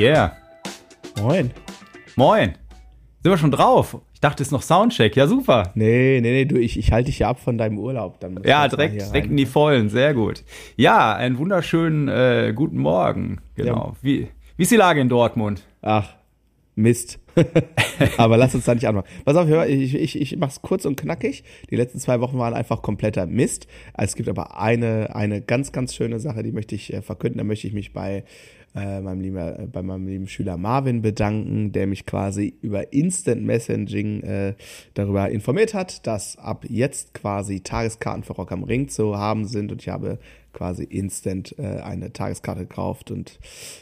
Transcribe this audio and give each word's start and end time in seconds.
Yeah. 0.00 0.34
Moin. 1.20 1.50
Moin. 2.16 2.54
Sind 3.22 3.32
wir 3.32 3.36
schon 3.36 3.50
drauf? 3.50 3.98
Ich 4.14 4.20
dachte, 4.20 4.42
es 4.42 4.48
ist 4.48 4.52
noch 4.52 4.62
Soundcheck. 4.62 5.14
Ja, 5.14 5.26
super. 5.26 5.72
Nee, 5.74 6.20
nee, 6.22 6.30
nee, 6.32 6.44
du, 6.46 6.56
ich, 6.56 6.78
ich 6.78 6.90
halte 6.90 7.08
dich 7.08 7.18
ja 7.18 7.28
ab 7.28 7.38
von 7.38 7.58
deinem 7.58 7.78
Urlaub. 7.78 8.18
Dann 8.18 8.40
ja, 8.42 8.66
direkt, 8.66 8.94
direkt 8.94 9.28
in 9.28 9.36
die 9.36 9.44
Vollen. 9.44 9.90
Sehr 9.90 10.14
gut. 10.14 10.42
Ja, 10.76 11.14
einen 11.14 11.36
wunderschönen 11.36 12.08
äh, 12.08 12.54
guten 12.56 12.78
Morgen. 12.78 13.42
Genau. 13.56 13.88
Ja. 13.88 13.96
Wie, 14.00 14.28
wie 14.56 14.62
ist 14.62 14.72
die 14.72 14.76
Lage 14.76 15.02
in 15.02 15.10
Dortmund? 15.10 15.64
Ach, 15.82 16.14
Mist. 16.76 17.18
Aber 18.16 18.38
lass 18.38 18.54
uns 18.54 18.64
da 18.64 18.74
nicht 18.74 18.88
anfangen. 18.88 19.06
Pass 19.26 19.36
auf, 19.36 19.48
hör, 19.48 19.68
ich, 19.68 19.94
ich, 19.94 20.18
ich 20.18 20.36
mach's 20.38 20.62
kurz 20.62 20.86
und 20.86 20.96
knackig. 20.98 21.44
Die 21.68 21.76
letzten 21.76 21.98
zwei 21.98 22.20
Wochen 22.20 22.38
waren 22.38 22.54
einfach 22.54 22.80
kompletter 22.80 23.26
Mist. 23.26 23.66
Es 23.98 24.14
gibt 24.14 24.30
aber 24.30 24.58
eine, 24.58 25.14
eine 25.14 25.42
ganz, 25.42 25.72
ganz 25.72 25.94
schöne 25.94 26.20
Sache, 26.20 26.42
die 26.42 26.52
möchte 26.52 26.74
ich 26.74 26.90
äh, 26.90 27.02
verkünden. 27.02 27.36
Da 27.36 27.44
möchte 27.44 27.66
ich 27.66 27.74
mich 27.74 27.92
bei 27.92 28.24
äh, 28.74 29.00
meinem 29.00 29.20
lieben, 29.20 29.36
äh, 29.36 29.66
bei 29.70 29.82
meinem 29.82 30.06
lieben 30.06 30.28
Schüler 30.28 30.56
Marvin 30.56 31.02
bedanken, 31.02 31.72
der 31.72 31.86
mich 31.86 32.06
quasi 32.06 32.54
über 32.62 32.92
Instant 32.92 33.42
Messaging 33.42 34.22
äh, 34.22 34.54
darüber 34.94 35.28
informiert 35.30 35.74
hat, 35.74 36.06
dass 36.06 36.38
ab 36.38 36.64
jetzt 36.68 37.14
quasi 37.14 37.60
Tageskarten 37.60 38.22
für 38.22 38.34
Rock 38.34 38.52
am 38.52 38.64
Ring 38.64 38.88
zu 38.88 39.16
haben 39.16 39.46
sind 39.46 39.72
und 39.72 39.82
ich 39.82 39.88
habe 39.88 40.18
quasi 40.52 40.84
instant 40.84 41.54
äh, 41.58 41.80
eine 41.80 42.12
Tageskarte 42.12 42.62
gekauft 42.62 43.10
und 43.10 43.38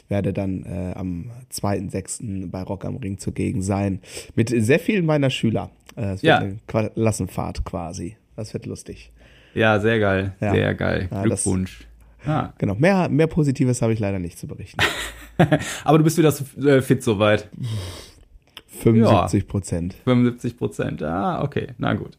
werde 0.07 0.33
dann 0.33 0.63
äh, 0.65 0.93
am 0.95 1.31
2.6. 1.51 2.49
bei 2.49 2.61
Rock 2.61 2.85
am 2.85 2.97
Ring 2.97 3.17
zugegen 3.17 3.61
sein. 3.61 4.01
Mit 4.35 4.49
sehr 4.49 4.79
vielen 4.79 5.05
meiner 5.05 5.29
Schüler. 5.29 5.71
Äh, 5.95 6.13
es 6.13 6.23
wird 6.23 6.23
ja. 6.23 6.37
eine 6.37 6.57
Klassenfahrt 6.67 7.65
quasi. 7.65 8.17
Das 8.35 8.53
wird 8.53 8.65
lustig. 8.65 9.11
Ja, 9.53 9.79
sehr 9.79 9.99
geil. 9.99 10.33
Ja. 10.39 10.51
Sehr 10.51 10.75
geil. 10.75 11.09
Glückwunsch. 11.23 11.88
Ah. 12.25 12.53
Genau, 12.57 12.75
mehr, 12.75 13.09
mehr 13.09 13.27
Positives 13.27 13.81
habe 13.81 13.93
ich 13.93 13.99
leider 13.99 14.19
nicht 14.19 14.37
zu 14.37 14.47
berichten. 14.47 14.79
Aber 15.83 15.97
du 15.97 16.03
bist 16.03 16.17
wieder 16.17 16.33
äh, 16.65 16.81
fit 16.81 17.03
soweit. 17.03 17.49
75 18.79 19.47
Prozent. 19.47 19.93
Ja, 19.93 19.99
75 20.05 20.57
Prozent, 20.57 21.03
ah, 21.03 21.41
okay, 21.43 21.67
na 21.77 21.93
gut. 21.93 22.17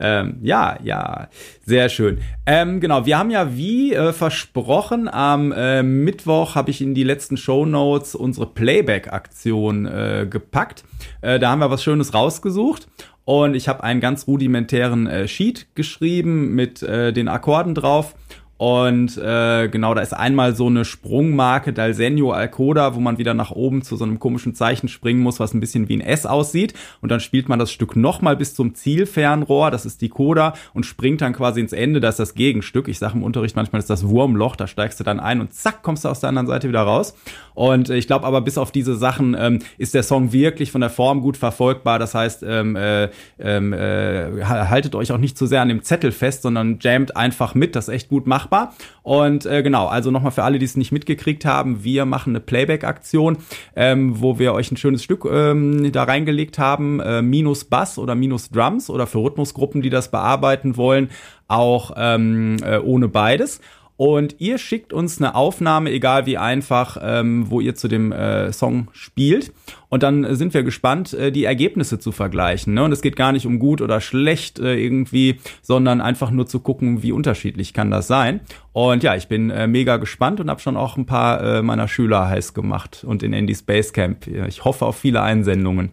Ähm, 0.00 0.38
ja, 0.42 0.78
ja, 0.82 1.28
sehr 1.64 1.88
schön. 1.88 2.18
Ähm, 2.46 2.80
genau, 2.80 3.04
wir 3.04 3.18
haben 3.18 3.30
ja 3.30 3.54
wie 3.54 3.92
äh, 3.92 4.12
versprochen, 4.12 5.08
am 5.08 5.52
äh, 5.52 5.82
Mittwoch 5.82 6.54
habe 6.54 6.70
ich 6.70 6.80
in 6.80 6.94
die 6.94 7.04
letzten 7.04 7.36
Show 7.36 7.66
Notes 7.66 8.14
unsere 8.14 8.46
Playback-Aktion 8.46 9.86
äh, 9.86 10.26
gepackt. 10.28 10.84
Äh, 11.20 11.38
da 11.38 11.50
haben 11.50 11.60
wir 11.60 11.70
was 11.70 11.82
Schönes 11.82 12.14
rausgesucht. 12.14 12.88
Und 13.26 13.54
ich 13.54 13.68
habe 13.68 13.84
einen 13.84 14.00
ganz 14.00 14.26
rudimentären 14.26 15.06
äh, 15.06 15.28
Sheet 15.28 15.68
geschrieben 15.74 16.54
mit 16.54 16.82
den 16.82 17.28
Akkorden 17.28 17.74
drauf 17.74 18.16
und 18.60 19.16
äh, 19.16 19.68
genau, 19.68 19.94
da 19.94 20.02
ist 20.02 20.12
einmal 20.12 20.54
so 20.54 20.66
eine 20.66 20.84
Sprungmarke 20.84 21.72
Dalsenio 21.72 22.32
Alcoda, 22.32 22.94
wo 22.94 23.00
man 23.00 23.16
wieder 23.16 23.32
nach 23.32 23.52
oben 23.52 23.80
zu 23.80 23.96
so 23.96 24.04
einem 24.04 24.18
komischen 24.18 24.54
Zeichen 24.54 24.88
springen 24.88 25.20
muss, 25.20 25.40
was 25.40 25.54
ein 25.54 25.60
bisschen 25.60 25.88
wie 25.88 25.96
ein 25.96 26.02
S 26.02 26.26
aussieht. 26.26 26.74
Und 27.00 27.10
dann 27.10 27.20
spielt 27.20 27.48
man 27.48 27.58
das 27.58 27.72
Stück 27.72 27.96
nochmal 27.96 28.36
bis 28.36 28.54
zum 28.54 28.74
Zielfernrohr, 28.74 29.70
das 29.70 29.86
ist 29.86 30.02
die 30.02 30.10
Coda, 30.10 30.52
und 30.74 30.84
springt 30.84 31.22
dann 31.22 31.32
quasi 31.32 31.58
ins 31.58 31.72
Ende, 31.72 32.00
das 32.00 32.16
ist 32.16 32.18
das 32.18 32.34
Gegenstück. 32.34 32.88
Ich 32.88 32.98
sage 32.98 33.14
im 33.14 33.22
Unterricht 33.22 33.56
manchmal 33.56 33.78
ist 33.78 33.88
das 33.88 34.06
Wurmloch, 34.06 34.56
da 34.56 34.66
steigst 34.66 35.00
du 35.00 35.04
dann 35.04 35.20
ein 35.20 35.40
und 35.40 35.54
zack, 35.54 35.82
kommst 35.82 36.04
du 36.04 36.10
aus 36.10 36.20
der 36.20 36.28
anderen 36.28 36.46
Seite 36.46 36.68
wieder 36.68 36.82
raus. 36.82 37.14
Und 37.54 37.88
ich 37.88 38.06
glaube 38.06 38.26
aber, 38.26 38.42
bis 38.42 38.58
auf 38.58 38.72
diese 38.72 38.94
Sachen 38.94 39.34
ähm, 39.38 39.60
ist 39.78 39.94
der 39.94 40.02
Song 40.02 40.34
wirklich 40.34 40.70
von 40.70 40.82
der 40.82 40.90
Form 40.90 41.22
gut 41.22 41.38
verfolgbar. 41.38 41.98
Das 41.98 42.14
heißt, 42.14 42.42
ähm, 42.46 42.76
äh, 42.76 43.08
ähm, 43.38 43.72
äh, 43.72 44.44
haltet 44.44 44.94
euch 44.94 45.12
auch 45.12 45.18
nicht 45.18 45.38
zu 45.38 45.46
sehr 45.46 45.62
an 45.62 45.68
dem 45.70 45.82
Zettel 45.82 46.12
fest, 46.12 46.42
sondern 46.42 46.78
jammt 46.82 47.16
einfach 47.16 47.54
mit, 47.54 47.74
das 47.74 47.88
ist 47.88 47.94
echt 47.94 48.08
gut 48.10 48.26
machbar 48.26 48.49
machbar. 48.50 48.74
Und 49.02 49.46
äh, 49.46 49.62
genau, 49.62 49.86
also 49.86 50.10
nochmal 50.10 50.32
für 50.32 50.44
alle, 50.44 50.58
die 50.58 50.64
es 50.64 50.76
nicht 50.76 50.92
mitgekriegt 50.92 51.44
haben, 51.44 51.82
wir 51.84 52.04
machen 52.04 52.30
eine 52.30 52.40
Playback-Aktion, 52.40 53.38
ähm, 53.74 54.20
wo 54.20 54.38
wir 54.38 54.52
euch 54.52 54.70
ein 54.70 54.76
schönes 54.76 55.02
Stück 55.02 55.24
ähm, 55.24 55.90
da 55.92 56.04
reingelegt 56.04 56.58
haben, 56.58 57.00
äh, 57.00 57.22
minus 57.22 57.64
Bass 57.64 57.98
oder 57.98 58.14
minus 58.14 58.50
Drums 58.50 58.90
oder 58.90 59.06
für 59.06 59.18
Rhythmusgruppen, 59.18 59.82
die 59.82 59.90
das 59.90 60.10
bearbeiten 60.10 60.76
wollen, 60.76 61.10
auch 61.48 61.92
ähm, 61.96 62.58
äh, 62.62 62.78
ohne 62.78 63.08
beides. 63.08 63.60
Und 64.00 64.36
ihr 64.38 64.56
schickt 64.56 64.94
uns 64.94 65.20
eine 65.20 65.34
Aufnahme, 65.34 65.90
egal 65.90 66.24
wie 66.24 66.38
einfach, 66.38 66.96
ähm, 67.02 67.50
wo 67.50 67.60
ihr 67.60 67.74
zu 67.74 67.86
dem 67.86 68.12
äh, 68.12 68.50
Song 68.50 68.88
spielt. 68.92 69.52
Und 69.90 70.02
dann 70.02 70.36
sind 70.36 70.54
wir 70.54 70.62
gespannt, 70.62 71.12
äh, 71.12 71.30
die 71.30 71.44
Ergebnisse 71.44 71.98
zu 71.98 72.10
vergleichen. 72.10 72.72
Ne? 72.72 72.82
Und 72.82 72.92
es 72.92 73.02
geht 73.02 73.14
gar 73.14 73.32
nicht 73.32 73.44
um 73.44 73.58
gut 73.58 73.82
oder 73.82 74.00
schlecht 74.00 74.58
äh, 74.58 74.74
irgendwie, 74.74 75.38
sondern 75.60 76.00
einfach 76.00 76.30
nur 76.30 76.46
zu 76.46 76.60
gucken, 76.60 77.02
wie 77.02 77.12
unterschiedlich 77.12 77.74
kann 77.74 77.90
das 77.90 78.06
sein. 78.06 78.40
Und 78.72 79.02
ja, 79.02 79.16
ich 79.16 79.28
bin 79.28 79.50
äh, 79.50 79.66
mega 79.66 79.98
gespannt 79.98 80.40
und 80.40 80.48
habe 80.48 80.60
schon 80.62 80.78
auch 80.78 80.96
ein 80.96 81.04
paar 81.04 81.58
äh, 81.58 81.62
meiner 81.62 81.86
Schüler 81.86 82.26
heiß 82.26 82.54
gemacht 82.54 83.04
und 83.06 83.22
in 83.22 83.34
Andy 83.34 83.54
Space 83.54 83.92
Camp. 83.92 84.26
Ich 84.26 84.64
hoffe 84.64 84.86
auf 84.86 84.96
viele 84.96 85.20
Einsendungen. 85.20 85.92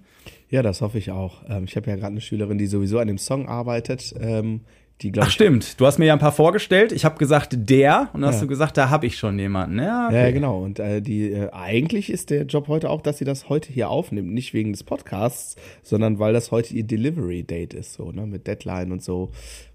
Ja, 0.49 0.61
das 0.61 0.79
hoffe 0.79 0.97
ich 0.97 1.11
auch. 1.11 1.43
Ähm, 1.49 1.65
ich 1.65 1.75
habe 1.75 1.89
ja 1.89 1.97
gerade 1.97 2.13
eine 2.13 2.21
Schülerin, 2.21 2.57
die 2.57 2.67
sowieso 2.67 2.99
an 2.99 3.09
dem 3.09 3.17
Song 3.17 3.49
arbeitet. 3.49 4.15
Ähm, 4.17 4.61
die, 5.01 5.11
Ach, 5.19 5.29
stimmt. 5.29 5.79
Du 5.79 5.85
hast 5.85 5.99
mir 5.99 6.05
ja 6.05 6.13
ein 6.13 6.19
paar 6.19 6.31
vorgestellt. 6.31 6.91
Ich 6.91 7.05
habe 7.05 7.19
gesagt, 7.19 7.55
der. 7.55 8.09
Und 8.13 8.21
dann 8.21 8.29
ja. 8.29 8.33
hast 8.33 8.41
du 8.41 8.47
gesagt, 8.47 8.77
da 8.77 8.89
habe 8.89 9.05
ich 9.05 9.15
schon 9.15 9.37
jemanden. 9.37 9.77
Ja, 9.77 10.07
okay. 10.07 10.15
ja 10.15 10.31
genau. 10.31 10.63
Und 10.63 10.79
äh, 10.79 11.01
die 11.01 11.31
äh, 11.31 11.51
eigentlich 11.51 12.09
ist 12.09 12.31
der 12.31 12.45
Job 12.45 12.67
heute 12.67 12.89
auch, 12.89 13.01
dass 13.01 13.19
sie 13.19 13.25
das 13.25 13.47
heute 13.47 13.71
hier 13.71 13.89
aufnimmt. 13.89 14.33
Nicht 14.33 14.55
wegen 14.55 14.71
des 14.71 14.83
Podcasts, 14.83 15.55
sondern 15.83 16.17
weil 16.17 16.33
das 16.33 16.49
heute 16.49 16.73
ihr 16.73 16.83
Delivery 16.83 17.43
Date 17.43 17.75
ist. 17.75 17.93
So, 17.93 18.11
ne? 18.11 18.25
Mit 18.25 18.47
Deadline 18.47 18.91
und 18.91 19.03
so. 19.03 19.29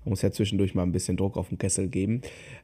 Man 0.04 0.10
muss 0.10 0.22
ja 0.22 0.32
zwischendurch 0.32 0.74
mal 0.74 0.82
ein 0.82 0.90
bisschen 0.90 1.16
Druck 1.16 1.36
auf 1.36 1.48
den 1.48 1.58
Kessel 1.58 1.88
geben. 1.88 2.22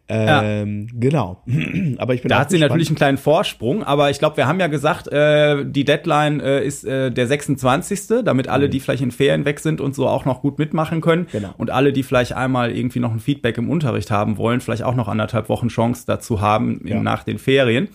Ähm, 0.09 0.89
ja. 0.89 0.99
Genau. 0.99 1.43
aber 1.99 2.15
ich 2.15 2.23
bin 2.23 2.31
Da 2.31 2.41
hat 2.41 2.51
sie 2.51 2.59
natürlich 2.59 2.89
einen 2.89 2.97
kleinen 2.97 3.19
Vorsprung, 3.19 3.85
aber 3.85 4.11
ich 4.11 4.19
glaube, 4.19 4.37
wir 4.37 4.47
haben 4.49 4.59
ja 4.59 4.67
gesagt, 4.67 5.07
äh, 5.09 5.65
die 5.65 5.85
Deadline 5.85 6.41
äh, 6.41 6.65
ist 6.65 6.85
äh, 6.85 7.13
der 7.13 7.27
26., 7.29 8.25
damit 8.25 8.49
alle, 8.49 8.67
mhm. 8.67 8.71
die 8.73 8.81
vielleicht 8.81 9.03
in 9.03 9.13
Ferien 9.13 9.45
weg 9.45 9.61
sind 9.61 9.81
und 9.81 9.95
so 9.95 10.09
auch 10.09 10.25
noch 10.25 10.43
gut 10.43 10.59
mitmachen 10.59 11.01
können. 11.01 11.29
Genau. 11.31 11.55
Und 11.59 11.71
alle, 11.71 11.93
die 11.93 12.03
vielleicht 12.03 12.33
einmal 12.33 12.71
irgendwie 12.77 13.01
noch 13.01 13.13
ein 13.13 13.21
Feedback 13.21 13.57
im 13.59 13.71
Unterricht 13.71 14.11
haben 14.11 14.37
wollen, 14.37 14.61
vielleicht 14.61 14.83
auch 14.83 14.97
noch 14.97 15.07
anderthalb 15.07 15.49
Wochen 15.49 15.69
Chance 15.69 16.05
dazu 16.07 16.41
haben 16.41 16.81
ja. 16.85 17.01
nach 17.01 17.23
den 17.23 17.39
Ferien. 17.39 17.89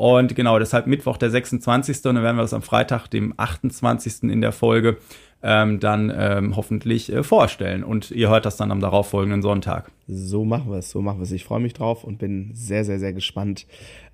Und 0.00 0.34
genau, 0.34 0.58
deshalb 0.58 0.86
Mittwoch 0.86 1.18
der 1.18 1.28
26. 1.28 1.96
Und 2.06 2.14
dann 2.14 2.22
werden 2.22 2.36
wir 2.36 2.42
das 2.42 2.54
am 2.54 2.62
Freitag, 2.62 3.08
dem 3.08 3.34
28. 3.36 4.22
in 4.30 4.40
der 4.40 4.52
Folge 4.52 4.96
ähm, 5.42 5.80
dann 5.80 6.12
ähm, 6.14 6.56
hoffentlich 6.56 7.12
äh, 7.12 7.22
vorstellen. 7.22 7.84
Und 7.84 8.10
ihr 8.10 8.28
hört 8.28 8.44
das 8.44 8.56
dann 8.56 8.70
am 8.70 8.80
darauffolgenden 8.80 9.42
Sonntag. 9.42 9.90
So 10.06 10.44
machen 10.44 10.70
wir 10.70 10.78
es, 10.78 10.90
so 10.90 11.00
machen 11.00 11.18
wir 11.18 11.24
es. 11.24 11.32
Ich 11.32 11.44
freue 11.44 11.60
mich 11.60 11.72
drauf 11.72 12.04
und 12.04 12.18
bin 12.18 12.50
sehr, 12.54 12.84
sehr, 12.84 12.98
sehr 12.98 13.12
gespannt, 13.12 13.66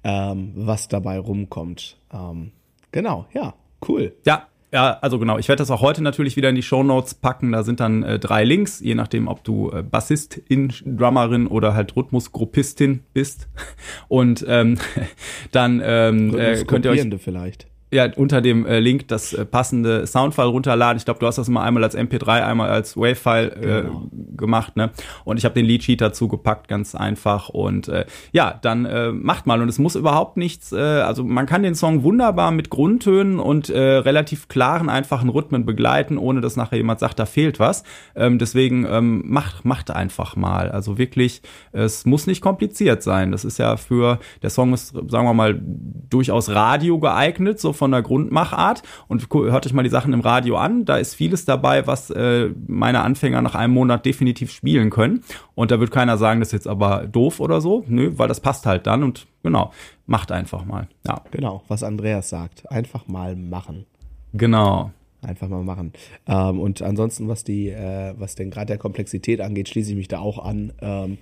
ähm, 0.05 0.53
was 0.55 0.89
dabei 0.89 1.19
rumkommt. 1.19 1.99
Ähm, 2.13 2.53
genau, 2.93 3.27
ja, 3.33 3.55
cool. 3.89 4.15
Ja, 4.25 4.47
ja, 4.73 4.99
also 5.01 5.19
genau. 5.19 5.39
Ich 5.39 5.49
werde 5.49 5.61
das 5.61 5.71
auch 5.71 5.81
heute 5.81 6.03
natürlich 6.03 6.37
wieder 6.37 6.49
in 6.49 6.55
die 6.55 6.63
Show 6.63 6.83
Notes 6.83 7.15
packen. 7.15 7.53
Da 7.53 7.63
sind 7.63 7.81
dann 7.81 8.03
äh, 8.03 8.19
drei 8.19 8.45
Links, 8.45 8.81
je 8.81 8.95
nachdem, 8.95 9.29
ob 9.29 9.45
du 9.45 9.71
äh, 9.71 9.83
Bassistin, 9.83 10.73
Drummerin 10.85 11.47
oder 11.47 11.75
halt 11.75 11.97
Rhythmusgruppistin 11.97 13.01
bist. 13.15 13.49
Und 14.09 14.45
ähm, 14.49 14.77
dann 15.53 15.81
ähm, 15.83 16.37
äh, 16.37 16.65
könnt 16.65 16.85
ihr 16.85 16.91
euch 16.91 17.07
vielleicht 17.19 17.69
ja, 17.93 18.09
unter 18.17 18.41
dem 18.41 18.67
äh, 18.67 18.81
Link 18.81 19.07
das 19.09 19.33
äh, 19.33 19.45
passende 19.45 20.07
Soundfile 20.09 20.49
runterladen. 20.49 20.97
Ich 20.97 21.05
glaube, 21.05 21.21
du 21.21 21.27
hast 21.27 21.39
das 21.39 21.49
mal 21.49 21.63
einmal 21.63 21.85
als 21.85 21.97
MP3, 21.97 22.43
einmal 22.43 22.69
als 22.69 22.97
Wave-File 22.97 23.53
äh, 23.53 23.83
genau. 23.83 24.09
gemacht, 24.37 24.77
ne? 24.77 24.91
Und 25.25 25.37
ich 25.37 25.45
habe 25.45 25.55
den 25.55 25.67
Lead-Sheet 25.67 26.01
dazu 26.01 26.27
gepackt, 26.27 26.67
ganz 26.67 26.97
einfach. 26.97 27.49
Und 27.49 27.87
äh, 27.87 28.05
ja, 28.33 28.59
dann 28.61 28.87
äh, 28.87 29.13
macht 29.13 29.47
mal. 29.47 29.63
Und 29.63 29.69
es 29.69 29.79
muss 29.79 29.95
überhaupt 29.95 30.37
nichts, 30.37 30.73
äh, 30.73 30.79
also 30.81 31.23
man 31.23 31.47
kann 31.47 31.63
den 31.63 31.77
Song 31.77 32.03
wunderbar 32.03 32.51
mit 32.51 32.71
Grundtönen 32.71 33.39
und 33.39 33.71
äh, 33.71 33.79
relativ 33.79 34.49
klaren, 34.49 34.89
einfachen 34.89 35.29
Rhythmen 35.29 35.65
begleiten, 35.65 36.19
ohne 36.19 36.41
dass 36.41 36.57
nachher 36.57 36.79
jemand 36.79 36.99
sagt, 36.99 37.21
da 37.21 37.27
fehlt 37.27 37.61
was. 37.61 37.85
Ähm, 38.17 38.41
deswegen 38.41 38.85
ähm, 38.91 39.23
macht, 39.27 39.65
macht 39.65 39.93
einfach 39.93 40.35
mal. 40.35 40.73
Also 40.73 40.99
wirklich, 40.99 41.41
es 41.71 42.05
muss 42.05 42.27
nicht 42.27 42.41
kompliziert 42.41 43.05
sein. 43.05 43.31
Das 43.31 43.45
ist 43.45 43.59
ja 43.59 43.77
für, 43.77 44.19
der 44.43 44.51
Song 44.51 44.75
ist, 44.75 44.89
sagen 44.89 45.27
wir 45.27 45.35
mal, 45.35 45.61
durchaus 45.63 46.51
Radio 46.51 46.99
geeignet, 46.99 47.61
so 47.61 47.77
von 47.77 47.86
der 47.91 48.03
Grundmachart 48.03 48.83
und 49.09 49.29
hört 49.33 49.67
euch 49.67 49.73
mal 49.73 49.83
die 49.83 49.89
Sachen 49.89 50.13
im 50.13 50.21
Radio 50.21 50.57
an. 50.57 50.85
Da 50.85 50.97
ist 50.97 51.15
vieles 51.15 51.45
dabei, 51.45 51.87
was 51.87 52.11
äh, 52.11 52.51
meine 52.67 53.03
Anfänger 53.03 53.43
nach 53.43 53.55
einem 53.55 53.75
Monat 53.75 54.05
definitiv 54.05 54.51
spielen 54.51 54.91
können. 54.91 55.23
Und 55.55 55.71
da 55.71 55.81
wird 55.81 55.91
keiner 55.91 56.19
sagen, 56.19 56.41
das 56.41 56.49
ist 56.49 56.53
jetzt 56.53 56.69
aber 56.69 57.07
doof 57.07 57.41
oder 57.41 57.61
so. 57.61 57.85
Nö, 57.89 58.13
weil 58.17 58.29
das 58.29 58.41
passt 58.41 58.67
halt 58.67 58.87
dann 58.87 59.03
und 59.03 59.27
genau, 59.43 59.73
macht 60.07 60.33
einfach 60.33 60.65
mal. 60.65 60.89
Ja. 61.07 61.23
Genau, 61.31 61.63
was 61.69 61.83
Andreas 61.83 62.29
sagt. 62.29 62.71
Einfach 62.71 63.09
mal 63.09 63.37
machen. 63.37 63.87
Genau. 64.33 64.91
Einfach 65.23 65.49
mal 65.49 65.65
machen. 65.65 65.93
Ähm, 66.27 66.61
und 66.61 66.83
ansonsten, 66.83 67.27
was 67.29 67.43
die, 67.43 67.71
äh, 67.71 68.15
was 68.17 68.35
denn 68.35 68.51
gerade 68.51 68.67
der 68.67 68.79
Komplexität 68.79 69.41
angeht, 69.41 69.69
schließe 69.69 69.91
ich 69.91 69.97
mich 69.97 70.09
da 70.09 70.21
auch 70.21 70.45
an. 70.45 70.73
Ähm, 70.81 71.19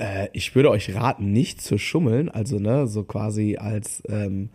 äh, 0.00 0.28
ich 0.32 0.54
würde 0.54 0.70
euch 0.70 0.94
raten, 0.94 1.30
nicht 1.30 1.60
zu 1.60 1.78
schummeln, 1.78 2.28
also 2.28 2.58
ne, 2.58 2.86
so 2.86 3.04
quasi 3.04 3.56
als 3.56 4.02
ähm, 4.08 4.48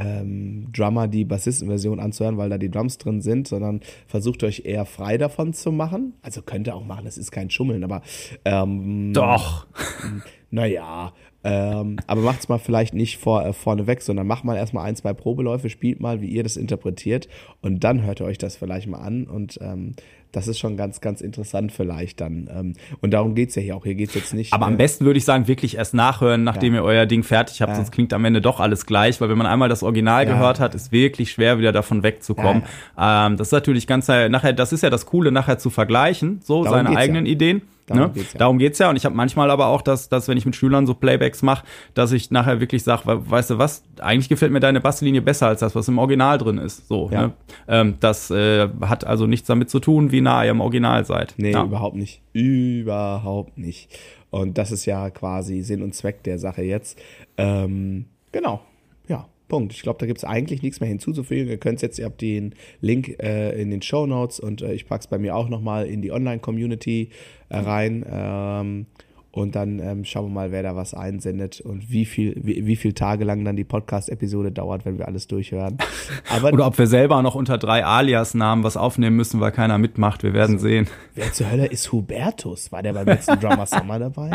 ähm, 0.00 0.68
Drummer 0.72 1.08
die 1.08 1.24
Bassistenversion 1.24 2.00
anzuhören, 2.00 2.36
weil 2.36 2.50
da 2.50 2.58
die 2.58 2.70
Drums 2.70 2.98
drin 2.98 3.20
sind, 3.20 3.48
sondern 3.48 3.80
versucht 4.06 4.42
euch 4.44 4.62
eher 4.64 4.84
frei 4.84 5.18
davon 5.18 5.52
zu 5.52 5.72
machen. 5.72 6.14
Also 6.22 6.42
könnt 6.42 6.66
ihr 6.66 6.74
auch 6.74 6.84
machen, 6.84 7.04
das 7.04 7.18
ist 7.18 7.30
kein 7.30 7.50
Schummeln, 7.50 7.84
aber 7.84 8.02
ähm, 8.44 9.12
doch. 9.12 9.66
naja, 10.50 11.12
ähm, 11.42 11.96
aber 12.06 12.20
macht's 12.20 12.48
mal 12.48 12.58
vielleicht 12.58 12.92
nicht 12.92 13.16
vor, 13.16 13.44
äh, 13.44 13.52
vorne 13.52 13.86
weg, 13.86 14.02
sondern 14.02 14.26
macht 14.26 14.44
mal 14.44 14.56
erstmal 14.56 14.86
ein, 14.86 14.96
zwei 14.96 15.14
Probeläufe, 15.14 15.70
spielt 15.70 16.00
mal, 16.00 16.20
wie 16.20 16.28
ihr 16.28 16.42
das 16.42 16.56
interpretiert 16.56 17.28
und 17.62 17.82
dann 17.82 18.02
hört 18.02 18.20
ihr 18.20 18.26
euch 18.26 18.38
das 18.38 18.56
vielleicht 18.56 18.88
mal 18.88 18.98
an 18.98 19.24
und 19.24 19.58
ähm, 19.62 19.92
das 20.32 20.48
ist 20.48 20.58
schon 20.58 20.76
ganz, 20.76 21.00
ganz 21.00 21.20
interessant 21.20 21.72
vielleicht 21.72 22.20
dann. 22.20 22.48
Ähm, 22.54 22.72
und 23.00 23.10
darum 23.12 23.34
geht's 23.34 23.54
ja 23.54 23.62
hier 23.62 23.76
auch. 23.76 23.84
Hier 23.84 23.94
geht's 23.94 24.14
jetzt 24.14 24.32
nicht. 24.34 24.52
Aber 24.52 24.66
am 24.66 24.74
äh, 24.74 24.76
besten 24.76 25.04
würde 25.04 25.18
ich 25.18 25.24
sagen, 25.24 25.48
wirklich 25.48 25.76
erst 25.76 25.94
nachhören, 25.94 26.44
nachdem 26.44 26.74
Ja. 26.74 26.80
ihr 26.80 26.84
euer 26.84 27.06
Ding 27.06 27.22
fertig 27.22 27.60
habt, 27.62 27.70
Ja. 27.70 27.76
sonst 27.76 27.90
klingt 27.90 28.12
am 28.12 28.24
Ende 28.24 28.40
doch 28.40 28.60
alles 28.60 28.86
gleich, 28.86 29.20
weil 29.20 29.28
wenn 29.28 29.38
man 29.38 29.46
einmal 29.46 29.68
das 29.68 29.82
Original 29.82 30.26
Ja. 30.26 30.32
gehört 30.34 30.60
hat, 30.60 30.74
ist 30.74 30.92
wirklich 30.92 31.32
schwer, 31.32 31.58
wieder 31.58 31.72
davon 31.72 32.02
wegzukommen. 32.02 32.62
Ähm, 32.98 33.36
das 33.36 33.48
ist 33.48 33.52
natürlich 33.52 33.86
ganz 33.86 34.08
äh, 34.08 34.28
nachher, 34.28 34.52
das 34.52 34.72
ist 34.72 34.82
ja 34.82 34.90
das 34.90 35.06
Coole, 35.06 35.32
nachher 35.32 35.58
zu 35.58 35.70
vergleichen, 35.70 36.40
so 36.44 36.64
Darum 36.64 36.78
seine 36.86 36.96
eigenen. 36.96 37.26
Ideen. 37.26 37.62
Darum 37.86 38.04
ne? 38.04 38.10
geht's 38.14 38.32
ja. 38.34 38.38
Darum 38.38 38.58
geht's 38.58 38.78
ja. 38.78 38.88
Und 38.90 38.94
ich 38.96 39.04
habe 39.04 39.16
manchmal 39.16 39.50
aber 39.50 39.66
auch, 39.66 39.82
dass, 39.82 40.08
dass 40.08 40.28
wenn 40.28 40.38
ich 40.38 40.46
mit 40.46 40.54
Schülern 40.54 40.86
so 40.86 40.94
Playbacks 40.94 41.42
mache, 41.42 41.64
dass 41.94 42.12
ich 42.12 42.30
nachher 42.30 42.60
wirklich 42.60 42.84
sage, 42.84 43.02
weißt 43.04 43.50
du 43.50 43.58
was, 43.58 43.82
eigentlich 44.00 44.28
gefällt 44.28 44.52
mir 44.52 44.60
deine 44.60 44.80
Basslinie 44.80 45.22
besser 45.22 45.48
als 45.48 45.58
das, 45.60 45.74
was 45.74 45.88
im 45.88 45.98
Original 45.98 46.38
drin 46.38 46.58
ist. 46.58 46.86
So, 46.86 47.10
Ja. 47.12 47.22
ne? 47.28 47.32
ähm, 47.66 47.94
das 47.98 48.30
äh, 48.30 48.68
hat 48.82 49.04
also 49.04 49.26
nichts 49.26 49.48
damit 49.48 49.70
zu 49.70 49.80
tun, 49.80 50.12
wie 50.12 50.19
nah 50.20 50.44
ihr 50.44 50.50
im 50.50 50.60
Original 50.60 51.04
seid. 51.04 51.34
Nee, 51.36 51.52
ja. 51.52 51.64
überhaupt 51.64 51.96
nicht. 51.96 52.20
Überhaupt 52.32 53.58
nicht. 53.58 53.98
Und 54.30 54.58
das 54.58 54.72
ist 54.72 54.86
ja 54.86 55.10
quasi 55.10 55.62
Sinn 55.62 55.82
und 55.82 55.94
Zweck 55.94 56.22
der 56.22 56.38
Sache 56.38 56.62
jetzt. 56.62 56.98
Ähm, 57.36 58.06
genau. 58.32 58.60
Ja, 59.08 59.28
Punkt. 59.48 59.72
Ich 59.72 59.82
glaube, 59.82 59.98
da 59.98 60.06
gibt 60.06 60.18
es 60.18 60.24
eigentlich 60.24 60.62
nichts 60.62 60.80
mehr 60.80 60.88
hinzuzufügen. 60.88 61.48
Ihr 61.48 61.58
könnt 61.58 61.82
jetzt, 61.82 61.98
ihr 61.98 62.04
habt 62.04 62.20
den 62.20 62.54
Link 62.80 63.20
äh, 63.20 63.60
in 63.60 63.70
den 63.70 63.82
Show 63.82 64.06
Notes 64.06 64.40
und 64.40 64.62
äh, 64.62 64.72
ich 64.72 64.86
packe 64.86 65.00
es 65.00 65.06
bei 65.08 65.18
mir 65.18 65.34
auch 65.34 65.48
nochmal 65.48 65.86
in 65.86 66.00
die 66.02 66.12
Online-Community 66.12 67.10
äh, 67.48 67.56
rein. 67.58 68.04
Ähm, 68.08 68.86
und 69.32 69.54
dann 69.54 69.78
ähm, 69.78 70.04
schauen 70.04 70.26
wir 70.26 70.30
mal, 70.30 70.50
wer 70.50 70.62
da 70.64 70.74
was 70.74 70.92
einsendet 70.92 71.60
und 71.60 71.90
wie 71.90 72.04
viel, 72.04 72.34
wie, 72.42 72.66
wie 72.66 72.74
viel 72.74 72.94
Tage 72.94 73.24
lang 73.24 73.44
dann 73.44 73.54
die 73.54 73.64
Podcast-Episode 73.64 74.50
dauert, 74.50 74.84
wenn 74.84 74.98
wir 74.98 75.06
alles 75.06 75.28
durchhören. 75.28 75.78
Aber 76.28 76.52
Oder 76.52 76.66
ob 76.66 76.78
wir 76.78 76.88
selber 76.88 77.22
noch 77.22 77.36
unter 77.36 77.56
drei 77.56 77.84
Alias-Namen 77.84 78.64
was 78.64 78.76
aufnehmen 78.76 79.16
müssen, 79.16 79.40
weil 79.40 79.52
keiner 79.52 79.78
mitmacht. 79.78 80.24
Wir 80.24 80.34
werden 80.34 80.58
sehen. 80.58 80.88
wer 81.14 81.32
zur 81.32 81.50
Hölle 81.50 81.66
ist 81.66 81.92
Hubertus? 81.92 82.72
War 82.72 82.82
der 82.82 82.92
beim 82.92 83.06
letzten 83.06 83.38
Drummer 83.40 83.66
Summer 83.66 84.00
dabei? 84.00 84.30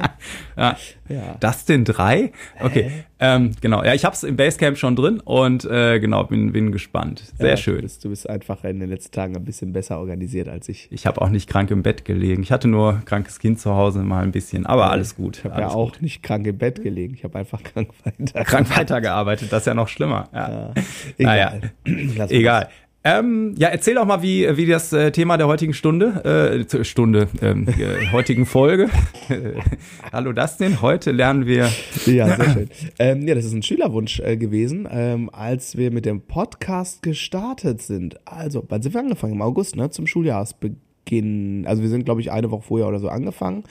Ja. 0.56 0.78
Ja. 1.10 1.36
Das 1.42 1.66
denn 1.66 1.84
drei? 1.84 2.32
Okay, 2.62 3.04
ähm, 3.20 3.52
genau. 3.62 3.84
Ja, 3.84 3.94
ich 3.94 4.04
habe 4.04 4.14
es 4.16 4.24
im 4.24 4.36
Basecamp 4.36 4.78
schon 4.78 4.96
drin 4.96 5.20
und 5.22 5.64
äh, 5.66 6.00
genau, 6.00 6.24
bin, 6.26 6.52
bin 6.52 6.72
gespannt. 6.72 7.24
Sehr 7.38 7.52
Ja, 7.52 7.58
schön. 7.58 7.76
Du 7.78 7.82
bist, 7.84 8.04
du 8.04 8.10
bist 8.10 8.30
einfach 8.30 8.64
in 8.64 8.80
den 8.80 8.90
letzten 8.90 9.14
Tagen 9.14 9.36
ein 9.36 9.46
bisschen 9.46 9.72
besser 9.74 10.00
organisiert 10.00 10.48
als 10.50 10.68
ich. 10.70 10.88
Ich 10.92 11.06
habe 11.08 11.22
auch 11.22 11.30
nicht 11.30 11.50
krank 11.50 11.72
im 11.72 11.82
Bett 11.84 12.04
gelegen. 12.06 12.44
Ich 12.44 12.52
hatte 12.52 12.68
nur 12.68 13.02
krankes 13.06 13.40
Kind 13.40 13.60
zu 13.60 13.74
Hause 13.76 14.00
mal 14.00 14.24
ein 14.24 14.32
bisschen, 14.32 14.66
aber 14.66 14.92
alles 14.92 15.16
gut. 15.16 15.38
Ich 15.40 15.44
habe 15.46 15.62
ja 15.62 15.70
auch 15.70 16.02
nicht 16.02 16.24
krank 16.24 16.46
im 16.46 16.58
Bett 16.58 16.84
gelegen. 16.84 17.14
Ich 17.14 17.24
habe 17.24 17.40
einfach 17.40 17.64
krank 17.64 17.90
weiter. 18.04 18.44
krank 18.44 18.78
weitergearbeitet. 18.78 19.52
Das 19.52 19.62
ist 19.62 19.68
ja 19.68 19.74
noch 19.74 19.88
schlimmer. 19.88 20.30
Ja. 20.34 20.74
Egal. 21.18 21.62
Lass 21.86 22.30
mal 22.30 22.32
Egal. 22.32 22.70
Ähm, 23.08 23.54
ja, 23.56 23.68
erzähl 23.68 23.94
doch 23.94 24.06
mal, 24.06 24.24
wie, 24.24 24.48
wie 24.58 24.66
das 24.66 24.92
äh, 24.92 25.12
Thema 25.12 25.38
der 25.38 25.46
heutigen 25.46 25.76
Stunde, 25.76 26.66
äh, 26.74 26.84
Stunde, 26.84 27.28
ähm, 27.40 27.68
äh, 27.80 28.12
heutigen 28.12 28.48
Folge. 28.48 28.90
Hallo 30.12 30.34
Dustin, 30.34 30.82
heute 30.82 31.12
lernen 31.12 31.46
wir. 31.46 31.70
Ja, 32.08 32.36
sehr 32.36 32.50
schön. 32.50 32.70
Ähm, 32.98 33.28
ja, 33.28 33.36
das 33.36 33.46
ist 33.46 33.54
ein 33.54 33.62
Schülerwunsch 33.62 34.22
äh, 34.22 34.38
gewesen, 34.38 34.88
ähm, 34.90 35.30
als 35.32 35.78
wir 35.78 35.92
mit 35.92 36.08
dem 36.08 36.22
Podcast 36.22 37.04
gestartet 37.04 37.84
sind. 37.84 38.20
Also, 38.26 38.66
wann 38.70 38.82
sind 38.82 38.96
wir 38.96 39.02
angefangen? 39.02 39.34
Im 39.34 39.44
August, 39.44 39.76
ne? 39.76 39.92
Zum 39.92 40.08
Schuljahresbeginn. 40.08 41.66
Also 41.68 41.84
wir 41.84 41.90
sind, 41.90 42.06
glaube 42.06 42.22
ich, 42.22 42.32
eine 42.32 42.50
Woche 42.50 42.64
vorher 42.64 42.88
oder 42.88 42.98
so 42.98 43.10
angefangen. 43.10 43.66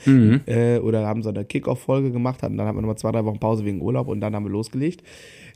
Äh, 0.45 0.79
oder 0.79 1.05
haben 1.05 1.23
so 1.23 1.29
eine 1.29 1.43
Kickoff-Folge 1.43 2.11
gemacht, 2.11 2.41
hatten, 2.41 2.55
dann 2.55 2.67
haben 2.67 2.77
wir 2.77 2.81
nochmal 2.81 2.97
zwei, 2.97 3.11
drei 3.11 3.25
Wochen 3.25 3.39
Pause 3.39 3.65
wegen 3.65 3.81
Urlaub 3.81 4.07
und 4.07 4.21
dann 4.21 4.33
haben 4.33 4.45
wir 4.45 4.51
losgelegt. 4.51 5.03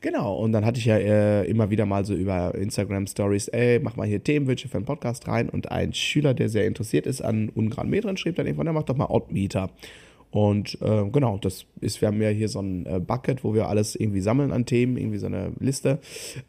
Genau, 0.02 0.36
und 0.36 0.54
dann 0.54 0.66
hatte 0.66 0.80
ich 0.80 0.86
ja 0.86 0.98
äh, 0.98 1.44
immer 1.46 1.70
wieder 1.70 1.86
mal 1.86 2.06
so 2.06 2.14
über 2.14 2.56
Instagram 2.56 3.06
Stories, 3.06 3.50
ey, 3.50 3.80
mach 3.80 3.98
mal 3.98 4.08
hier 4.08 4.24
Themenwünsche 4.24 4.70
für 4.70 4.78
einen 4.78 4.86
Podcast 4.86 5.28
rein. 5.28 5.50
Und 5.50 5.72
ein 5.72 5.94
Schüler, 5.94 6.34
der 6.34 6.48
sehr 6.48 6.68
interessiert 6.68 7.06
ist 7.06 7.22
an 7.22 7.50
Ungran 7.50 7.90
Metren, 7.90 8.16
schrieb 8.16 8.36
dann 8.36 8.46
irgendwann, 8.46 8.68
ja, 8.68 8.74
mach 8.74 8.84
doch 8.84 8.96
mal 8.96 9.10
Oddmeter. 9.10 9.70
Und 10.32 10.80
äh, 10.82 11.10
genau, 11.12 11.40
das 11.40 11.66
ist, 11.82 12.02
wir 12.02 12.08
haben 12.08 12.22
ja 12.22 12.30
hier 12.30 12.50
so 12.50 12.60
ein 12.62 12.86
äh, 12.86 13.00
Bucket, 13.00 13.44
wo 13.44 13.56
wir 13.56 13.68
alles 13.68 13.96
irgendwie 13.96 14.22
sammeln 14.22 14.52
an 14.52 14.66
Themen, 14.66 14.96
irgendwie 14.96 15.18
so 15.18 15.26
eine 15.26 15.54
Liste. 15.60 16.00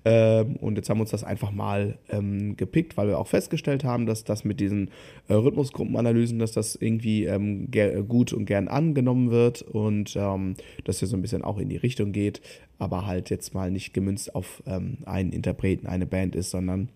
Ähm, 0.05 0.57
und 0.57 0.77
jetzt 0.77 0.91
haben 0.91 0.99
wir 0.99 1.03
uns 1.03 1.13
das 1.13 1.25
einfach 1.25 1.51
mal 1.51 1.99
ähm, 2.11 2.57
gepickt, 2.57 2.99
weil 2.99 3.09
wir 3.09 3.19
auch 3.19 3.27
festgestellt 3.27 3.83
haben, 3.83 4.05
dass 4.05 4.25
das 4.25 4.45
mit 4.45 4.61
diesen 4.61 4.91
äh, 5.29 5.35
Rhythmusgruppenanalysen, 5.35 6.39
dass 6.39 6.53
das 6.53 6.77
irgendwie 6.77 7.25
ähm, 7.25 7.71
gut 8.07 8.35
und 8.35 8.45
gern 8.45 8.69
angenommen 8.69 9.31
wird 9.31 9.63
und 9.63 10.15
ähm, 10.15 10.57
dass 10.85 10.99
hier 10.99 11.09
so 11.09 11.17
ein 11.17 11.23
bisschen 11.23 11.43
auch 11.43 11.59
in 11.59 11.71
die 11.71 11.79
Richtung 11.79 12.13
geht, 12.13 12.43
aber 12.79 13.07
halt 13.07 13.31
jetzt 13.31 13.55
mal 13.55 13.71
nicht 13.71 13.95
gemünzt 13.95 14.35
auf 14.35 14.63
ähm, 14.67 14.99
einen 15.07 15.33
Interpreten, 15.33 15.87
eine 15.87 16.07
Band 16.07 16.37
ist, 16.37 16.51
sondern 16.51 16.91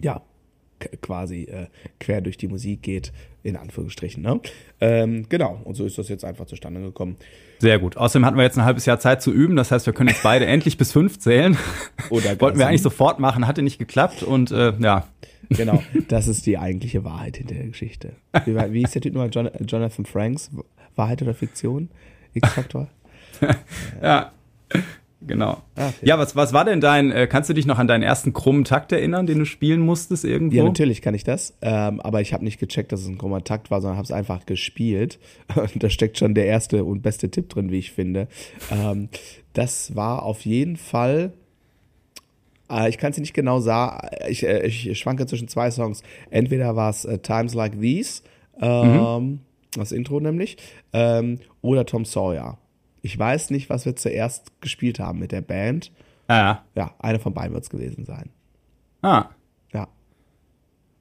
ja, 0.00 0.22
quasi 1.00 1.42
äh, 1.44 1.66
quer 2.00 2.20
durch 2.20 2.36
die 2.36 2.48
Musik 2.48 2.82
geht, 2.82 3.12
in 3.42 3.56
Anführungsstrichen. 3.56 4.22
Ne? 4.22 4.40
Ähm, 4.80 5.26
genau, 5.28 5.60
und 5.64 5.74
so 5.74 5.84
ist 5.84 5.98
das 5.98 6.08
jetzt 6.08 6.24
einfach 6.24 6.46
zustande 6.46 6.80
gekommen. 6.80 7.16
Sehr 7.58 7.78
gut. 7.78 7.96
Außerdem 7.96 8.26
hatten 8.26 8.36
wir 8.36 8.44
jetzt 8.44 8.58
ein 8.58 8.64
halbes 8.64 8.86
Jahr 8.86 8.98
Zeit 8.98 9.22
zu 9.22 9.32
üben. 9.32 9.56
Das 9.56 9.70
heißt, 9.70 9.86
wir 9.86 9.92
können 9.92 10.08
jetzt 10.08 10.22
beide 10.22 10.46
endlich 10.46 10.76
bis 10.76 10.92
fünf 10.92 11.18
zählen. 11.18 11.56
Oder 12.10 12.40
Wollten 12.40 12.58
wir 12.58 12.66
eigentlich 12.66 12.82
sofort 12.82 13.20
machen, 13.20 13.46
hatte 13.46 13.62
nicht 13.62 13.78
geklappt 13.78 14.22
und 14.22 14.50
äh, 14.50 14.72
ja. 14.78 15.06
Genau, 15.48 15.82
das 16.08 16.28
ist 16.28 16.46
die 16.46 16.58
eigentliche 16.58 17.04
Wahrheit 17.04 17.36
hinter 17.36 17.54
der 17.54 17.66
Geschichte. 17.66 18.12
Wie, 18.44 18.54
wie 18.54 18.80
hieß 18.80 18.92
der 18.92 19.02
Typ 19.02 19.14
nochmal? 19.14 19.30
Jon 19.30 19.50
Jonathan 19.66 20.06
Franks? 20.06 20.50
Wahrheit 20.94 21.22
oder 21.22 21.34
Fiktion? 21.34 21.88
X-Faktor? 22.34 22.88
Ja. 24.00 24.32
Genau. 25.26 25.62
Ah, 25.76 25.88
okay. 25.88 25.96
Ja, 26.02 26.18
was, 26.18 26.34
was 26.36 26.52
war 26.52 26.64
denn 26.64 26.80
dein, 26.80 27.12
äh, 27.12 27.26
kannst 27.26 27.48
du 27.48 27.54
dich 27.54 27.66
noch 27.66 27.78
an 27.78 27.86
deinen 27.86 28.02
ersten 28.02 28.32
krummen 28.32 28.64
Takt 28.64 28.92
erinnern, 28.92 29.26
den 29.26 29.38
du 29.38 29.44
spielen 29.44 29.80
musstest 29.80 30.24
irgendwo? 30.24 30.56
Ja, 30.56 30.64
natürlich 30.64 31.02
kann 31.02 31.14
ich 31.14 31.24
das, 31.24 31.54
ähm, 31.62 32.00
aber 32.00 32.20
ich 32.20 32.32
habe 32.32 32.44
nicht 32.44 32.58
gecheckt, 32.58 32.92
dass 32.92 33.00
es 33.00 33.08
ein 33.08 33.18
krummer 33.18 33.44
Takt 33.44 33.70
war, 33.70 33.80
sondern 33.80 33.96
habe 33.96 34.04
es 34.04 34.12
einfach 34.12 34.46
gespielt. 34.46 35.18
Und 35.54 35.82
da 35.82 35.90
steckt 35.90 36.18
schon 36.18 36.34
der 36.34 36.46
erste 36.46 36.84
und 36.84 37.02
beste 37.02 37.30
Tipp 37.30 37.48
drin, 37.48 37.70
wie 37.70 37.78
ich 37.78 37.92
finde. 37.92 38.28
Ähm, 38.70 39.08
das 39.52 39.94
war 39.94 40.22
auf 40.24 40.42
jeden 40.42 40.76
Fall, 40.76 41.32
äh, 42.70 42.88
ich 42.88 42.98
kann 42.98 43.12
es 43.12 43.18
nicht 43.18 43.34
genau 43.34 43.60
sagen, 43.60 44.08
ich, 44.28 44.46
äh, 44.46 44.66
ich 44.66 44.98
schwanke 44.98 45.26
zwischen 45.26 45.48
zwei 45.48 45.70
Songs. 45.70 46.02
Entweder 46.30 46.74
war 46.76 46.90
es 46.90 47.04
äh, 47.04 47.18
Times 47.18 47.54
Like 47.54 47.80
These, 47.80 48.22
ähm, 48.60 49.40
das 49.76 49.92
Intro 49.92 50.20
nämlich, 50.20 50.56
ähm, 50.92 51.38
oder 51.60 51.86
Tom 51.86 52.04
Sawyer. 52.04 52.58
Ich 53.02 53.18
weiß 53.18 53.50
nicht, 53.50 53.68
was 53.68 53.84
wir 53.84 53.96
zuerst 53.96 54.60
gespielt 54.60 54.98
haben 55.00 55.18
mit 55.18 55.32
der 55.32 55.40
Band. 55.42 55.90
Ah, 56.28 56.58
Ja, 56.74 56.94
eine 57.00 57.18
von 57.18 57.34
beiden 57.34 57.52
wird 57.52 57.64
es 57.64 57.70
gewesen 57.70 58.04
sein. 58.04 58.30
ah. 59.02 59.26
Ja. 59.72 59.88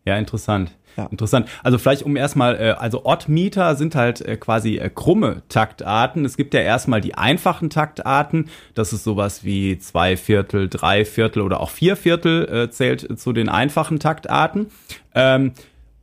Ja, 0.03 0.17
interessant. 0.17 0.75
Ja. 0.98 1.05
Interessant. 1.05 1.48
Also 1.62 1.77
vielleicht 1.77 2.01
um 2.01 2.15
erstmal, 2.17 2.55
äh, 2.60 2.72
also 2.72 3.05
Odd-Meter 3.05 3.75
sind 3.75 3.93
halt 3.96 4.20
äh, 4.22 4.36
quasi 4.36 4.77
äh, 4.77 4.89
krumme 4.89 5.43
Taktarten. 5.48 6.25
Es 6.25 6.38
gibt 6.38 6.55
ja 6.55 6.62
erstmal 6.62 7.01
die 7.01 7.13
einfachen 7.13 7.70
Taktarten. 7.70 8.50
Das 8.74 8.93
ist 8.93 9.03
sowas 9.03 9.43
wie 9.43 9.77
zwei 9.77 10.17
Viertel, 10.17 10.67
drei 10.70 11.05
Viertel 11.05 11.43
oder 11.43 11.60
auch 11.60 11.70
vier 11.70 11.96
Viertel 11.96 12.50
äh, 12.51 12.70
zählt 12.72 13.20
zu 13.20 13.31
den 13.31 13.48
einfachen 13.48 14.00
Taktarten. 14.00 14.67
Ähm, 15.13 15.51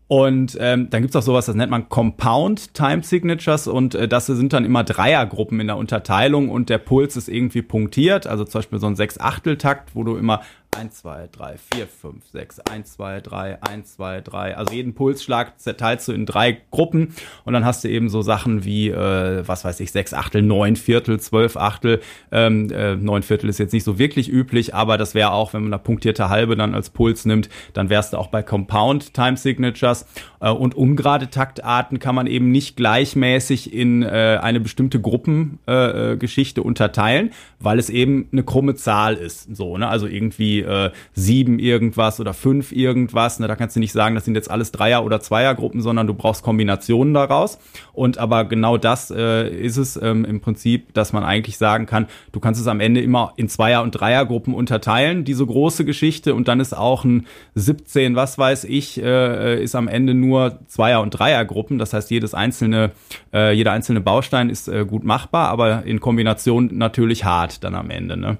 und 0.08 0.56
ähm, 0.58 0.88
dann 0.88 1.02
gibt's 1.02 1.14
auch 1.16 1.22
sowas, 1.22 1.44
das 1.46 1.54
nennt 1.54 1.70
man 1.70 1.90
Compound 1.90 2.72
Time 2.72 3.02
Signatures 3.02 3.68
und 3.68 3.94
äh, 3.94 4.08
das 4.08 4.24
sind 4.24 4.54
dann 4.54 4.64
immer 4.64 4.82
Dreiergruppen 4.82 5.60
in 5.60 5.66
der 5.66 5.76
Unterteilung 5.76 6.48
und 6.48 6.70
der 6.70 6.78
Puls 6.78 7.14
ist 7.18 7.28
irgendwie 7.28 7.60
punktiert, 7.60 8.26
also 8.26 8.44
zum 8.44 8.60
Beispiel 8.60 8.78
so 8.78 8.86
ein 8.86 8.96
Sechs-Achtel-Takt, 8.96 9.94
wo 9.94 10.04
du 10.04 10.16
immer 10.16 10.40
1, 10.76 10.94
2, 10.94 11.28
3, 11.32 11.56
4, 11.74 11.86
5, 11.86 12.26
6, 12.32 12.60
1, 12.60 12.92
2, 12.94 13.20
3, 13.20 13.62
1, 13.62 13.94
2, 13.94 14.20
3, 14.20 14.56
also 14.56 14.74
jeden 14.74 14.94
Pulsschlag 14.94 15.58
zerteilst 15.58 16.08
du 16.08 16.12
in 16.12 16.26
drei 16.26 16.58
Gruppen 16.70 17.14
und 17.44 17.52
dann 17.52 17.64
hast 17.64 17.84
du 17.84 17.88
eben 17.88 18.08
so 18.08 18.22
Sachen 18.22 18.64
wie, 18.64 18.90
äh, 18.90 19.46
was 19.46 19.64
weiß 19.64 19.80
ich, 19.80 19.92
6 19.92 20.14
Achtel, 20.14 20.42
9 20.42 20.76
Viertel, 20.76 21.18
12 21.18 21.56
Achtel, 21.56 22.00
ähm, 22.30 22.70
äh, 22.70 22.96
9 22.96 23.22
Viertel 23.22 23.48
ist 23.48 23.58
jetzt 23.58 23.72
nicht 23.72 23.84
so 23.84 23.98
wirklich 23.98 24.28
üblich, 24.28 24.74
aber 24.74 24.98
das 24.98 25.14
wäre 25.14 25.32
auch, 25.32 25.52
wenn 25.52 25.62
man 25.62 25.72
eine 25.72 25.82
punktierte 25.82 26.28
Halbe 26.28 26.56
dann 26.56 26.74
als 26.74 26.90
Puls 26.90 27.24
nimmt, 27.24 27.48
dann 27.72 27.90
wärst 27.90 28.12
du 28.12 28.18
auch 28.18 28.28
bei 28.28 28.42
Compound 28.42 29.14
Time 29.14 29.36
Signatures. 29.36 30.06
Äh, 30.40 30.50
und 30.50 30.74
ungerade 30.74 31.30
Taktarten 31.30 31.98
kann 31.98 32.14
man 32.14 32.26
eben 32.26 32.50
nicht 32.50 32.76
gleichmäßig 32.76 33.72
in 33.72 34.02
äh, 34.02 34.38
eine 34.40 34.60
bestimmte 34.60 35.00
Gruppengeschichte 35.00 36.12
äh, 36.12 36.16
Geschichte 36.28 36.62
unterteilen, 36.62 37.30
weil 37.58 37.78
es 37.78 37.90
eben 37.90 38.28
eine 38.32 38.42
krumme 38.42 38.74
Zahl 38.74 39.14
ist, 39.14 39.56
so, 39.56 39.78
ne, 39.78 39.88
also 39.88 40.06
irgendwie 40.06 40.57
irgendwie 40.58 40.86
äh, 40.86 40.90
sieben 41.14 41.58
irgendwas 41.58 42.20
oder 42.20 42.34
fünf 42.34 42.72
irgendwas. 42.72 43.40
Ne? 43.40 43.48
Da 43.48 43.56
kannst 43.56 43.76
du 43.76 43.80
nicht 43.80 43.92
sagen, 43.92 44.14
das 44.14 44.24
sind 44.24 44.34
jetzt 44.34 44.50
alles 44.50 44.72
Dreier- 44.72 45.04
oder 45.04 45.20
Zweiergruppen, 45.20 45.80
sondern 45.80 46.06
du 46.06 46.14
brauchst 46.14 46.42
Kombinationen 46.42 47.14
daraus. 47.14 47.58
Und 47.92 48.18
aber 48.18 48.44
genau 48.44 48.76
das 48.76 49.10
äh, 49.10 49.48
ist 49.48 49.76
es 49.76 50.00
ähm, 50.00 50.24
im 50.24 50.40
Prinzip, 50.40 50.94
dass 50.94 51.12
man 51.12 51.24
eigentlich 51.24 51.58
sagen 51.58 51.86
kann, 51.86 52.06
du 52.32 52.40
kannst 52.40 52.60
es 52.60 52.66
am 52.66 52.80
Ende 52.80 53.00
immer 53.00 53.32
in 53.36 53.48
Zweier- 53.48 53.82
und 53.82 53.92
Dreiergruppen 53.92 54.54
unterteilen, 54.54 55.24
diese 55.24 55.46
große 55.46 55.84
Geschichte. 55.84 56.34
Und 56.34 56.48
dann 56.48 56.60
ist 56.60 56.76
auch 56.76 57.04
ein 57.04 57.26
17, 57.54 58.16
was 58.16 58.38
weiß 58.38 58.64
ich, 58.64 59.02
äh, 59.02 59.62
ist 59.62 59.74
am 59.74 59.88
Ende 59.88 60.14
nur 60.14 60.58
Zweier- 60.66 61.02
und 61.02 61.10
Dreiergruppen. 61.10 61.78
Das 61.78 61.92
heißt, 61.92 62.10
jedes 62.10 62.34
einzelne, 62.34 62.92
äh, 63.32 63.52
jeder 63.52 63.72
einzelne 63.72 64.00
Baustein 64.00 64.50
ist 64.50 64.68
äh, 64.68 64.84
gut 64.84 65.04
machbar, 65.04 65.48
aber 65.48 65.84
in 65.84 66.00
Kombination 66.00 66.70
natürlich 66.72 67.24
hart 67.24 67.64
dann 67.64 67.74
am 67.74 67.90
Ende. 67.90 68.16
Ne? 68.16 68.38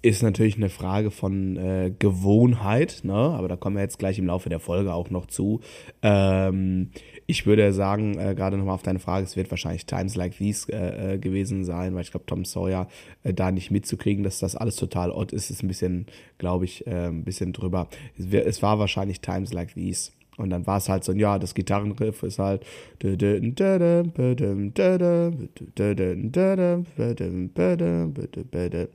Ist 0.00 0.22
natürlich 0.22 0.56
eine 0.56 0.68
Frage 0.68 1.10
von 1.10 1.56
äh, 1.56 1.92
Gewohnheit, 1.98 3.00
ne? 3.02 3.14
aber 3.14 3.48
da 3.48 3.56
kommen 3.56 3.74
wir 3.74 3.82
jetzt 3.82 3.98
gleich 3.98 4.16
im 4.20 4.26
Laufe 4.26 4.48
der 4.48 4.60
Folge 4.60 4.94
auch 4.94 5.10
noch 5.10 5.26
zu. 5.26 5.60
Ähm, 6.02 6.90
ich 7.26 7.46
würde 7.46 7.72
sagen, 7.72 8.16
äh, 8.16 8.36
gerade 8.36 8.56
nochmal 8.56 8.76
auf 8.76 8.84
deine 8.84 9.00
Frage, 9.00 9.24
es 9.24 9.34
wird 9.34 9.50
wahrscheinlich 9.50 9.86
Times 9.86 10.14
Like 10.14 10.36
These 10.36 10.72
äh, 10.72 11.14
äh, 11.14 11.18
gewesen 11.18 11.64
sein, 11.64 11.96
weil 11.96 12.02
ich 12.02 12.12
glaube, 12.12 12.26
Tom 12.26 12.44
Sawyer 12.44 12.86
äh, 13.24 13.34
da 13.34 13.50
nicht 13.50 13.72
mitzukriegen, 13.72 14.22
dass 14.22 14.38
das 14.38 14.54
alles 14.54 14.76
total 14.76 15.10
odd 15.10 15.32
ist, 15.34 15.50
ist 15.50 15.64
ein 15.64 15.68
bisschen, 15.68 16.06
glaube 16.38 16.64
ich, 16.64 16.86
äh, 16.86 17.08
ein 17.08 17.24
bisschen 17.24 17.52
drüber. 17.52 17.88
Es, 18.16 18.32
es 18.32 18.62
war 18.62 18.78
wahrscheinlich 18.78 19.20
Times 19.20 19.52
Like 19.52 19.74
These. 19.74 20.12
Und 20.38 20.50
dann 20.50 20.66
war 20.68 20.78
es 20.78 20.88
halt 20.88 21.02
so, 21.02 21.12
ja, 21.12 21.38
das 21.38 21.52
Gitarrenriff 21.54 22.22
ist 22.22 22.38
halt. 22.38 22.64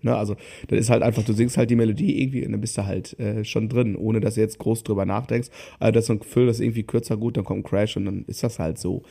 Ne, 0.01 0.15
also, 0.15 0.35
das 0.67 0.79
ist 0.79 0.89
halt 0.89 1.03
einfach, 1.03 1.23
du 1.23 1.33
singst 1.33 1.57
halt 1.57 1.69
die 1.69 1.75
Melodie 1.75 2.21
irgendwie 2.21 2.45
und 2.45 2.53
dann 2.53 2.61
bist 2.61 2.77
du 2.77 2.85
halt 2.85 3.19
äh, 3.19 3.43
schon 3.43 3.67
drin, 3.67 3.97
ohne 3.97 4.21
dass 4.21 4.35
du 4.35 4.41
jetzt 4.41 4.57
groß 4.57 4.83
drüber 4.83 5.05
nachdenkst. 5.05 5.49
Also, 5.79 5.91
das 5.91 6.05
ist 6.05 6.11
ein 6.11 6.19
Gefühl, 6.19 6.47
das 6.47 6.57
ist 6.57 6.61
irgendwie 6.61 6.83
kürzer 6.83 7.17
gut, 7.17 7.35
dann 7.35 7.43
kommt 7.43 7.59
ein 7.59 7.63
Crash 7.63 7.97
und 7.97 8.05
dann 8.05 8.23
ist 8.27 8.41
das 8.41 8.57
halt 8.59 8.77
so. 8.79 9.03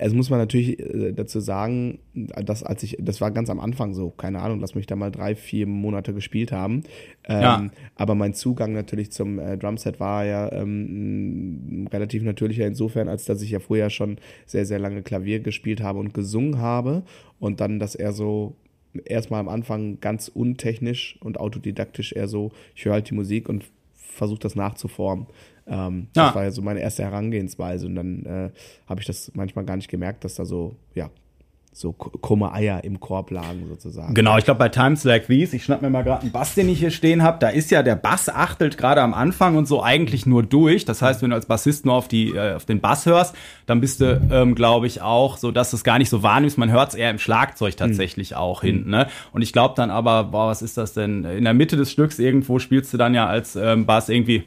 Es 0.00 0.14
muss 0.14 0.30
man 0.30 0.38
natürlich 0.38 0.78
äh, 0.78 1.12
dazu 1.12 1.40
sagen, 1.40 1.98
dass 2.14 2.62
als 2.62 2.82
ich, 2.84 2.96
das 3.00 3.20
war 3.20 3.32
ganz 3.32 3.50
am 3.50 3.58
Anfang 3.58 3.94
so, 3.94 4.10
keine 4.10 4.40
Ahnung, 4.40 4.60
lass 4.60 4.76
mich 4.76 4.86
da 4.86 4.94
mal 4.94 5.10
drei, 5.10 5.34
vier 5.34 5.66
Monate 5.66 6.14
gespielt 6.14 6.52
haben. 6.52 6.84
Ähm, 7.24 7.42
ja. 7.42 7.66
Aber 7.96 8.14
mein 8.14 8.32
Zugang 8.32 8.72
natürlich 8.72 9.10
zum 9.10 9.40
äh, 9.40 9.58
Drumset 9.58 9.98
war 9.98 10.24
ja 10.24 10.52
ähm, 10.52 11.88
relativ 11.92 12.22
natürlicher 12.22 12.66
insofern, 12.66 13.08
als 13.08 13.24
dass 13.24 13.42
ich 13.42 13.50
ja 13.50 13.58
vorher 13.58 13.90
schon 13.90 14.18
sehr, 14.46 14.66
sehr 14.66 14.78
lange 14.78 15.02
Klavier 15.02 15.40
gespielt 15.40 15.82
habe 15.82 15.98
und 15.98 16.14
gesungen 16.14 16.58
habe 16.58 17.02
und 17.40 17.60
dann 17.60 17.80
das 17.80 17.96
eher 17.96 18.12
so 18.12 18.54
erstmal 19.04 19.40
am 19.40 19.48
Anfang 19.48 20.00
ganz 20.00 20.28
untechnisch 20.28 21.18
und 21.20 21.40
autodidaktisch 21.40 22.12
eher 22.12 22.28
so, 22.28 22.52
ich 22.74 22.84
höre 22.84 22.94
halt 22.94 23.10
die 23.10 23.14
Musik 23.14 23.48
und 23.48 23.64
versuche 23.98 24.40
das 24.40 24.54
nachzuformen. 24.54 25.26
Ähm, 25.66 26.08
ja. 26.16 26.26
Das 26.26 26.34
war 26.34 26.44
ja 26.44 26.50
so 26.50 26.62
meine 26.62 26.80
erste 26.80 27.02
Herangehensweise 27.02 27.86
und 27.86 27.94
dann 27.94 28.24
äh, 28.24 28.50
habe 28.86 29.00
ich 29.00 29.06
das 29.06 29.32
manchmal 29.34 29.64
gar 29.64 29.76
nicht 29.76 29.90
gemerkt, 29.90 30.24
dass 30.24 30.34
da 30.34 30.44
so, 30.44 30.76
ja, 30.94 31.10
so 31.72 31.92
krumme 31.92 32.52
Eier 32.52 32.82
im 32.82 32.98
Korb 32.98 33.30
lagen 33.30 33.66
sozusagen. 33.68 34.14
Genau, 34.14 34.36
ich 34.36 34.44
glaube 34.44 34.58
bei 34.58 34.68
Times 34.68 35.04
Like 35.04 35.26
These, 35.26 35.56
ich 35.56 35.64
schnapp 35.64 35.80
mir 35.80 35.90
mal 35.90 36.02
gerade 36.02 36.22
einen 36.22 36.32
Bass, 36.32 36.54
den 36.54 36.68
ich 36.68 36.80
hier 36.80 36.90
stehen 36.90 37.22
habe, 37.22 37.38
da 37.38 37.48
ist 37.48 37.70
ja 37.70 37.82
der 37.82 37.94
Bass 37.94 38.28
achtelt 38.28 38.78
gerade 38.78 39.00
am 39.00 39.14
Anfang 39.14 39.56
und 39.56 39.66
so 39.66 39.82
eigentlich 39.82 40.26
nur 40.26 40.42
durch. 40.42 40.84
Das 40.84 41.02
heißt, 41.02 41.22
wenn 41.22 41.30
du 41.30 41.36
als 41.36 41.46
Bassist 41.46 41.86
nur 41.86 41.94
auf, 41.94 42.08
die, 42.08 42.30
äh, 42.30 42.54
auf 42.54 42.64
den 42.64 42.80
Bass 42.80 43.06
hörst, 43.06 43.34
dann 43.66 43.80
bist 43.80 44.00
du, 44.00 44.20
ähm, 44.30 44.54
glaube 44.54 44.86
ich, 44.86 45.02
auch 45.02 45.36
so, 45.36 45.50
dass 45.50 45.72
es 45.72 45.84
gar 45.84 45.98
nicht 45.98 46.10
so 46.10 46.22
wahrnimmst. 46.22 46.58
Man 46.58 46.72
hört 46.72 46.90
es 46.90 46.94
eher 46.94 47.10
im 47.10 47.18
Schlagzeug 47.18 47.76
tatsächlich 47.76 48.32
mhm. 48.32 48.36
auch 48.36 48.62
hinten. 48.62 48.90
Ne? 48.90 49.06
Und 49.32 49.42
ich 49.42 49.52
glaube 49.52 49.74
dann 49.76 49.90
aber, 49.90 50.24
boah, 50.24 50.48
was 50.48 50.62
ist 50.62 50.76
das 50.76 50.94
denn? 50.94 51.24
In 51.24 51.44
der 51.44 51.54
Mitte 51.54 51.76
des 51.76 51.92
Stücks 51.92 52.18
irgendwo 52.18 52.58
spielst 52.58 52.92
du 52.92 52.96
dann 52.96 53.14
ja 53.14 53.26
als 53.26 53.56
ähm, 53.56 53.86
Bass 53.86 54.08
irgendwie 54.08 54.44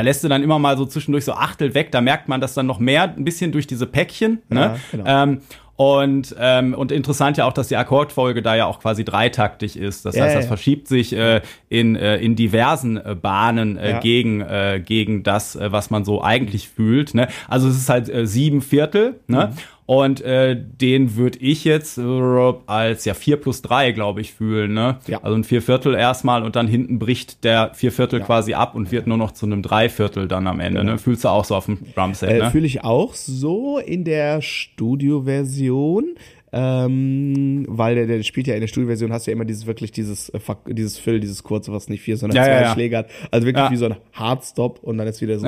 Da 0.00 0.04
lässt 0.04 0.24
du 0.24 0.28
dann 0.28 0.42
immer 0.42 0.58
mal 0.58 0.78
so 0.78 0.86
zwischendurch 0.86 1.26
so 1.26 1.34
Achtel 1.34 1.74
weg. 1.74 1.92
Da 1.92 2.00
merkt 2.00 2.26
man 2.26 2.40
das 2.40 2.54
dann 2.54 2.64
noch 2.64 2.78
mehr 2.78 3.02
ein 3.02 3.22
bisschen 3.22 3.52
durch 3.52 3.66
diese 3.66 3.84
Päckchen. 3.84 4.40
Ne? 4.48 4.60
Ja, 4.60 4.76
genau. 4.90 5.04
ähm, 5.06 5.40
und, 5.76 6.34
ähm, 6.38 6.72
und 6.72 6.90
interessant 6.90 7.36
ja 7.36 7.44
auch, 7.44 7.52
dass 7.52 7.68
die 7.68 7.76
Akkordfolge 7.76 8.40
da 8.40 8.54
ja 8.54 8.64
auch 8.64 8.80
quasi 8.80 9.04
dreitaktig 9.04 9.78
ist. 9.78 10.06
Das 10.06 10.16
ja, 10.16 10.24
heißt, 10.24 10.36
das 10.36 10.44
ja. 10.44 10.48
verschiebt 10.48 10.88
sich 10.88 11.12
äh, 11.12 11.42
in, 11.68 11.96
äh, 11.96 12.16
in 12.16 12.34
diversen 12.34 12.96
äh, 12.96 13.14
Bahnen 13.14 13.76
äh, 13.76 13.90
ja. 13.90 14.00
gegen, 14.00 14.40
äh, 14.40 14.82
gegen 14.82 15.22
das, 15.22 15.54
äh, 15.54 15.70
was 15.70 15.90
man 15.90 16.06
so 16.06 16.22
eigentlich 16.22 16.70
fühlt. 16.70 17.12
Ne? 17.12 17.28
Also 17.46 17.68
es 17.68 17.76
ist 17.76 17.90
halt 17.90 18.08
äh, 18.08 18.26
sieben 18.26 18.62
Viertel. 18.62 19.20
Ne? 19.26 19.48
Mhm. 19.52 19.58
Und 19.90 20.20
äh, 20.20 20.56
den 20.56 21.16
würde 21.16 21.40
ich 21.40 21.64
jetzt 21.64 21.98
äh, 21.98 22.52
als 22.66 23.04
ja 23.06 23.12
vier 23.12 23.38
plus 23.38 23.60
drei, 23.60 23.90
glaube 23.90 24.20
ich, 24.20 24.32
fühlen. 24.32 24.72
Ne? 24.72 24.98
Ja. 25.08 25.18
Also 25.24 25.36
ein 25.36 25.42
Vierviertel 25.42 25.96
erstmal 25.96 26.44
und 26.44 26.54
dann 26.54 26.68
hinten 26.68 27.00
bricht 27.00 27.42
der 27.42 27.74
Vierviertel 27.74 28.20
ja. 28.20 28.24
quasi 28.24 28.54
ab 28.54 28.76
und 28.76 28.92
wird 28.92 29.08
nur 29.08 29.16
noch 29.16 29.32
zu 29.32 29.46
einem 29.46 29.62
Dreiviertel 29.62 30.28
dann 30.28 30.46
am 30.46 30.60
Ende. 30.60 30.78
Genau. 30.82 30.92
Ne? 30.92 30.98
Fühlst 30.98 31.24
du 31.24 31.28
auch 31.28 31.44
so 31.44 31.56
auf 31.56 31.64
dem 31.66 31.78
Drumset? 31.96 32.30
Äh, 32.30 32.38
ne? 32.38 32.50
Fühle 32.52 32.68
ich 32.68 32.84
auch 32.84 33.14
so 33.14 33.78
in 33.78 34.04
der 34.04 34.42
Studioversion. 34.42 36.14
Ähm, 36.52 37.64
weil 37.68 37.94
der, 37.94 38.06
der 38.06 38.22
spielt 38.24 38.48
ja 38.48 38.54
in 38.54 38.60
der 38.60 38.66
Studioversion 38.66 39.12
hast 39.12 39.26
du 39.26 39.30
ja 39.30 39.36
immer 39.36 39.44
dieses 39.44 39.66
wirklich 39.66 39.92
dieses 39.92 40.30
äh, 40.30 40.40
dieses 40.68 40.98
Fill, 40.98 41.20
dieses 41.20 41.44
kurze, 41.44 41.72
was 41.72 41.88
nicht 41.88 42.02
vier, 42.02 42.16
sondern 42.16 42.36
ja, 42.36 42.44
zwei 42.44 42.52
ja, 42.52 42.60
ja. 42.62 42.72
Schläge 42.72 42.96
hat. 42.98 43.10
Also 43.30 43.46
wirklich 43.46 43.70
wie 43.70 43.76
so 43.76 43.86
ein 43.86 43.96
Hardstop 44.12 44.80
und 44.82 44.98
dann 44.98 45.06
ist 45.06 45.20
wieder 45.20 45.38
so. 45.38 45.46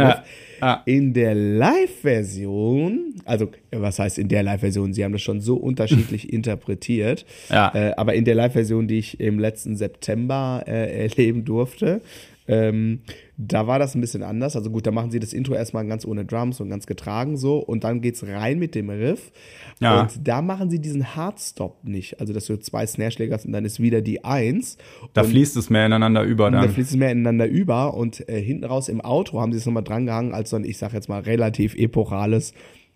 In 0.85 1.13
der 1.13 1.35
Live-Version, 1.35 3.15
also 3.25 3.51
was 3.73 3.99
heißt 3.99 4.19
in 4.19 4.29
der 4.29 4.45
Live-Version? 4.45 4.93
Sie 4.93 5.03
haben 5.03 5.13
das 5.13 5.23
schon 5.23 5.41
so 5.41 5.57
unterschiedlich 5.57 6.33
interpretiert. 6.33 7.27
Ja. 7.51 7.73
Äh, 7.75 7.95
aber 7.97 8.15
in 8.15 8.25
der 8.25 8.37
Live-Version, 8.37 8.87
die 8.87 8.99
ich 8.99 9.19
im 9.19 9.41
letzten 9.41 9.77
September 9.77 10.63
äh, 10.69 11.03
erleben 11.03 11.45
durfte, 11.45 12.01
ähm, 12.49 13.01
da 13.37 13.67
war 13.67 13.79
das 13.79 13.95
ein 13.95 14.01
bisschen 14.01 14.23
anders. 14.23 14.57
Also 14.57 14.71
gut, 14.71 14.87
da 14.87 14.91
machen 14.91 15.11
sie 15.11 15.21
das 15.21 15.33
Intro 15.33 15.55
erstmal 15.55 15.87
ganz 15.87 16.05
ohne 16.05 16.25
Drums 16.25 16.61
und 16.61 16.69
ganz 16.69 16.87
getragen 16.87 17.37
so 17.37 17.59
und 17.59 17.85
dann 17.85 18.01
geht's 18.01 18.27
rein 18.27 18.59
mit 18.59 18.75
dem 18.75 18.91
Riff. 18.91 19.33
Ja. 19.81 20.03
Und 20.03 20.27
da 20.27 20.43
machen 20.43 20.71
sie 20.71 20.81
diesen 20.81 21.15
Hardstop 21.15 21.85
nicht. 21.85 22.21
Also, 22.21 22.33
dass 22.33 22.47
du 22.47 22.59
zwei 22.59 22.87
Snare-Schläge 22.87 23.35
hast 23.35 23.47
und 23.47 23.53
dann 23.53 23.65
ist 23.65 23.81
wieder 23.81 24.01
die 24.01 24.25
Eins. 24.25 24.79
Da 25.13 25.25
fließt 25.25 25.57
es 25.57 25.71
mehr 25.71 25.87
ineinander 25.87 26.23
über 26.23 26.51
dann. 26.51 26.63
Da 26.63 26.69
fließt 26.69 26.91
es 26.91 26.97
mehr 26.97 27.11
ineinander 27.11 27.47
über 27.47 27.95
und 27.95 28.29
äh, 28.29 28.41
hinten 28.41 28.65
raus 28.65 28.89
im 28.89 29.01
Outro 29.05 29.41
haben 29.41 29.53
sie 29.53 29.59
es 29.59 29.67
nochmal 29.67 29.85
drangehangen 29.85 30.35
als 30.35 30.51
so 30.51 30.57
ein, 30.57 30.65
ich 30.65 30.79
sag 30.79 30.93
jetzt 30.93 31.09
mal, 31.09 31.21
relativ 31.21 31.75
epochales 31.75 32.53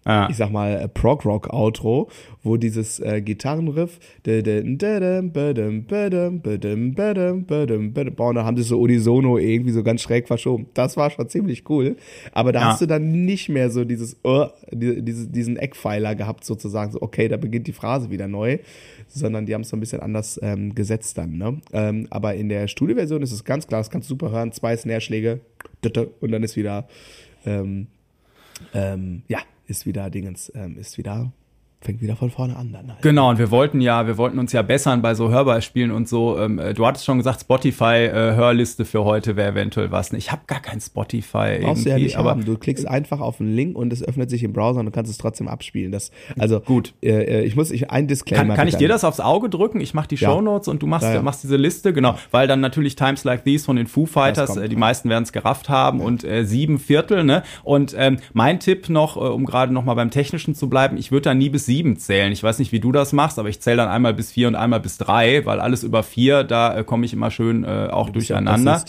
ah. 0.07 0.29
ich 0.31 0.37
sag 0.37 0.51
mal, 0.51 0.81
äh, 0.81 0.89
Prog-Rock-Outro, 0.89 2.09
wo 2.43 2.57
dieses 2.57 3.01
äh, 3.01 3.21
Gitarrenriff, 3.21 3.99
und 4.25 4.79
da 8.35 8.45
haben 8.45 8.57
sie 8.57 8.63
so 8.63 8.81
unisono 8.81 9.39
irgendwie 9.39 9.73
so 9.73 9.83
ganz 9.83 10.03
schräg 10.03 10.29
verschoben. 10.29 10.67
Das 10.75 10.97
war 10.97 11.11
schon 11.11 11.29
ziemlich 11.29 11.69
cool. 11.69 11.97
Aber 12.33 12.53
da 12.53 12.61
ja. 12.61 12.67
hast 12.67 12.81
du 12.81 12.87
dann 12.87 13.25
nicht 13.25 13.49
mehr 13.49 13.71
so 13.71 13.85
dieses, 13.85 14.17
uh, 14.25 14.47
diese, 14.71 15.29
diesen 15.29 15.57
Eckpfeiler 15.57 16.15
gehabt, 16.15 16.45
sozusagen, 16.45 16.93
so, 16.93 17.03
okay, 17.03 17.29
da 17.29 17.37
beginnt 17.37 17.67
die 17.67 17.73
Phrase 17.73 18.11
wieder 18.11 18.29
neu, 18.29 18.59
sondern 19.09 19.47
die 19.47 19.55
haben 19.55 19.63
es 19.63 19.69
so 19.69 19.77
ein 19.77 19.81
bisschen 19.81 20.01
anders 20.01 20.39
ähm, 20.43 20.75
gesetzt 20.75 21.19
dann. 21.19 21.37
Ne? 21.37 21.61
Ähm, 21.73 22.07
aber 22.11 22.35
in 22.35 22.49
der 22.49 22.69
Studioversion 22.69 23.23
ist 23.23 23.33
es 23.33 23.45
ganz 23.45 23.67
klar, 23.67 23.81
das 23.81 23.91
kannst 23.91 24.09
du 24.09 24.15
super 24.15 24.31
hören, 24.31 24.53
zwei 24.53 24.77
Snare-Schläge 24.77 25.41
und 26.21 26.33
dann 26.33 26.43
ist 26.43 26.57
wieder, 26.57 26.89
ähm, 27.45 27.89
ähm, 28.75 29.23
ja, 29.29 29.39
ist 29.67 29.87
wieder 29.87 30.11
Dingens, 30.11 30.51
ähm, 30.55 30.79
ist 30.79 30.99
wieder 30.99 31.33
fängt 31.87 32.01
wieder 32.03 32.17
von 32.17 32.31
vorne 32.31 32.57
an 32.57 32.73
dann 32.73 32.89
halt. 32.89 33.03
Genau, 33.03 33.31
und 33.31 33.39
wir 33.39 33.51
wollten 33.51 33.81
ja, 33.81 34.07
wir 34.07 34.19
wollten 34.19 34.39
uns 34.39 34.53
ja 34.53 34.63
bessern 34.63 35.03
bei 35.03 35.15
so 35.15 35.31
Hörbeispielen 35.31 35.93
und 35.93 36.09
so. 36.09 36.39
Ähm, 36.39 36.59
äh, 36.59 36.75
du 36.75 36.85
hattest 36.85 37.05
schon 37.05 37.19
gesagt, 37.19 37.41
Spotify-Hörliste 37.43 38.83
äh, 38.83 38.87
für 38.87 39.05
heute 39.05 39.37
wäre 39.37 39.53
eventuell 39.53 39.91
was. 39.93 40.13
Ich 40.13 40.33
habe 40.33 40.43
gar 40.47 40.61
kein 40.61 40.81
Spotify. 40.81 41.61
Brauchst 41.63 41.87
du 41.87 41.91
ja 41.91 41.99
nicht 41.99 42.17
aber 42.17 42.31
haben. 42.31 42.45
Du 42.45 42.59
klickst 42.59 42.87
einfach 42.87 43.21
auf 43.21 43.41
einen 43.41 43.55
Link 43.55 43.77
und 43.77 43.93
es 43.93 44.03
öffnet 44.03 44.31
sich 44.31 44.43
im 44.43 44.53
Browser 44.53 44.81
und 44.81 44.87
du 44.87 44.93
kannst 44.93 45.11
es 45.11 45.19
trotzdem 45.19 45.49
abspielen. 45.49 45.93
Das, 45.93 46.11
also 46.39 46.61
gut. 46.61 46.93
Äh, 47.03 47.11
äh 47.11 47.45
ich 47.45 47.55
muss 47.55 47.71
ich 47.71 47.91
ein 47.91 48.09
Disclaimer. 48.09 48.49
Kann, 48.49 48.57
kann 48.57 48.69
ich 48.69 48.77
dir 48.77 48.89
das 48.89 49.05
aufs 49.05 49.21
Auge 49.21 49.49
drücken? 49.49 49.81
Ich 49.81 49.95
mache 49.95 50.09
die 50.09 50.17
ja. 50.17 50.29
Shownotes 50.29 50.67
und 50.67 50.83
du 50.83 50.87
machst, 50.87 51.07
ja, 51.07 51.15
ja. 51.15 51.23
machst 51.23 51.45
diese 51.45 51.57
Liste, 51.57 51.93
genau. 51.93 52.17
Weil 52.33 52.49
dann 52.49 52.61
natürlich 52.61 52.97
Times 52.97 53.23
Like 53.23 53.45
These 53.45 53.65
von 53.65 53.77
den 53.77 53.87
Foo 53.87 54.07
Fighters, 54.07 54.57
äh, 54.57 54.69
die 54.69 54.77
meisten 54.77 55.09
werden 55.09 55.23
es 55.23 55.33
gerafft 55.33 55.69
haben 55.69 56.01
und 56.01 56.25
äh, 56.25 56.45
sieben 56.45 56.81
Viertel, 56.81 57.23
ne? 57.23 57.45
Und 57.63 57.95
ähm, 57.97 58.19
mein 58.33 58.59
Tipp 58.59 58.89
noch, 58.89 59.17
äh, 59.17 59.21
um 59.21 59.45
gerade 59.45 59.73
noch 59.73 59.85
mal 59.85 59.95
beim 59.95 60.11
Technischen 60.11 60.57
zu 60.57 60.69
bleiben, 60.69 60.97
ich 60.97 61.13
würde 61.13 61.23
da 61.23 61.35
nie 61.35 61.49
bis 61.49 61.67
sieben 61.67 61.76
zählen. 61.97 62.33
Ich 62.33 62.43
weiß 62.43 62.59
nicht, 62.59 62.73
wie 62.73 62.81
du 62.81 62.91
das 62.91 63.13
machst, 63.13 63.39
aber 63.39 63.49
ich 63.49 63.61
zähle 63.61 63.77
dann 63.77 63.89
einmal 63.89 64.15
bis 64.15 64.33
vier 64.33 64.49
und 64.49 64.55
einmal 64.55 64.81
bis 64.81 64.97
drei, 64.97 65.45
weil 65.45 65.61
alles 65.61 65.83
über 65.83 66.03
vier, 66.03 66.45
da 66.45 66.79
äh, 66.79 66.85
komme 66.85 67.05
ich 67.05 67.13
immer 67.13 67.31
schön 67.31 67.65
äh, 67.65 67.89
auch 67.91 68.11
durcheinander. 68.11 68.83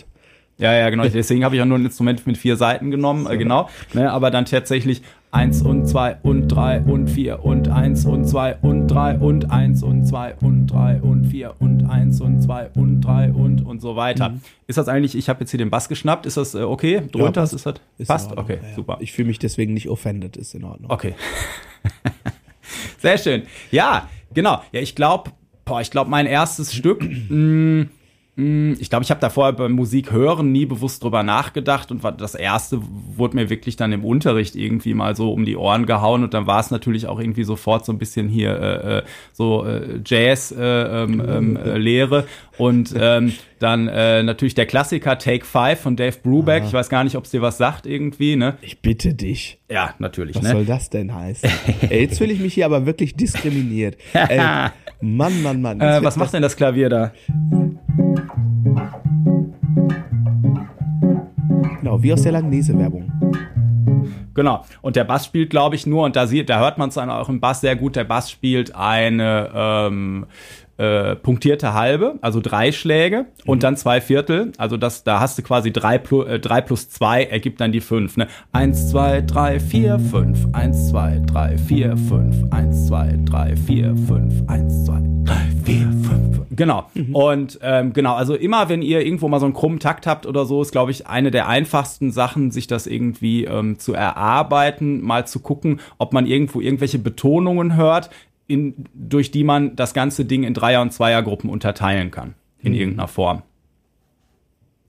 Ja, 0.60 0.74
ja, 0.74 0.90
genau. 0.90 1.04
Deswegen 1.08 1.44
habe 1.44 1.56
ich 1.56 1.60
ja 1.60 1.66
nur 1.66 1.78
ein 1.78 1.86
Instrument 1.86 2.26
mit 2.26 2.38
vier 2.38 2.58
Seiten 2.58 2.90
genommen, 2.90 3.28
äh, 3.28 3.38
genau. 3.38 3.70
Ne, 3.94 4.12
aber 4.12 4.32
dann 4.32 4.46
tatsächlich 4.46 5.04
eins 5.30 5.62
und 5.62 5.88
zwei 5.88 6.18
und 6.24 6.48
drei 6.48 6.80
und 6.82 7.10
vier 7.10 7.44
und 7.44 7.70
eins 7.70 8.06
und 8.06 8.26
zwei 8.26 8.56
und 8.62 8.88
drei 8.88 9.18
und 9.18 9.52
eins 9.52 9.84
und 9.84 10.06
zwei 10.06 10.34
und 10.42 10.68
drei 10.68 11.00
und 11.00 11.26
vier 11.26 11.54
und 11.60 11.86
eins 11.86 12.22
und 12.22 12.42
zwei 12.42 12.70
und 12.74 13.02
drei 13.02 13.32
und 13.32 13.64
und 13.64 13.82
so 13.82 13.96
weiter. 13.96 14.30
Mhm. 14.30 14.42
Ist 14.66 14.78
das 14.78 14.88
eigentlich, 14.88 15.16
ich 15.16 15.30
habe 15.30 15.42
jetzt 15.42 15.52
hier 15.52 15.60
den 15.60 15.70
Bass 15.70 15.90
geschnappt, 15.90 16.26
ist 16.26 16.38
das 16.38 16.56
äh, 16.56 16.64
okay? 16.64 17.04
Drunter 17.12 17.42
ja, 17.42 17.44
ist 17.44 17.66
das? 17.66 17.76
Ist 18.00 18.08
passt? 18.08 18.36
Okay, 18.36 18.60
ja, 18.64 18.76
super. 18.76 18.98
Ich 19.00 19.12
fühle 19.12 19.28
mich 19.28 19.38
deswegen 19.38 19.74
nicht 19.76 19.90
offended, 19.90 20.38
ist 20.38 20.56
in 20.56 20.64
Ordnung. 20.64 20.90
Okay. 20.90 21.14
Sehr 23.00 23.18
schön. 23.18 23.44
Ja, 23.72 24.10
genau. 24.34 24.62
Ja, 24.72 24.82
ich 24.82 24.96
glaube, 24.96 25.32
ich 25.82 25.92
glaube, 25.92 26.10
mein 26.10 26.26
erstes 26.26 26.74
Stück, 26.74 27.02
mh, 27.02 27.36
mm, 27.36 27.90
ich 28.38 28.92
glaube, 28.92 29.04
ich 29.04 29.10
habe 29.10 29.20
da 29.20 29.32
vorher 29.32 29.54
beim 29.54 29.72
Musik 29.72 30.12
hören 30.12 30.52
nie 30.52 30.68
bewusst 30.68 31.04
drüber 31.04 31.24
nachgedacht 31.24 31.90
und 31.90 32.04
das 32.20 32.36
erste 32.36 32.80
wurde 33.16 33.36
mir 33.36 33.50
wirklich 33.50 33.78
dann 33.78 33.92
im 33.92 34.06
Unterricht 34.06 34.56
irgendwie 34.56 34.94
mal 34.94 35.16
so 35.16 35.34
um 35.34 35.44
die 35.44 35.58
Ohren 35.58 35.88
gehauen 35.88 36.24
und 36.24 36.36
dann 36.36 36.46
war 36.46 36.60
es 36.60 36.70
natürlich 36.70 37.08
auch 37.08 37.20
irgendwie 37.20 37.44
sofort 37.44 37.84
so 37.84 37.92
ein 37.92 37.98
bisschen 37.98 38.30
hier 38.30 38.52
äh, 38.60 38.98
äh 39.00 39.04
so 39.34 39.66
äh, 39.66 40.02
Jazz 40.06 40.52
äh, 40.52 40.64
ähm, 40.64 41.20
ähm, 41.28 41.58
äh, 41.58 41.78
Lehre 41.80 42.26
und 42.60 42.94
ähm, 42.96 43.34
dann 43.58 43.88
äh, 43.88 44.22
natürlich 44.22 44.54
der 44.54 44.68
Klassiker 44.68 45.18
Take 45.18 45.44
Five 45.44 45.80
von 45.80 45.96
Dave 45.96 46.18
Brubeck. 46.22 46.62
Ah. 46.62 46.68
Ich 46.68 46.74
weiß 46.74 46.90
gar 46.90 47.04
nicht, 47.04 47.16
ob 47.16 47.26
es 47.26 47.32
dir 47.32 47.42
was 47.42 47.58
sagt 47.58 47.88
irgendwie. 47.88 48.36
Ne? 48.36 48.58
Ich 48.62 48.82
bitte 48.82 49.16
dich. 49.16 49.60
Ja, 49.68 49.96
natürlich. 49.98 50.36
Was 50.36 50.44
ne? 50.44 50.52
soll 50.52 50.66
das 50.66 50.92
denn 50.92 51.14
heißen? 51.14 51.50
Ey, 51.90 52.02
jetzt 52.02 52.20
fühle 52.20 52.34
ich 52.34 52.40
mich 52.40 52.54
hier 52.54 52.66
aber 52.66 52.86
wirklich 52.86 53.16
diskriminiert. 53.16 53.98
Ey, 54.14 54.40
Mann, 55.02 55.42
Mann, 55.42 55.62
Mann. 55.62 55.82
Äh, 55.82 56.04
was 56.04 56.18
macht 56.18 56.34
denn 56.34 56.44
das 56.44 56.56
Klavier 56.56 56.90
da? 56.90 57.12
Genau, 61.88 62.04
wie 62.04 62.12
aus 62.12 62.22
der 62.22 62.34
Langnese-Werbung. 62.34 63.10
Genau. 64.34 64.66
Und 64.82 64.98
der 64.98 65.06
Bass 65.06 65.26
spielt, 65.26 65.50
glaube 65.50 65.78
ich, 65.78 65.88
nur, 65.88 66.04
und 66.04 66.18
da, 66.18 66.28
sieht, 66.28 66.50
da 66.50 66.60
hört 66.60 66.78
man 66.78 66.90
es 66.90 66.96
dann 66.96 67.10
auch 67.10 67.30
im 67.30 67.40
Bass 67.40 67.62
sehr 67.62 67.78
gut, 67.78 67.96
der 67.96 68.04
Bass 68.04 68.30
spielt 68.30 68.76
eine 68.76 69.50
ähm, 69.56 70.26
äh, 70.76 71.16
punktierte 71.16 71.74
Halbe, 71.74 72.16
also 72.20 72.42
drei 72.42 72.74
Schläge 72.74 73.20
mhm. 73.20 73.50
und 73.50 73.64
dann 73.64 73.78
zwei 73.78 74.02
Viertel. 74.02 74.52
Also 74.58 74.76
das, 74.76 75.06
da 75.06 75.22
hast 75.22 75.38
du 75.38 75.44
quasi 75.44 75.72
drei, 75.72 75.98
plus, 75.98 76.28
äh, 76.28 76.40
drei 76.42 76.60
plus 76.60 76.90
zwei 76.90 77.24
ergibt 77.24 77.62
dann 77.62 77.72
die 77.72 77.80
fünf. 77.80 78.18
Ne? 78.18 78.28
Eins, 78.52 78.90
zwei, 78.90 79.22
drei, 79.22 79.62
vier, 79.62 79.98
fünf. 79.98 80.46
Eins, 80.52 80.90
zwei, 80.90 81.22
drei, 81.26 81.58
vier, 81.58 81.96
fünf. 81.96 82.36
Eins, 82.52 82.88
zwei, 82.88 83.18
drei, 83.24 83.56
vier, 83.56 83.96
fünf. 83.96 84.34
Eins, 84.48 84.84
zwei, 84.84 85.02
drei, 85.24 85.48
vier. 85.64 85.87
Genau. 86.58 86.90
Mhm. 86.96 87.16
Und 87.16 87.60
ähm, 87.62 87.94
genau, 87.94 88.16
also 88.16 88.36
immer, 88.36 88.68
wenn 88.68 88.82
ihr 88.82 89.06
irgendwo 89.06 89.30
mal 89.30 89.40
so 89.40 89.46
einen 89.46 89.54
krummen 89.54 89.80
Takt 89.80 90.08
habt 90.08 90.26
oder 90.26 90.46
so, 90.46 90.62
ist, 90.62 90.72
glaube 90.72 90.92
ich, 90.92 91.08
eine 91.08 91.32
der 91.32 91.48
einfachsten 91.48 92.12
Sachen, 92.12 92.52
sich 92.52 92.68
das 92.68 92.88
irgendwie 92.88 93.46
ähm, 93.46 93.80
zu 93.80 93.94
erarbeiten, 93.94 95.02
mal 95.02 95.26
zu 95.26 95.40
gucken, 95.40 95.80
ob 96.00 96.14
man 96.14 96.26
irgendwo 96.26 96.60
irgendwelche 96.60 97.00
Betonungen 97.00 97.76
hört, 97.76 98.10
in, 98.48 98.86
durch 98.94 99.32
die 99.32 99.44
man 99.44 99.76
das 99.76 99.94
ganze 99.94 100.26
Ding 100.26 100.44
in 100.44 100.54
Dreier- 100.54 100.82
und 100.82 100.92
Zweiergruppen 100.92 101.50
unterteilen 101.50 102.12
kann. 102.12 102.34
In 102.62 102.74
mhm. 102.74 102.80
irgendeiner 102.80 103.08
Form. 103.08 103.44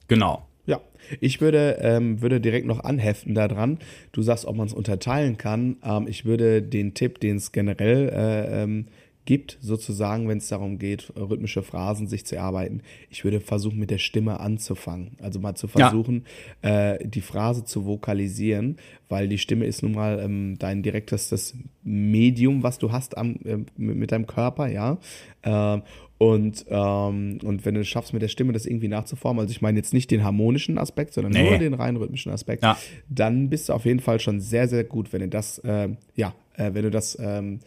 Genau. 0.09 0.47
Ja, 0.65 0.81
ich 1.21 1.43
würde, 1.43 1.79
ähm, 1.83 2.23
würde 2.23 2.41
direkt 2.41 2.67
noch 2.67 2.83
anheften 2.83 3.35
daran. 3.35 3.79
Du 4.13 4.23
sagst, 4.23 4.47
ob 4.47 4.57
man 4.57 4.67
es 4.67 4.73
unterteilen 4.73 5.37
kann. 5.37 5.77
Ähm, 5.85 6.07
ich 6.09 6.25
würde 6.25 6.63
den 6.63 6.95
Tipp, 6.95 7.21
den 7.21 7.37
es 7.37 7.53
generell 7.53 8.09
äh, 8.09 8.63
ähm, 8.63 8.87
gibt, 9.29 9.59
sozusagen, 9.61 10.27
wenn 10.27 10.39
es 10.39 10.49
darum 10.49 10.79
geht, 10.79 11.13
rhythmische 11.15 11.63
Phrasen 11.63 12.07
sich 12.07 12.25
zu 12.25 12.37
erarbeiten. 12.37 12.81
Ich 13.11 13.25
würde 13.25 13.41
versuchen, 13.41 13.79
mit 13.79 13.91
der 13.91 13.99
Stimme 13.99 14.41
anzufangen. 14.41 15.19
Also 15.21 15.39
mal 15.39 15.55
zu 15.55 15.69
versuchen, 15.69 16.25
ja. 16.65 16.95
äh, 16.95 17.07
die 17.07 17.21
Phrase 17.21 17.63
zu 17.63 17.85
vokalisieren, 17.85 18.79
weil 19.11 19.29
die 19.29 19.37
Stimme 19.37 19.67
ist 19.67 19.83
nun 19.83 19.93
mal 19.93 20.19
ähm, 20.21 20.57
dein 20.59 20.83
direktes 20.83 21.55
Medium, 21.83 22.63
was 22.63 22.79
du 22.79 22.91
hast 22.91 23.19
am, 23.19 23.37
äh, 23.45 23.59
mit 23.77 24.13
deinem 24.13 24.27
Körper, 24.27 24.67
ja. 24.67 24.97
Äh, 25.43 25.83
und, 26.17 26.65
ähm, 26.71 27.39
und 27.45 27.67
wenn 27.67 27.75
du 27.75 27.81
es 27.81 27.89
schaffst, 27.89 28.15
mit 28.15 28.23
der 28.23 28.29
Stimme 28.29 28.55
das 28.55 28.65
irgendwie 28.65 28.89
nachzuformen, 28.89 29.43
also 29.43 29.51
ich 29.51 29.61
meine 29.61 29.77
jetzt 29.77 29.93
nicht 29.93 30.11
den 30.11 30.25
harmonischen 30.25 30.79
Aspekt, 30.79 31.13
sondern 31.13 31.35
nee. 31.35 31.51
nur 31.51 31.59
den 31.59 31.75
rein 31.75 31.97
rhythmischen 31.97 32.33
Aspekt, 32.33 32.63
ja. 32.63 32.79
dann 33.11 33.51
bist 33.51 33.69
du 33.69 33.75
auf 33.75 33.85
jeden 33.85 34.01
Fall 34.01 34.21
schon 34.21 34.41
sehr, 34.41 34.69
sehr 34.69 34.85
gut, 34.85 35.13
wenn 35.13 35.21
du 35.21 35.29
das, 35.29 35.59
äh, 35.59 35.91
ja, 36.17 36.33
äh, 36.57 36.71
wenn 36.73 36.85
du 36.85 36.91
das 36.91 37.19
ähm, 37.21 37.61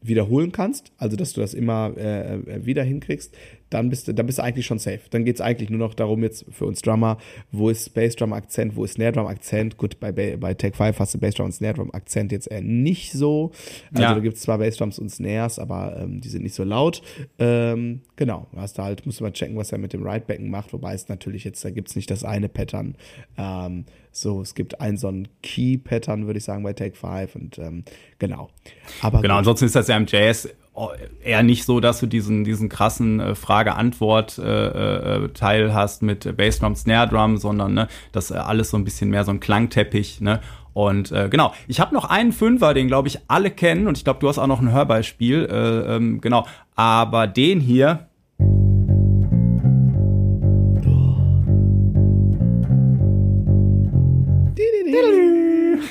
wiederholen 0.00 0.52
kannst, 0.52 0.92
also 0.96 1.16
dass 1.16 1.32
du 1.32 1.40
das 1.40 1.54
immer 1.54 1.92
äh, 1.96 2.34
äh, 2.34 2.66
wieder 2.66 2.82
hinkriegst, 2.82 3.34
dann 3.70 3.90
bist 3.90 4.08
du, 4.08 4.14
dann 4.14 4.26
bist 4.26 4.38
du 4.38 4.42
eigentlich 4.42 4.66
schon 4.66 4.78
safe. 4.78 5.00
Dann 5.10 5.24
geht 5.24 5.36
es 5.36 5.40
eigentlich 5.40 5.70
nur 5.70 5.78
noch 5.78 5.94
darum, 5.94 6.22
jetzt 6.22 6.46
für 6.50 6.66
uns 6.66 6.80
Drummer, 6.82 7.18
wo 7.52 7.68
ist 7.68 7.94
Bassdrum-Akzent, 7.94 8.76
wo 8.76 8.84
ist 8.84 8.94
Snare-Drum-Akzent. 8.94 9.76
Gut, 9.76 10.00
bei, 10.00 10.12
bei 10.12 10.54
Tech 10.54 10.74
5 10.74 10.98
hast 10.98 11.14
du 11.14 11.18
Bassdrum 11.18 11.46
und 11.46 11.52
Snare-Drum-Akzent 11.52 12.32
jetzt 12.32 12.50
eher 12.50 12.62
nicht 12.62 13.12
so. 13.12 13.52
Also 13.92 14.02
ja. 14.02 14.14
da 14.14 14.20
gibt 14.20 14.36
es 14.36 14.42
zwar 14.42 14.58
Bassdrums 14.58 14.98
und 14.98 15.10
Snares, 15.10 15.58
aber 15.58 15.96
ähm, 16.00 16.20
die 16.20 16.28
sind 16.28 16.42
nicht 16.42 16.54
so 16.54 16.64
laut. 16.64 17.02
Ähm, 17.38 18.00
genau, 18.16 18.46
hast 18.56 18.78
du 18.78 18.82
halt, 18.82 19.04
musst 19.06 19.20
du 19.20 19.24
mal 19.24 19.32
checken, 19.32 19.56
was 19.56 19.72
er 19.72 19.78
mit 19.78 19.92
dem 19.92 20.06
Ridebacken 20.06 20.50
macht, 20.50 20.72
wobei 20.72 20.94
es 20.94 21.08
natürlich 21.08 21.44
jetzt, 21.44 21.64
da 21.64 21.70
gibt 21.70 21.88
es 21.88 21.96
nicht 21.96 22.10
das 22.10 22.24
eine 22.24 22.48
Pattern. 22.48 22.96
Ähm, 23.36 23.84
so, 24.10 24.40
es 24.40 24.54
gibt 24.54 24.80
ein 24.80 24.96
so 24.96 25.08
ein 25.08 25.28
Key-Pattern, 25.42 26.26
würde 26.26 26.38
ich 26.38 26.44
sagen, 26.44 26.62
bei 26.62 26.72
Take 26.72 26.96
5 26.96 27.34
und 27.34 27.58
ähm, 27.58 27.84
genau. 28.18 28.50
Aber 29.02 29.20
genau, 29.20 29.34
gut. 29.34 29.38
ansonsten 29.38 29.66
ist 29.66 29.76
das 29.76 29.88
ja 29.88 29.96
im 29.96 30.06
Jazz 30.06 30.48
eher 31.22 31.42
nicht 31.42 31.64
so, 31.64 31.80
dass 31.80 32.00
du 32.00 32.06
diesen, 32.06 32.44
diesen 32.44 32.68
krassen 32.68 33.20
äh, 33.20 33.34
Frage-Antwort-Teil 33.34 35.62
äh, 35.62 35.66
äh, 35.66 35.72
hast 35.72 36.02
mit 36.02 36.36
Bassdrum, 36.36 36.76
Snare 36.76 37.08
Drum, 37.08 37.36
sondern 37.36 37.74
ne, 37.74 37.88
das 38.12 38.30
äh, 38.30 38.34
alles 38.34 38.70
so 38.70 38.76
ein 38.76 38.84
bisschen 38.84 39.10
mehr 39.10 39.24
so 39.24 39.30
ein 39.30 39.40
Klangteppich. 39.40 40.20
Ne? 40.20 40.40
Und 40.72 41.12
äh, 41.12 41.28
genau, 41.28 41.52
ich 41.66 41.80
habe 41.80 41.94
noch 41.94 42.04
einen 42.04 42.32
Fünfer, 42.32 42.74
den 42.74 42.86
glaube 42.86 43.08
ich 43.08 43.18
alle 43.28 43.50
kennen 43.50 43.88
und 43.88 43.98
ich 43.98 44.04
glaube, 44.04 44.20
du 44.20 44.28
hast 44.28 44.38
auch 44.38 44.46
noch 44.46 44.60
ein 44.60 44.72
Hörbeispiel. 44.72 45.48
Äh, 45.50 45.96
ähm, 45.96 46.20
genau, 46.20 46.46
aber 46.76 47.26
den 47.26 47.60
hier. 47.60 48.08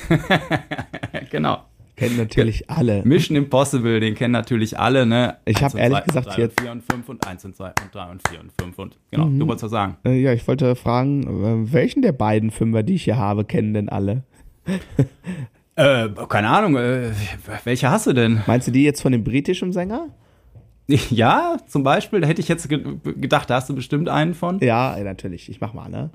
genau. 1.30 1.66
Kennen 1.98 2.16
natürlich 2.16 2.70
alle. 2.70 3.04
Mission 3.04 3.36
Impossible, 3.36 4.00
den 4.00 4.14
kennen 4.14 4.32
natürlich 4.32 4.78
alle, 4.78 5.08
ne? 5.08 5.38
Ich 5.46 5.64
habe 5.64 5.80
ehrlich 5.80 5.98
zwei, 5.98 6.06
gesagt 6.06 6.38
jetzt. 6.38 6.62
4 6.62 6.72
und 6.72 6.84
5 6.84 7.10
und 7.10 7.28
1 7.28 7.46
und 7.46 7.56
2 7.56 7.66
und 7.70 7.76
3 7.92 8.12
und 8.12 8.28
4 8.28 8.40
und 8.40 8.52
5 8.62 8.80
und. 8.80 9.00
Genau, 9.10 9.26
mhm. 9.26 9.40
du 9.40 9.48
wolltest 9.48 9.64
was 9.64 9.72
sagen. 9.72 9.98
Äh, 10.06 10.22
ja, 10.22 10.32
ich 10.32 10.48
wollte 10.48 10.76
fragen, 10.76 11.24
äh, 11.24 11.74
welchen 11.74 12.04
der 12.04 12.12
beiden 12.12 12.52
Fünfer, 12.52 12.84
die 12.84 12.94
ich 12.94 13.04
hier 13.04 13.18
habe, 13.18 13.46
kennen 13.46 13.74
denn 13.74 13.90
alle? 13.90 14.24
äh, 15.76 16.10
keine 16.30 16.50
Ahnung, 16.50 16.76
äh, 16.76 17.10
welche 17.64 17.90
hast 17.90 18.06
du 18.06 18.14
denn? 18.14 18.44
Meinst 18.46 18.68
du 18.68 18.72
die 18.72 18.84
jetzt 18.84 19.02
von 19.02 19.12
dem 19.12 19.24
britischen 19.24 19.74
Sänger? 19.74 20.10
Ja, 21.10 21.58
zum 21.68 21.84
Beispiel, 21.84 22.22
da 22.22 22.28
hätte 22.28 22.40
ich 22.40 22.48
jetzt 22.48 22.70
ge 22.70 22.82
gedacht, 23.04 23.50
da 23.50 23.56
hast 23.56 23.68
du 23.68 23.76
bestimmt 23.76 24.08
einen 24.08 24.34
von. 24.34 24.60
Ja, 24.60 24.96
natürlich, 25.04 25.50
ich 25.50 25.60
mach 25.60 25.74
mal, 25.74 25.90
ne? 25.90 26.12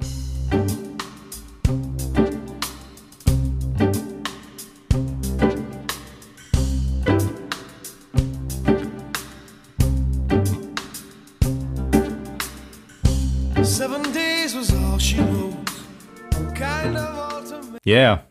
Yeah. 17.86 18.24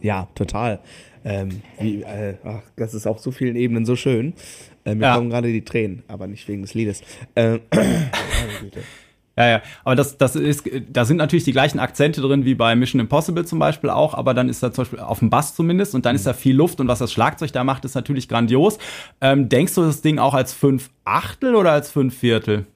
Ja, 0.00 0.28
total. 0.34 0.80
Ähm, 1.24 1.62
wie, 1.80 2.02
äh, 2.02 2.36
ach, 2.44 2.62
das 2.76 2.94
ist 2.94 3.06
auf 3.06 3.18
so 3.18 3.32
vielen 3.32 3.56
Ebenen 3.56 3.84
so 3.84 3.96
schön. 3.96 4.34
Äh, 4.84 4.94
mir 4.94 5.06
ja. 5.06 5.16
kommen 5.16 5.28
gerade 5.28 5.52
die 5.52 5.64
Tränen, 5.64 6.04
aber 6.06 6.28
nicht 6.28 6.46
wegen 6.46 6.62
des 6.62 6.74
Liedes. 6.74 7.02
Ähm, 7.34 7.62
ja, 9.36 9.48
ja, 9.48 9.62
aber 9.82 9.96
das, 9.96 10.18
das 10.18 10.36
ist, 10.36 10.70
da 10.88 11.04
sind 11.04 11.16
natürlich 11.16 11.42
die 11.42 11.50
gleichen 11.50 11.80
Akzente 11.80 12.20
drin 12.20 12.44
wie 12.44 12.54
bei 12.54 12.76
Mission 12.76 13.00
Impossible 13.00 13.44
zum 13.44 13.58
Beispiel 13.58 13.90
auch, 13.90 14.14
aber 14.14 14.34
dann 14.34 14.48
ist 14.48 14.62
da 14.62 14.72
zum 14.72 14.82
Beispiel 14.82 15.00
auf 15.00 15.18
dem 15.18 15.30
Bass 15.30 15.56
zumindest 15.56 15.96
und 15.96 16.06
dann 16.06 16.14
mhm. 16.14 16.18
ist 16.18 16.26
da 16.28 16.32
viel 16.32 16.54
Luft 16.54 16.78
und 16.78 16.86
was 16.86 17.00
das 17.00 17.12
Schlagzeug 17.12 17.50
da 17.50 17.64
macht, 17.64 17.84
ist 17.84 17.96
natürlich 17.96 18.28
grandios. 18.28 18.78
Ähm, 19.20 19.48
denkst 19.48 19.74
du 19.74 19.82
das 19.82 20.02
Ding 20.02 20.20
auch 20.20 20.34
als 20.34 20.52
fünf 20.52 20.90
Achtel 21.04 21.56
oder 21.56 21.72
als 21.72 21.90
fünf 21.90 22.16
Viertel? 22.16 22.66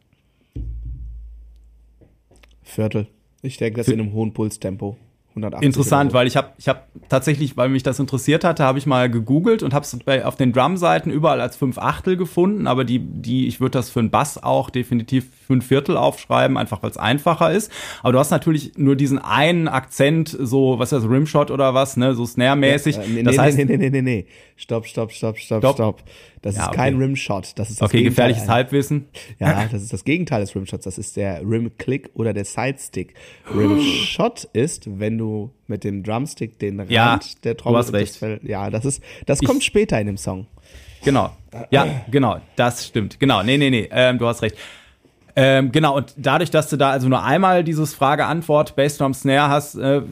Viertel. 2.64 3.06
Ich 3.42 3.58
denke, 3.58 3.78
das 3.78 3.88
in 3.88 4.00
einem 4.00 4.12
hohen 4.12 4.32
Pulstempo. 4.32 4.96
180 5.30 5.64
Interessant, 5.64 6.12
weil 6.12 6.26
ich 6.26 6.36
habe 6.36 6.48
ich 6.58 6.68
hab 6.68 6.88
tatsächlich, 7.08 7.56
weil 7.56 7.68
mich 7.68 7.84
das 7.84 8.00
interessiert 8.00 8.42
hatte, 8.42 8.64
habe 8.64 8.78
ich 8.78 8.86
mal 8.86 9.08
gegoogelt 9.08 9.62
und 9.62 9.72
habe 9.72 9.84
es 9.84 9.96
auf 10.24 10.36
den 10.36 10.52
Drum-Seiten 10.52 11.10
überall 11.10 11.40
als 11.40 11.56
5 11.56 11.78
Achtel 11.78 12.16
gefunden, 12.16 12.66
aber 12.66 12.84
die, 12.84 12.98
die 12.98 13.46
ich 13.46 13.60
würde 13.60 13.72
das 13.72 13.90
für 13.90 14.00
einen 14.00 14.10
Bass 14.10 14.42
auch 14.42 14.70
definitiv 14.70 15.26
5 15.46 15.64
Viertel 15.64 15.96
aufschreiben, 15.96 16.56
einfach 16.56 16.82
weil 16.82 16.90
es 16.90 16.96
einfacher 16.96 17.52
ist. 17.52 17.70
Aber 18.02 18.12
du 18.12 18.18
hast 18.18 18.30
natürlich 18.30 18.72
nur 18.76 18.96
diesen 18.96 19.18
einen 19.18 19.68
Akzent, 19.68 20.36
so, 20.40 20.78
was 20.78 20.92
ist 20.92 21.04
das, 21.04 21.10
Rimshot 21.10 21.50
oder 21.50 21.74
was, 21.74 21.96
ne, 21.96 22.14
so 22.14 22.26
Snare-mäßig. 22.26 22.96
Ja, 22.96 23.02
äh, 23.02 23.08
nee, 23.08 23.22
das 23.22 23.36
nee, 23.36 23.40
heißt, 23.40 23.58
nee, 23.58 23.64
nee, 23.64 23.76
nee, 23.76 23.90
nee, 23.90 24.02
nee. 24.02 24.26
Stopp, 24.56 24.86
stopp, 24.86 25.12
stopp, 25.12 25.38
stopp, 25.38 25.64
stopp. 25.64 26.02
Das 26.42 26.57
Ja, 26.57 26.62
ist 26.62 26.68
okay. 26.68 26.76
kein 26.79 26.96
Rimshot. 26.96 27.53
Das 27.57 27.68
ist 27.68 27.81
das 27.83 27.88
Okay, 27.88 27.98
Gegenteil 27.98 28.29
gefährliches 28.29 28.42
einer- 28.44 28.53
Halbwissen. 28.55 29.09
Ja, 29.38 29.66
das 29.70 29.83
ist 29.83 29.92
das 29.92 30.05
Gegenteil 30.05 30.40
des 30.40 30.55
Rimshots. 30.55 30.85
Das 30.85 30.96
ist 30.96 31.16
der 31.16 31.42
Rim-Click 31.42 32.11
oder 32.14 32.33
der 32.33 32.46
Sidestick. 32.46 33.12
Rimshot 33.55 34.44
ist, 34.55 34.88
wenn 34.98 35.18
du 35.18 35.50
mit 35.66 35.85
dem 35.85 36.03
Drumstick 36.03 36.59
den 36.59 36.81
Rand 36.81 36.90
Ja, 36.90 37.20
der 37.44 37.55
du 37.55 37.62
Trommel 37.62 37.79
hast 37.81 37.88
und 37.88 38.00
das 38.00 38.22
recht. 38.22 38.42
Ja, 38.44 38.70
das 38.70 38.85
ist, 38.85 39.03
das 39.26 39.40
kommt 39.40 39.62
später 39.62 40.00
in 40.00 40.07
dem 40.07 40.16
Song. 40.16 40.46
Genau. 41.05 41.31
Ja, 41.70 42.05
genau. 42.11 42.38
Das 42.57 42.87
stimmt. 42.87 43.18
Genau. 43.20 43.42
Nee, 43.42 43.59
nee, 43.59 43.70
nee. 43.70 43.88
Ähm, 43.90 44.18
du 44.18 44.26
hast 44.26 44.42
recht. 44.42 44.57
Ähm, 45.36 45.72
genau, 45.72 45.96
und 45.96 46.14
dadurch, 46.16 46.50
dass 46.50 46.68
du 46.68 46.76
da 46.76 46.90
also 46.90 47.08
nur 47.08 47.22
einmal 47.22 47.64
dieses 47.64 47.94
Frage-Antwort 47.94 48.76
Bassdrum 48.76 49.14
Snare 49.14 49.48
hast, 49.48 49.76
äh, 49.76 50.02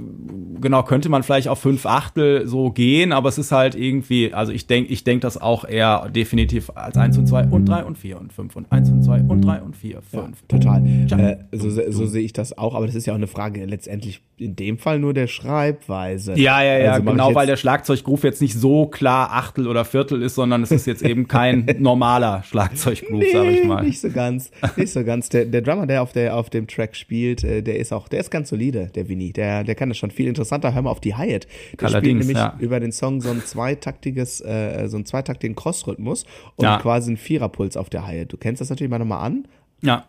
genau, 0.61 0.83
könnte 0.83 1.09
man 1.09 1.23
vielleicht 1.23 1.49
auf 1.49 1.59
fünf 1.59 1.87
Achtel 1.87 2.47
so 2.47 2.71
gehen, 2.71 3.13
aber 3.13 3.29
es 3.29 3.39
ist 3.39 3.53
halt 3.53 3.75
irgendwie, 3.75 4.33
also 4.33 4.53
ich 4.53 4.67
denke, 4.67 4.93
ich 4.93 5.05
denk 5.05 5.23
das 5.23 5.41
auch 5.41 5.65
eher 5.65 6.09
definitiv 6.11 6.71
als 6.75 6.97
eins 6.97 7.19
und 7.19 7.27
zwei 7.27 7.45
und 7.45 7.67
drei 7.67 7.85
und 7.85 7.99
vier 7.99 8.19
und 8.19 8.33
fünf 8.33 8.57
und 8.57 8.71
eins 8.71 8.91
und 8.91 9.03
zwei 9.03 9.21
und 9.21 9.43
drei 9.43 9.61
und 9.61 9.77
vier, 9.77 10.01
fünf. 10.03 10.43
Total. 10.49 10.83
Tja. 11.07 11.19
Äh, 11.19 11.39
so 11.53 11.69
so 11.71 12.07
sehe 12.07 12.23
ich 12.23 12.33
das 12.33 12.57
auch, 12.57 12.75
aber 12.75 12.87
das 12.87 12.95
ist 12.95 13.07
ja 13.07 13.13
auch 13.13 13.19
eine 13.19 13.27
Frage 13.27 13.65
letztendlich 13.65 14.23
in 14.39 14.55
dem 14.57 14.79
Fall 14.79 14.99
nur 14.99 15.15
der 15.15 15.27
Schreibweise. 15.27 16.35
Ja, 16.39 16.63
ja, 16.63 16.79
ja, 16.79 16.93
Also 16.93 17.05
genau, 17.05 17.35
weil 17.35 17.47
der 17.47 17.57
Schlagzeuggroove 17.57 18.23
jetzt 18.25 18.41
nicht 18.41 18.55
so 18.55 18.87
klar 18.87 19.33
Achtel 19.33 19.67
oder 19.67 19.85
Viertel 19.85 20.23
ist, 20.23 20.37
sondern 20.37 20.63
es 20.63 20.71
ist 20.71 20.87
jetzt 20.87 21.03
eben 21.03 21.27
kein 21.27 21.67
normaler 21.79 22.43
Schlagzeuggroove, 22.45 23.25
sag 23.33 23.47
ich 23.47 23.65
mal. 23.65 23.83
Nicht 23.83 24.01
so 24.01 24.11
ganz, 24.11 24.51
nicht 24.77 24.93
so 24.93 25.05
ganz. 25.05 25.08
Der, 25.09 25.45
der 25.47 25.63
Drummer, 25.63 25.87
der 25.87 26.03
auf, 26.03 26.13
der 26.13 26.37
auf 26.37 26.51
dem 26.51 26.67
Track 26.67 26.95
spielt, 26.95 27.43
äh, 27.45 27.63
der 27.63 27.79
ist 27.79 27.93
auch, 27.93 28.09
der 28.09 28.21
ist 28.21 28.31
ganz 28.31 28.49
solide, 28.51 28.91
der 28.95 29.09
Vinny. 29.09 29.33
Der, 29.33 29.65
der 29.65 29.75
kann 29.75 29.89
das 29.89 29.99
schon 29.99 30.11
viel 30.11 30.29
interessanter. 30.29 30.75
Hör 30.75 30.83
mal 30.83 30.91
auf 30.91 31.01
die 31.01 31.15
Hi-Hat. 31.15 31.47
Der 31.81 31.89
Allerdings, 31.89 31.97
spielt 31.97 32.19
nämlich 32.19 32.37
ja. 32.37 32.57
über 32.59 32.81
den 32.81 32.93
Song 32.93 33.21
so 33.21 33.31
ein 33.31 33.43
zweitaktiges, 33.45 34.41
äh, 34.41 34.87
so 34.89 34.97
einen 34.97 35.07
zweitaktigen 35.07 35.57
Crossrhythmus 35.57 36.25
und 36.57 36.65
Ja. 36.65 36.79
quasi 36.79 37.11
einen 37.11 37.17
Viererpuls 37.17 37.77
auf 37.77 37.91
der 37.91 38.07
Hi-Hat. 38.07 38.33
Du 38.33 38.37
kennst 38.37 38.61
das 38.61 38.71
natürlich 38.71 38.91
mal 38.91 38.99
nochmal 38.99 39.25
an. 39.25 39.49
Ja. 39.83 40.05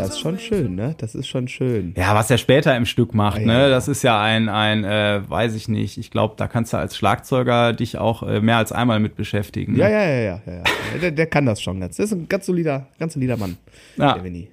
Das 0.00 0.10
ist 0.10 0.20
schon 0.20 0.38
schön, 0.38 0.74
ne? 0.74 0.94
Das 0.98 1.14
ist 1.14 1.28
schon 1.28 1.48
schön. 1.48 1.94
Ja, 1.96 2.14
was 2.14 2.30
er 2.30 2.38
später 2.38 2.76
im 2.76 2.86
Stück 2.86 3.14
macht, 3.14 3.40
Ja, 3.40 3.46
ne, 3.46 3.60
ja. 3.62 3.68
das 3.68 3.88
ist 3.88 4.02
ja 4.02 4.20
ein, 4.20 4.48
ein, 4.48 4.84
äh, 4.84 5.22
weiß 5.28 5.54
ich 5.54 5.68
nicht, 5.68 5.98
ich 5.98 6.10
glaube, 6.10 6.34
da 6.36 6.48
kannst 6.48 6.72
du 6.72 6.76
als 6.76 6.96
Schlagzeuger 6.96 7.72
dich 7.72 7.98
auch 7.98 8.22
äh, 8.22 8.40
mehr 8.40 8.56
als 8.56 8.72
einmal 8.72 9.00
mit 9.00 9.16
beschäftigen. 9.16 9.72
Ne? 9.72 9.78
Ja, 9.80 9.88
ja, 9.88 10.02
ja, 10.04 10.20
ja, 10.20 10.40
ja. 10.46 10.52
ja. 10.54 10.62
Der, 11.00 11.10
der 11.12 11.26
kann 11.26 11.46
das 11.46 11.60
schon 11.62 11.80
ganz. 11.80 11.96
Das 11.96 12.06
ist 12.06 12.12
ein 12.12 12.28
ganz 12.28 12.46
solider, 12.46 12.86
ganz 12.98 13.14
solider 13.14 13.36
Mann, 13.36 13.56
Ja. 13.96 14.14
der 14.14 14.24
Vinny. 14.24 14.50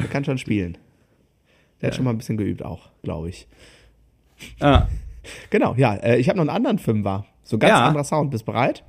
Der 0.00 0.08
kann 0.08 0.24
schon 0.24 0.38
spielen. 0.38 0.78
Der 1.80 1.88
hat 1.88 1.94
schon 1.96 2.04
mal 2.04 2.10
ein 2.10 2.18
bisschen 2.18 2.36
geübt 2.36 2.64
auch, 2.64 2.88
glaube 3.02 3.28
ich. 3.28 3.46
Ja. 4.60 4.88
Genau, 5.50 5.74
ja. 5.76 5.94
Äh, 5.96 6.16
ich 6.16 6.28
habe 6.30 6.38
noch 6.38 6.42
einen 6.44 6.56
anderen 6.56 6.78
Fünfer. 6.78 7.26
So 7.44 7.58
ganz 7.58 7.74
anderer 7.74 8.04
Sound. 8.04 8.30
Bist 8.30 8.46
bereit? 8.46 8.82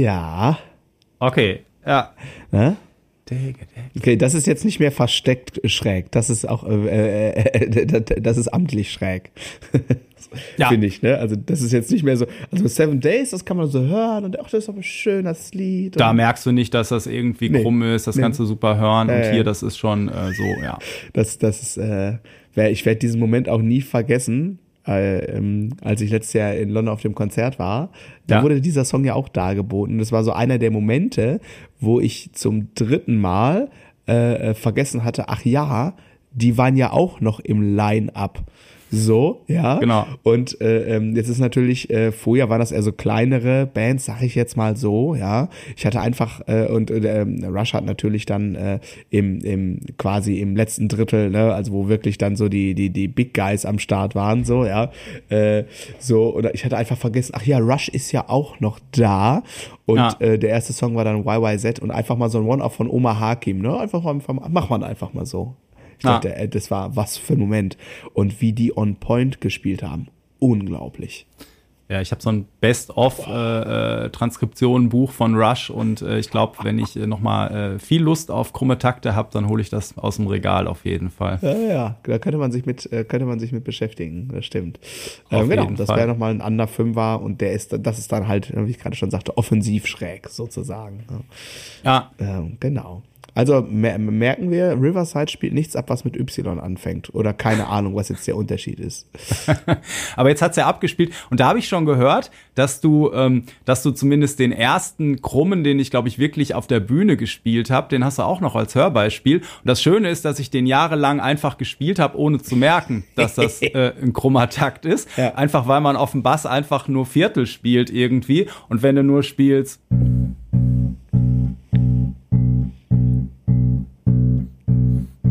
Ja. 0.00 0.58
Okay. 1.18 1.60
Ja. 1.86 2.12
Ne? 2.50 2.76
Okay, 3.96 4.16
das 4.16 4.32
ist 4.34 4.46
jetzt 4.46 4.64
nicht 4.64 4.80
mehr 4.80 4.92
versteckt 4.92 5.60
schräg. 5.64 6.10
Das 6.12 6.30
ist 6.30 6.48
auch, 6.48 6.66
äh, 6.66 7.30
äh, 7.30 7.64
äh, 7.64 8.20
das 8.22 8.38
ist 8.38 8.48
amtlich 8.48 8.90
schräg. 8.90 9.30
Ja. 10.56 10.68
Finde 10.68 10.86
ich, 10.86 11.02
ne? 11.02 11.18
Also, 11.18 11.36
das 11.36 11.60
ist 11.62 11.72
jetzt 11.72 11.90
nicht 11.90 12.02
mehr 12.04 12.16
so. 12.16 12.26
Also, 12.50 12.66
Seven 12.68 13.00
Days, 13.00 13.30
das 13.30 13.44
kann 13.44 13.56
man 13.56 13.66
so 13.68 13.80
hören 13.82 14.24
und 14.24 14.38
ach, 14.40 14.50
das 14.50 14.64
ist 14.64 14.68
aber 14.68 14.82
schön, 14.82 15.24
das 15.24 15.52
Lied. 15.54 15.98
Da 15.98 16.12
merkst 16.12 16.44
du 16.46 16.52
nicht, 16.52 16.74
dass 16.74 16.88
das 16.90 17.06
irgendwie 17.06 17.50
Nee. 17.50 17.62
krumm 17.62 17.82
ist, 17.82 18.06
das 18.06 18.16
Nee. 18.16 18.22
kannst 18.22 18.40
du 18.40 18.44
super 18.46 18.78
hören. 18.78 19.08
Ja, 19.08 19.16
und 19.16 19.32
hier, 19.32 19.44
das 19.44 19.62
ist 19.62 19.76
schon 19.78 20.08
äh, 20.08 20.32
so, 20.32 20.44
ja. 20.62 20.78
Das, 21.12 21.38
das 21.38 21.62
ist, 21.62 21.76
äh, 21.78 22.18
ich 22.70 22.84
werde 22.86 22.98
diesen 22.98 23.20
Moment 23.20 23.48
auch 23.48 23.62
nie 23.62 23.80
vergessen, 23.80 24.58
äh, 24.58 24.67
ähm, 24.88 25.70
als 25.82 26.00
ich 26.00 26.10
letztes 26.10 26.32
Jahr 26.32 26.54
in 26.54 26.70
London 26.70 26.92
auf 26.94 27.02
dem 27.02 27.14
Konzert 27.14 27.58
war. 27.58 27.90
Da 28.26 28.36
Ja. 28.36 28.42
wurde 28.42 28.60
dieser 28.60 28.84
Song 28.84 29.04
ja 29.04 29.14
auch 29.14 29.28
dargeboten. 29.28 29.98
Das 29.98 30.12
war 30.12 30.24
so 30.24 30.32
einer 30.32 30.58
der 30.58 30.70
Momente, 30.70 31.40
wo 31.80 32.00
ich 32.00 32.30
zum 32.32 32.68
dritten 32.74 33.16
Mal 33.20 33.70
äh, 34.08 34.50
äh, 34.50 34.54
vergessen 34.54 35.04
hatte, 35.04 35.28
ach 35.28 35.44
ja, 35.44 35.94
die 36.32 36.56
waren 36.56 36.76
ja 36.76 36.92
auch 36.92 37.20
noch 37.20 37.40
im 37.40 37.74
Line-Up. 37.76 38.44
So, 38.90 39.42
ja. 39.48 39.78
Genau. 39.78 40.06
Und 40.22 40.60
äh, 40.60 40.96
ähm, 40.96 41.14
jetzt 41.14 41.28
ist 41.28 41.38
natürlich, 41.38 41.90
äh, 41.90 42.10
vorher 42.12 42.48
waren 42.48 42.58
das 42.60 42.72
eher 42.72 42.82
so 42.82 42.92
kleinere 42.92 43.66
Bands, 43.66 44.06
sag 44.06 44.22
ich 44.22 44.34
jetzt 44.34 44.56
mal 44.56 44.76
so, 44.76 45.14
ja. 45.14 45.48
Ich 45.76 45.84
hatte 45.84 46.00
einfach, 46.00 46.40
äh, 46.46 46.66
und 46.66 46.90
äh, 46.90 47.20
ähm, 47.20 47.44
Rush 47.44 47.74
hat 47.74 47.84
natürlich 47.84 48.24
dann 48.24 48.54
äh, 48.54 48.78
im, 49.10 49.40
im 49.40 49.80
quasi 49.98 50.40
im 50.40 50.56
letzten 50.56 50.88
Drittel, 50.88 51.30
ne, 51.30 51.52
also 51.52 51.72
wo 51.72 51.88
wirklich 51.88 52.16
dann 52.18 52.34
so 52.36 52.48
die, 52.48 52.74
die, 52.74 52.90
die 52.90 53.08
Big 53.08 53.34
Guys 53.34 53.66
am 53.66 53.78
Start 53.78 54.14
waren, 54.14 54.44
so, 54.44 54.64
ja. 54.64 54.90
Äh, 55.28 55.64
so, 55.98 56.34
oder 56.34 56.54
ich 56.54 56.64
hatte 56.64 56.76
einfach 56.76 56.96
vergessen, 56.96 57.32
ach 57.36 57.44
ja, 57.44 57.58
Rush 57.58 57.88
ist 57.88 58.12
ja 58.12 58.28
auch 58.28 58.58
noch 58.60 58.78
da. 58.92 59.42
Und 59.86 59.96
Ja. 59.98 60.16
äh, 60.20 60.38
der 60.38 60.50
erste 60.50 60.72
Song 60.72 60.94
war 60.96 61.04
dann 61.04 61.24
YYZ 61.26 61.78
und 61.80 61.90
einfach 61.90 62.16
mal 62.16 62.28
so 62.30 62.38
ein 62.38 62.46
One-Off 62.46 62.74
von 62.74 62.88
Oma 62.88 63.18
Hakim, 63.20 63.60
ne? 63.60 63.78
Einfach, 63.78 64.04
einfach 64.04 64.34
mal, 64.34 64.48
mach 64.50 64.68
man 64.70 64.82
einfach 64.82 65.12
mal 65.14 65.26
so. 65.26 65.54
Ich 65.98 66.04
Ja. 66.04 66.14
dachte, 66.14 66.36
ey, 66.36 66.48
das 66.48 66.70
war 66.70 66.94
was 66.96 67.16
für 67.16 67.34
ein 67.34 67.40
Moment. 67.40 67.76
Und 68.14 68.40
wie 68.40 68.52
die 68.52 68.76
on 68.76 68.96
point 68.96 69.40
gespielt 69.40 69.82
haben. 69.82 70.08
Unglaublich. 70.38 71.26
Ja, 71.90 72.02
ich 72.02 72.10
habe 72.10 72.20
so 72.20 72.28
ein 72.30 72.46
Best-of-Transkription-Buch 72.60 75.10
von 75.10 75.34
Rush 75.34 75.70
und 75.70 76.02
äh, 76.02 76.18
ich 76.18 76.30
glaube, 76.30 76.56
wenn 76.62 76.78
ich 76.78 76.96
äh, 76.96 77.06
nochmal 77.06 77.76
äh, 77.76 77.78
viel 77.78 78.02
Lust 78.02 78.30
auf 78.30 78.52
krumme 78.52 78.76
Takte 78.78 79.14
habe, 79.14 79.30
dann 79.32 79.48
hole 79.48 79.62
ich 79.62 79.70
das 79.70 79.96
aus 79.96 80.16
dem 80.16 80.26
Regal 80.26 80.66
auf 80.66 80.84
jeden 80.84 81.08
Fall. 81.10 81.38
Ja, 81.40 81.56
ja, 81.56 81.96
da 82.02 82.18
könnte 82.18 82.36
man 82.38 82.52
sich 82.52 82.66
mit, 82.66 82.90
äh, 82.92 83.04
könnte 83.04 83.24
man 83.26 83.40
sich 83.40 83.52
mit 83.52 83.64
beschäftigen. 83.64 84.28
Das 84.34 84.44
stimmt. 84.44 84.78
Ähm, 85.30 85.48
genau, 85.48 85.70
das 85.70 85.88
wäre 85.88 86.06
nochmal 86.08 86.30
ein 86.32 86.40
anderer 86.42 86.68
Fünfer 86.68 87.22
und 87.22 87.40
der 87.40 87.52
ist, 87.52 87.74
das 87.78 87.98
ist 87.98 88.12
dann 88.12 88.28
halt, 88.28 88.52
wie 88.54 88.70
ich 88.70 88.78
gerade 88.78 88.96
schon 88.96 89.10
sagte, 89.10 89.36
offensiv 89.38 89.86
schräg 89.86 90.28
sozusagen. 90.28 91.04
Ja, 91.82 92.10
Ja, 92.18 92.38
ähm, 92.38 92.58
genau. 92.60 93.02
Also 93.38 93.64
mer 93.70 94.00
merken 94.00 94.50
wir, 94.50 94.72
Riverside 94.72 95.30
spielt 95.30 95.54
nichts 95.54 95.76
ab, 95.76 95.84
was 95.90 96.04
mit 96.04 96.16
Y 96.16 96.58
anfängt. 96.58 97.14
Oder 97.14 97.32
keine 97.32 97.68
Ahnung, 97.68 97.94
was 97.94 98.08
jetzt 98.08 98.26
der 98.26 98.34
Unterschied 98.34 98.80
ist. 98.80 99.08
aber 100.16 100.30
jetzt 100.30 100.42
hat's 100.42 100.56
ja 100.56 100.66
abgespielt 100.66 101.12
und 101.30 101.38
da 101.38 101.46
habe 101.46 101.60
ich 101.60 101.68
schon 101.68 101.86
gehört, 101.86 102.32
dass 102.56 102.80
du, 102.80 103.12
ähm, 103.12 103.44
dass 103.64 103.84
du 103.84 103.92
zumindest 103.92 104.40
den 104.40 104.50
ersten 104.50 105.22
Krummen, 105.22 105.62
den 105.62 105.78
ich 105.78 105.92
glaube 105.92 106.08
ich 106.08 106.18
wirklich 106.18 106.56
auf 106.56 106.66
der 106.66 106.80
Bühne 106.80 107.16
gespielt 107.16 107.70
habe, 107.70 107.88
den 107.90 108.04
hast 108.04 108.18
du 108.18 108.24
auch 108.24 108.40
noch 108.40 108.56
als 108.56 108.74
Hörbeispiel. 108.74 109.36
Und 109.38 109.66
das 109.66 109.80
Schöne 109.80 110.10
ist, 110.10 110.24
dass 110.24 110.40
ich 110.40 110.50
den 110.50 110.66
jahrelang 110.66 111.20
einfach 111.20 111.58
gespielt 111.58 112.00
habe, 112.00 112.18
ohne 112.18 112.42
zu 112.42 112.56
merken, 112.56 113.04
dass 113.14 113.36
das 113.36 113.62
äh, 113.62 113.92
ein 114.02 114.14
krummer 114.14 114.50
Takt 114.50 114.84
ist. 114.84 115.08
Ja. 115.16 115.36
Einfach 115.36 115.68
weil 115.68 115.80
man 115.80 115.94
auf 115.94 116.10
dem 116.10 116.24
Bass 116.24 116.44
einfach 116.44 116.88
nur 116.88 117.06
Viertel 117.06 117.46
spielt 117.46 117.88
irgendwie 117.88 118.48
und 118.68 118.82
wenn 118.82 118.96
du 118.96 119.04
nur 119.04 119.22
spielst 119.22 119.80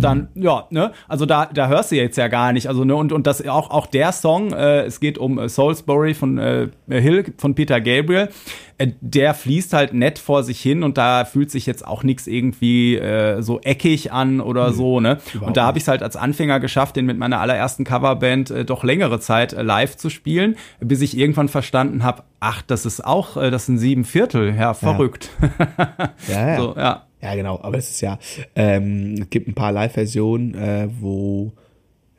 dann 0.07 0.27
ja, 0.35 0.67
ne, 0.69 0.91
also 1.07 1.25
da 1.25 1.45
da 1.45 1.67
hörst 1.67 1.91
du 1.91 1.95
jetzt 1.95 2.17
ja 2.17 2.27
gar 2.27 2.53
nicht, 2.53 2.67
also 2.67 2.83
ne 2.83 2.95
und 2.95 3.11
und 3.11 3.27
das 3.27 3.45
auch 3.47 3.69
auch 3.69 3.85
der 3.85 4.11
Song, 4.11 4.53
äh, 4.53 4.83
es 4.83 4.99
geht 4.99 5.17
um 5.17 5.39
äh, 5.39 5.49
Soulsbury 5.49 6.13
von 6.13 6.37
äh, 6.37 6.69
Hill 6.89 7.33
von 7.37 7.55
Peter 7.55 7.79
Gabriel, 7.81 8.29
äh, 8.77 8.91
der 9.01 9.33
fließt 9.33 9.73
halt 9.73 9.93
nett 9.93 10.19
vor 10.19 10.43
sich 10.43 10.61
hin 10.61 10.83
und 10.83 10.97
da 10.97 11.25
fühlt 11.25 11.49
sich 11.49 11.65
jetzt 11.65 11.85
auch 11.85 12.03
nichts 12.03 12.27
irgendwie 12.27 12.95
äh, 12.95 13.41
so 13.41 13.59
eckig 13.61 14.11
an 14.11 14.39
oder 14.39 14.71
so, 14.73 14.99
ne? 14.99 15.17
Und 15.41 15.57
da 15.57 15.65
habe 15.65 15.77
ich 15.77 15.83
es 15.83 15.87
halt 15.87 16.03
als 16.03 16.15
Anfänger 16.15 16.59
geschafft, 16.59 16.95
den 16.95 17.05
mit 17.05 17.17
meiner 17.17 17.39
allerersten 17.39 17.83
Coverband 17.83 18.51
äh, 18.51 18.65
doch 18.65 18.83
längere 18.83 19.19
Zeit 19.19 19.53
äh, 19.53 19.63
live 19.63 19.97
zu 19.97 20.09
spielen, 20.09 20.55
bis 20.79 21.01
ich 21.01 21.17
irgendwann 21.17 21.49
verstanden 21.49 22.03
habe, 22.03 22.23
ach, 22.39 22.61
das 22.61 22.85
ist 22.85 23.03
auch, 23.03 23.37
äh, 23.37 23.49
das 23.49 23.65
sind 23.65 23.79
sieben 23.79 24.05
Viertel, 24.05 24.55
ja, 24.55 24.73
verrückt. 24.73 25.29
Ja, 26.27 26.47
ja. 26.47 26.57
so, 26.57 26.75
ja. 26.77 27.06
Ja, 27.27 27.35
genau, 27.35 27.59
aber 27.61 27.77
es 27.77 27.89
ist 27.89 27.99
ja, 27.99 28.19
ähm, 28.55 29.15
es 29.19 29.29
gibt 29.29 29.49
ein 29.49 29.53
paar 29.53 29.73
Live-Versionen, 29.73 30.55
äh, 30.55 30.87
wo 31.01 31.51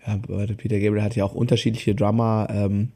ja, 0.06 0.18
Peter 0.56 0.78
Gabriel 0.78 1.02
hat 1.02 1.16
ja 1.16 1.24
auch 1.24 1.34
unterschiedliche 1.34 1.94
Drummer, 1.94 2.46
ähm, 2.50 2.88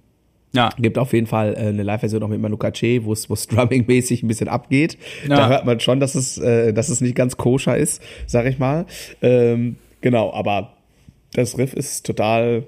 Ja, 0.54 0.68
gibt 0.78 0.98
auf 0.98 1.14
jeden 1.14 1.26
Fall 1.26 1.54
äh, 1.54 1.68
eine 1.68 1.82
Live-Version 1.82 2.22
auch 2.22 2.28
mit 2.28 2.38
Manu 2.38 2.58
Katché, 2.58 3.04
wo 3.04 3.14
es 3.14 3.30
wo 3.30 3.34
es 3.34 3.48
drumming-mäßig 3.48 4.22
ein 4.22 4.28
bisschen 4.28 4.48
abgeht. 4.48 4.98
Ja. 5.26 5.36
Da 5.36 5.48
hört 5.48 5.64
man 5.64 5.80
schon, 5.80 6.00
dass 6.00 6.14
es, 6.14 6.36
äh, 6.36 6.74
dass 6.74 6.90
es 6.90 7.00
nicht 7.00 7.14
ganz 7.14 7.38
koscher 7.38 7.78
ist, 7.78 8.02
sag 8.26 8.44
ich 8.44 8.58
mal. 8.58 8.84
Ähm, 9.22 9.76
genau, 10.02 10.34
aber 10.34 10.74
das 11.32 11.56
Riff 11.56 11.72
ist 11.72 12.04
total 12.04 12.64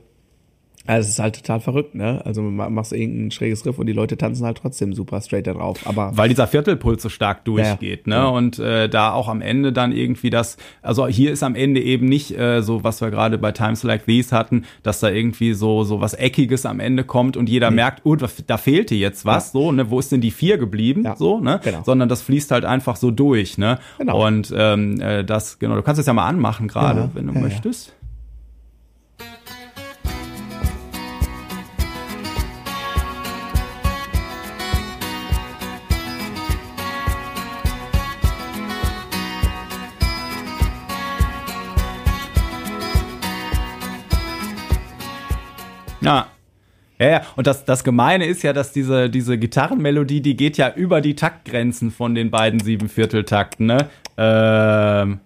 Also 0.87 1.07
es 1.07 1.15
ist 1.15 1.19
halt 1.19 1.37
total 1.37 1.61
verrückt, 1.61 1.95
ne? 1.95 2.21
Also 2.25 2.43
machst 2.43 2.93
du 2.93 2.97
irgendein 2.97 3.31
schräges 3.31 3.65
Riff 3.65 3.79
und 3.79 3.87
die 3.87 3.93
Leute 3.95 4.19
tanzen 4.19 4.45
halt 4.45 4.59
trotzdem 4.59 4.93
super 4.93 5.21
straight 5.23 5.47
da 5.47 5.55
drauf. 5.55 5.81
Aber 5.87 6.15
weil 6.15 6.29
dieser 6.29 6.47
Viertelpuls 6.47 7.03
so 7.03 7.09
stark 7.09 7.45
durchgeht, 7.47 8.07
ja, 8.07 8.13
ja. 8.13 8.19
ne? 8.19 8.25
Ja. 8.27 8.29
Und 8.29 8.59
äh, 8.59 8.89
da 8.89 9.13
auch 9.13 9.29
am 9.29 9.41
Ende 9.41 9.73
dann 9.73 9.93
irgendwie 9.93 10.29
das, 10.29 10.59
also 10.83 11.07
hier 11.07 11.33
ist 11.33 11.43
am 11.43 11.55
Ende 11.55 11.81
eben 11.81 12.07
nicht 12.07 12.39
äh, 12.39 12.63
so, 12.63 12.85
was 12.85 13.01
wir 13.01 13.11
gerade 13.11 13.39
bei 13.39 13.53
Times 13.53 13.83
Like 13.83 14.05
These 14.05 14.37
hatten, 14.37 14.65
dass 14.83 15.01
da 15.01 15.09
irgendwie 15.09 15.55
so 15.55 15.85
so 15.85 16.01
was 16.01 16.13
Eckiges 16.13 16.67
am 16.67 16.81
Ende 16.81 17.05
kommt 17.05 17.37
und 17.37 17.49
jeder 17.49 17.71
mhm. 17.71 17.77
merkt, 17.77 18.03
oh, 18.05 18.17
da 18.17 18.59
fehlte 18.59 18.95
jetzt 18.95 19.25
was, 19.25 19.53
so, 19.53 19.73
ne? 19.73 19.91
Wo 19.91 19.99
ist 19.99 20.13
denn 20.13 20.21
die 20.21 20.31
vier 20.31 20.59
geblieben, 20.59 21.07
so, 21.17 21.41
ne? 21.41 21.61
Genau. 21.65 21.83
Sondern 21.85 22.11
das 22.11 22.21
fließt 22.23 22.51
halt 22.51 22.67
einfach 22.67 22.97
so 22.97 23.11
durch, 23.11 23.57
ne? 23.57 23.79
Genau. 23.99 24.27
Und 24.27 24.53
ähm, 24.55 25.01
äh, 25.01 25.25
das, 25.25 25.59
genau, 25.59 25.77
du 25.77 25.83
kannst 25.83 25.99
es 25.99 26.07
ja 26.07 26.13
mal 26.13 26.27
anmachen 26.27 26.69
gerade, 26.69 27.11
wenn 27.15 27.27
du 27.27 27.33
möchtest. 27.33 27.95
Ja. 46.05 46.29
Ja, 47.01 47.09
ja, 47.09 47.23
und 47.35 47.49
das, 47.49 47.65
das 47.65 47.83
Gemeine 47.83 48.25
ist 48.25 48.43
ja, 48.45 48.53
dass 48.53 48.71
diese, 48.73 49.11
diese 49.11 49.37
Gitarrenmelodie, 49.37 50.21
die 50.21 50.37
geht 50.37 50.57
ja 50.57 50.73
über 50.73 51.01
die 51.01 51.17
Taktgrenzen 51.17 51.91
von 51.91 52.15
den 52.15 52.31
beiden 52.31 52.61
Siebenvierteltakten, 52.61 53.67
ne? 53.67 53.89
Ähm. 54.17 55.19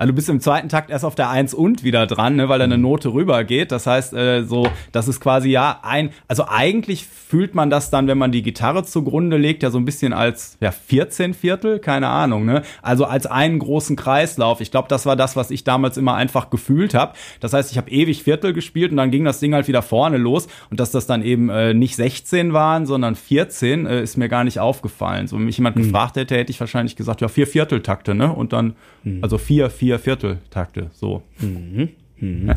Also 0.00 0.12
du 0.12 0.16
bist 0.16 0.30
im 0.30 0.40
zweiten 0.40 0.70
Takt 0.70 0.88
erst 0.88 1.04
auf 1.04 1.14
der 1.14 1.28
Eins 1.28 1.52
und 1.52 1.84
wieder 1.84 2.06
dran, 2.06 2.34
ne, 2.34 2.48
weil 2.48 2.58
da 2.58 2.64
eine 2.64 2.78
Note 2.78 3.12
rübergeht. 3.12 3.70
Das 3.70 3.86
heißt, 3.86 4.14
äh, 4.14 4.44
so, 4.44 4.66
das 4.92 5.08
ist 5.08 5.20
quasi 5.20 5.50
ja 5.50 5.80
ein, 5.82 6.08
also 6.26 6.46
eigentlich 6.48 7.04
fühlt 7.04 7.54
man 7.54 7.68
das 7.68 7.90
dann, 7.90 8.08
wenn 8.08 8.16
man 8.16 8.32
die 8.32 8.40
Gitarre 8.42 8.82
zugrunde 8.82 9.36
legt, 9.36 9.62
ja 9.62 9.70
so 9.70 9.76
ein 9.76 9.84
bisschen 9.84 10.14
als 10.14 10.56
ja 10.58 10.70
14 10.70 11.34
Viertel, 11.34 11.80
keine 11.80 12.08
Ahnung, 12.08 12.46
ne? 12.46 12.62
Also 12.80 13.04
als 13.04 13.26
einen 13.26 13.58
großen 13.58 13.94
Kreislauf. 13.94 14.62
Ich 14.62 14.70
glaube, 14.70 14.88
das 14.88 15.04
war 15.04 15.16
das, 15.16 15.36
was 15.36 15.50
ich 15.50 15.64
damals 15.64 15.98
immer 15.98 16.14
einfach 16.14 16.48
gefühlt 16.48 16.94
habe. 16.94 17.12
Das 17.40 17.52
heißt, 17.52 17.70
ich 17.70 17.76
habe 17.76 17.90
ewig 17.90 18.22
Viertel 18.22 18.54
gespielt 18.54 18.92
und 18.92 18.96
dann 18.96 19.10
ging 19.10 19.26
das 19.26 19.38
Ding 19.38 19.52
halt 19.52 19.68
wieder 19.68 19.82
vorne 19.82 20.16
los 20.16 20.48
und 20.70 20.80
dass 20.80 20.92
das 20.92 21.06
dann 21.06 21.22
eben 21.22 21.50
äh, 21.50 21.74
nicht 21.74 21.96
16 21.96 22.54
waren, 22.54 22.86
sondern 22.86 23.16
14, 23.16 23.84
äh, 23.84 24.02
ist 24.02 24.16
mir 24.16 24.30
gar 24.30 24.44
nicht 24.44 24.60
aufgefallen. 24.60 25.26
So, 25.26 25.36
wenn 25.36 25.44
mich 25.44 25.58
jemand 25.58 25.76
mhm. 25.76 25.82
gefragt 25.82 26.16
hätte, 26.16 26.36
hätte 26.36 26.52
ich 26.52 26.58
wahrscheinlich 26.58 26.96
gesagt, 26.96 27.20
ja, 27.20 27.28
vier 27.28 27.46
Vierteltakte, 27.46 28.14
ne? 28.14 28.32
Und 28.32 28.54
dann, 28.54 28.76
mhm. 29.04 29.18
also 29.20 29.36
vier, 29.36 29.68
vier 29.68 29.89
vier 29.98 30.16
Vierteltakte, 30.16 30.90
so. 30.92 31.22
Mhm. 31.40 31.90
Mhm. 32.20 32.52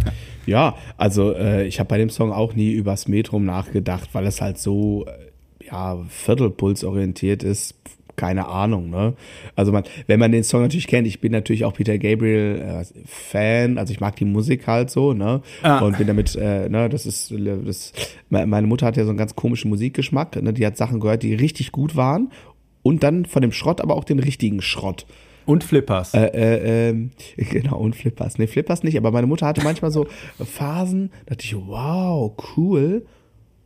ja, 0.46 0.76
also 0.98 1.34
äh, 1.34 1.65
ich 1.65 1.80
habe 1.80 1.88
bei 1.88 1.98
dem 1.98 2.10
Song 2.10 2.32
auch 2.32 2.54
nie 2.54 2.72
übers 2.72 3.08
Metrum 3.08 3.46
nachgedacht, 3.46 4.10
weil 4.13 4.26
es 4.26 4.41
halt 4.41 4.58
so 4.58 5.06
äh, 5.06 5.65
ja 5.65 6.04
Viertelpuls 6.10 6.84
orientiert 6.84 7.43
ist. 7.43 7.76
Keine 8.15 8.48
Ahnung, 8.48 8.91
ne? 8.91 9.13
Also 9.56 9.72
man, 9.72 9.86
wenn 10.06 10.19
man 10.19 10.32
den 10.32 10.43
Song 10.43 10.62
natürlich 10.62 10.86
kennt, 10.86 11.08
ich 11.08 11.19
bin 11.19 11.32
natürlich 11.32 11.65
auch 11.65 11.74
Peter 11.74 11.98
Gabriel 11.98 12.62
äh, 12.62 12.86
Fan, 13.08 13.80
also 13.80 13.91
ich 13.91 14.02
mag 14.02 14.15
die 14.17 14.26
Musik 14.26 14.67
halt 14.67 14.91
so, 14.91 15.13
ne? 15.13 15.41
Ah. 15.63 15.80
Und 15.80 15.98
bin 15.98 16.06
damit, 16.06 16.36
äh, 16.36 16.69
ne, 16.69 16.89
das 16.89 17.08
ist, 17.08 17.34
das, 17.65 17.91
meine 18.30 18.67
Mutter 18.67 18.86
hat 18.86 18.98
ja 18.98 19.04
so 19.04 19.10
einen 19.10 19.17
ganz 19.17 19.36
komischen 19.36 19.69
Musikgeschmack, 19.69 20.39
ne? 20.43 20.54
Die 20.54 20.63
hat 20.63 20.78
Sachen 20.78 21.00
gehört, 21.00 21.24
die 21.24 21.34
richtig 21.34 21.72
gut 21.72 21.96
waren 21.96 22.30
und 22.84 23.02
dann 23.02 23.26
von 23.26 23.41
dem 23.41 23.52
Schrott 23.52 23.82
aber 23.82 23.96
auch 23.96 24.04
den 24.04 24.19
richtigen 24.19 24.62
Schrott. 24.62 25.08
Und 25.45 25.63
Flippers. 25.63 26.13
Äh, 26.13 26.27
äh, 26.27 26.89
äh, 26.89 27.10
genau, 27.38 27.77
und 27.77 27.95
Flippers. 27.95 28.38
Nee, 28.38 28.47
Flippers 28.47 28.84
nicht, 28.84 28.97
aber 28.97 29.12
meine 29.12 29.27
Mutter 29.27 29.45
hatte 29.45 29.63
manchmal 29.63 29.91
so 29.91 30.08
Phasen, 30.43 31.12
da 31.25 31.36
dachte 31.36 31.45
ich, 31.45 31.56
wow, 31.56 32.32
cool. 32.56 33.06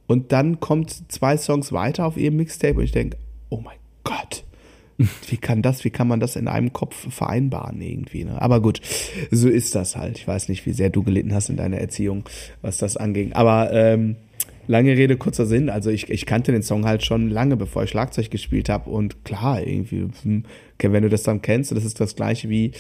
Und 0.08 0.32
dann 0.32 0.60
kommt 0.60 1.12
zwei 1.12 1.38
Songs 1.38 1.74
weiter 1.74 2.06
auf 2.06 2.18
ihrem 2.18 2.38
Mixtape 2.38 2.76
und 2.78 2.84
ich 2.84 2.92
denke, 2.92 3.18
oh 3.50 3.60
mein 3.60 3.78
Gott. 4.04 4.46
Wie 5.28 5.38
kann 5.38 5.62
das, 5.62 5.84
wie 5.84 5.92
kann 5.92 6.08
man 6.08 6.20
das 6.20 6.36
in 6.36 6.48
einem 6.48 6.74
Kopf 6.74 7.14
vereinbaren 7.14 7.80
irgendwie, 7.82 8.24
ne? 8.24 8.42
Aber 8.42 8.62
gut, 8.62 8.82
so 9.30 9.48
ist 9.48 9.76
das 9.76 9.96
halt. 9.96 10.18
Ich 10.18 10.28
weiß 10.28 10.50
nicht, 10.50 10.66
wie 10.66 10.72
sehr 10.72 10.90
du 10.90 11.04
gelitten 11.04 11.36
hast 11.36 11.50
in 11.50 11.58
deiner 11.58 11.78
Erziehung, 11.78 12.24
was 12.64 12.80
das 12.80 12.98
anging. 12.98 13.34
Aber 13.34 13.72
ähm, 13.72 14.16
lange 14.68 14.96
Rede, 14.96 15.18
kurzer 15.18 15.46
Sinn. 15.46 15.70
Also 15.70 15.90
ich, 15.90 16.10
ich 16.10 16.26
kannte 16.26 16.52
den 16.52 16.62
Song 16.62 16.86
halt 16.86 17.04
schon 17.04 17.30
lange, 17.30 17.58
bevor 17.58 17.84
ich 17.84 17.90
Schlagzeug 17.90 18.30
gespielt 18.30 18.70
habe. 18.70 18.90
Und 18.90 19.26
klar, 19.26 19.66
irgendwie, 19.66 20.08
hm, 20.24 20.44
wenn 20.80 21.04
du 21.04 21.10
das 21.10 21.24
dann 21.24 21.42
kennst, 21.42 21.72
das 21.72 21.84
ist 21.84 22.00
das 22.00 22.16
gleiche 22.16 22.50
wie, 22.50 22.72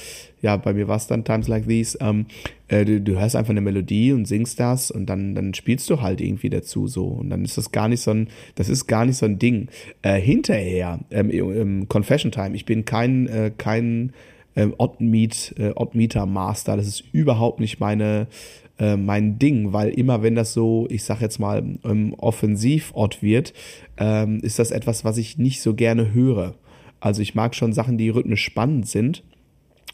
ja, 0.41 0.57
bei 0.57 0.73
mir 0.73 0.87
war 0.87 0.97
es 0.97 1.07
dann 1.07 1.23
Times 1.23 1.47
Like 1.47 1.67
These, 1.67 1.97
ähm, 2.01 2.27
äh, 2.67 2.85
du, 2.85 3.01
du 3.01 3.19
hörst 3.19 3.35
einfach 3.35 3.51
eine 3.51 3.61
Melodie 3.61 4.11
und 4.11 4.25
singst 4.25 4.59
das 4.59 4.91
und 4.91 5.07
dann, 5.07 5.33
dann 5.33 5.53
spielst 5.53 5.89
du 5.89 6.01
halt 6.01 6.21
irgendwie 6.21 6.49
dazu 6.49 6.87
so. 6.87 7.05
Und 7.05 7.29
dann 7.29 7.43
ist 7.43 7.57
das 7.57 7.71
gar 7.71 7.87
nicht 7.87 8.01
so 8.01 8.11
ein, 8.11 8.27
das 8.55 8.69
ist 8.69 8.87
gar 8.87 9.05
nicht 9.05 9.17
so 9.17 9.25
ein 9.25 9.39
Ding. 9.39 9.69
Äh, 10.01 10.19
hinterher, 10.19 10.99
ähm, 11.09 11.87
Confession 11.87 12.31
Time, 12.31 12.55
ich 12.55 12.65
bin 12.65 12.85
kein, 12.85 13.27
äh, 13.27 13.51
kein 13.57 14.13
ähm, 14.57 14.73
Odd 14.77 14.99
Meet, 14.99 15.55
äh, 15.57 15.71
Odd 15.75 15.95
Meter 15.95 16.25
Master. 16.25 16.75
Das 16.75 16.87
ist 16.87 17.03
überhaupt 17.13 17.59
nicht 17.59 17.79
meine 17.79 18.27
äh, 18.79 18.95
mein 18.95 19.39
Ding, 19.39 19.73
weil 19.73 19.89
immer 19.89 20.21
wenn 20.21 20.35
das 20.35 20.53
so, 20.53 20.87
ich 20.89 21.03
sag 21.03 21.21
jetzt 21.21 21.39
mal, 21.39 21.63
ähm, 21.83 22.13
Offensivort 22.17 23.23
wird, 23.23 23.53
ähm, 23.97 24.39
ist 24.41 24.59
das 24.59 24.71
etwas, 24.71 25.03
was 25.03 25.17
ich 25.17 25.37
nicht 25.37 25.61
so 25.61 25.73
gerne 25.73 26.13
höre. 26.13 26.55
Also 26.99 27.21
ich 27.21 27.35
mag 27.35 27.55
schon 27.55 27.73
Sachen, 27.73 27.97
die 27.97 28.09
rhythmisch 28.09 28.43
spannend 28.43 28.87
sind. 28.87 29.23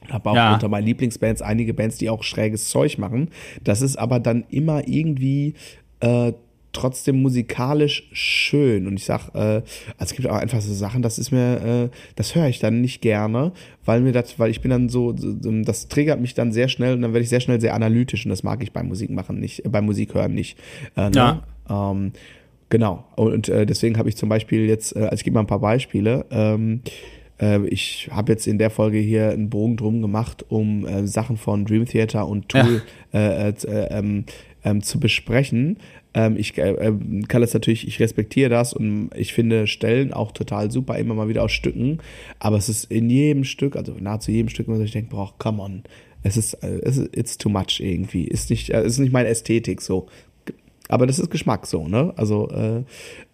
Habe 0.10 0.32
auch 0.32 0.36
ja. 0.36 0.54
unter 0.54 0.68
meinen 0.68 0.86
Lieblingsbands 0.86 1.42
einige 1.42 1.74
Bands, 1.74 1.98
die 1.98 2.10
auch 2.10 2.24
schräges 2.24 2.70
Zeug 2.70 2.98
machen. 2.98 3.30
Das 3.64 3.82
ist 3.82 3.98
aber 3.98 4.20
dann 4.20 4.44
immer 4.50 4.88
irgendwie 4.88 5.54
äh, 6.02 6.34
trotzdem 6.74 7.22
musikalisch 7.22 8.10
schön. 8.12 8.88
Und 8.88 8.96
ich 8.96 9.06
sag, 9.06 9.30
äh, 9.36 9.38
also 9.38 9.64
es 10.00 10.14
gibt 10.14 10.28
auch 10.28 10.36
einfach 10.36 10.60
so 10.60 10.74
Sachen, 10.74 11.02
das 11.02 11.20
ist 11.20 11.32
mir, 11.32 11.90
äh, 11.92 11.96
das 12.16 12.36
höre 12.36 12.48
ich 12.48 12.60
dann 12.60 12.82
nicht 12.82 13.02
gerne, 13.02 13.54
weil 13.86 14.02
mir 14.02 14.12
das, 14.12 14.40
weil 14.40 14.52
ich 14.52 14.62
bin 14.62 14.72
dann 14.72 14.90
so, 14.90 15.14
das 15.14 15.88
triggert 15.88 16.20
mich 16.20 16.34
dann 16.34 16.52
sehr 16.52 16.68
schnell 16.68 16.96
und 16.96 17.02
dann 17.02 17.14
werde 17.14 17.24
ich 17.24 17.30
sehr 17.30 17.40
schnell 17.40 17.62
sehr 17.62 17.74
analytisch 17.74 18.26
und 18.26 18.30
das 18.30 18.44
mag 18.44 18.62
ich 18.64 18.74
beim 18.74 18.88
Musik 18.88 19.12
machen 19.12 19.40
nicht, 19.40 19.66
äh, 19.66 19.70
beim 19.70 19.86
Musik 19.86 20.14
hören 20.14 20.34
nicht. 20.34 20.58
Äh, 20.98 21.10
ne? 21.10 21.16
ja. 21.16 21.44
Ähm, 21.70 22.12
genau. 22.70 23.06
Und 23.16 23.50
äh, 23.50 23.66
deswegen 23.66 23.98
habe 23.98 24.10
ich 24.10 24.18
zum 24.18 24.30
Beispiel 24.30 24.68
jetzt, 24.68 24.96
äh, 24.96 25.04
also 25.04 25.16
ich 25.16 25.24
gebe 25.24 25.36
mal 25.36 25.42
ein 25.42 25.48
paar 25.48 25.60
Beispiele. 25.60 26.26
Ähm, 26.32 26.82
äh, 27.40 27.66
ich 27.68 28.10
habe 28.12 28.32
jetzt 28.32 28.48
in 28.48 28.58
der 28.58 28.70
Folge 28.70 28.98
hier 28.98 29.30
einen 29.30 29.50
Bogen 29.50 29.78
drum 29.78 30.02
gemacht, 30.02 30.46
um 30.50 30.86
äh, 30.86 31.08
Sachen 31.08 31.38
von 31.38 31.66
Dream 31.66 31.86
Theater 31.86 32.28
und 32.28 32.50
Tool 32.50 32.82
ja. 33.14 33.20
äh, 33.20 33.50
äh, 33.50 33.88
ähm, 33.92 34.26
ähm, 34.64 34.82
zu 34.82 35.00
besprechen. 35.00 35.78
Ähm, 36.14 36.38
ich 36.38 36.58
äh, 36.58 36.72
ähm, 36.72 37.28
kann 37.28 37.42
das 37.42 37.54
natürlich, 37.54 37.88
ich 37.88 38.00
respektiere 38.00 38.50
das 38.50 38.74
und 38.74 39.10
ich 39.16 39.34
finde 39.34 39.68
Stellen 39.68 40.14
auch 40.14 40.32
total 40.32 40.72
super, 40.72 40.98
immer 40.98 41.16
mal 41.16 41.28
wieder 41.28 41.44
aus 41.44 41.52
Stücken. 41.52 42.00
Aber 42.40 42.58
es 42.58 42.70
ist 42.70 42.86
in 42.92 43.10
jedem 43.10 43.44
Stück, 43.44 43.76
also 43.76 43.96
nahezu 44.00 44.32
jedem 44.32 44.50
Stück, 44.50 44.68
wo 44.68 44.80
ich 44.80 44.92
denke, 44.92 45.10
boah, 45.10 45.34
come 45.38 45.62
on. 45.62 45.84
Es 46.22 46.38
ist, 46.38 46.54
äh, 46.56 46.80
es 46.84 46.98
ist 46.98 47.16
it's 47.16 47.38
too 47.38 47.50
much 47.50 47.80
irgendwie. 47.80 48.26
Ist 48.26 48.50
nicht, 48.50 48.70
äh, 48.70 48.86
ist 48.86 49.00
nicht 49.00 49.12
meine 49.12 49.30
Ästhetik 49.30 49.82
so. 49.82 50.08
Aber 50.90 51.08
das 51.08 51.18
ist 51.18 51.32
Geschmack 51.32 51.66
so, 51.66 51.88
ne? 51.88 52.14
Also 52.18 52.50
äh, 52.50 52.84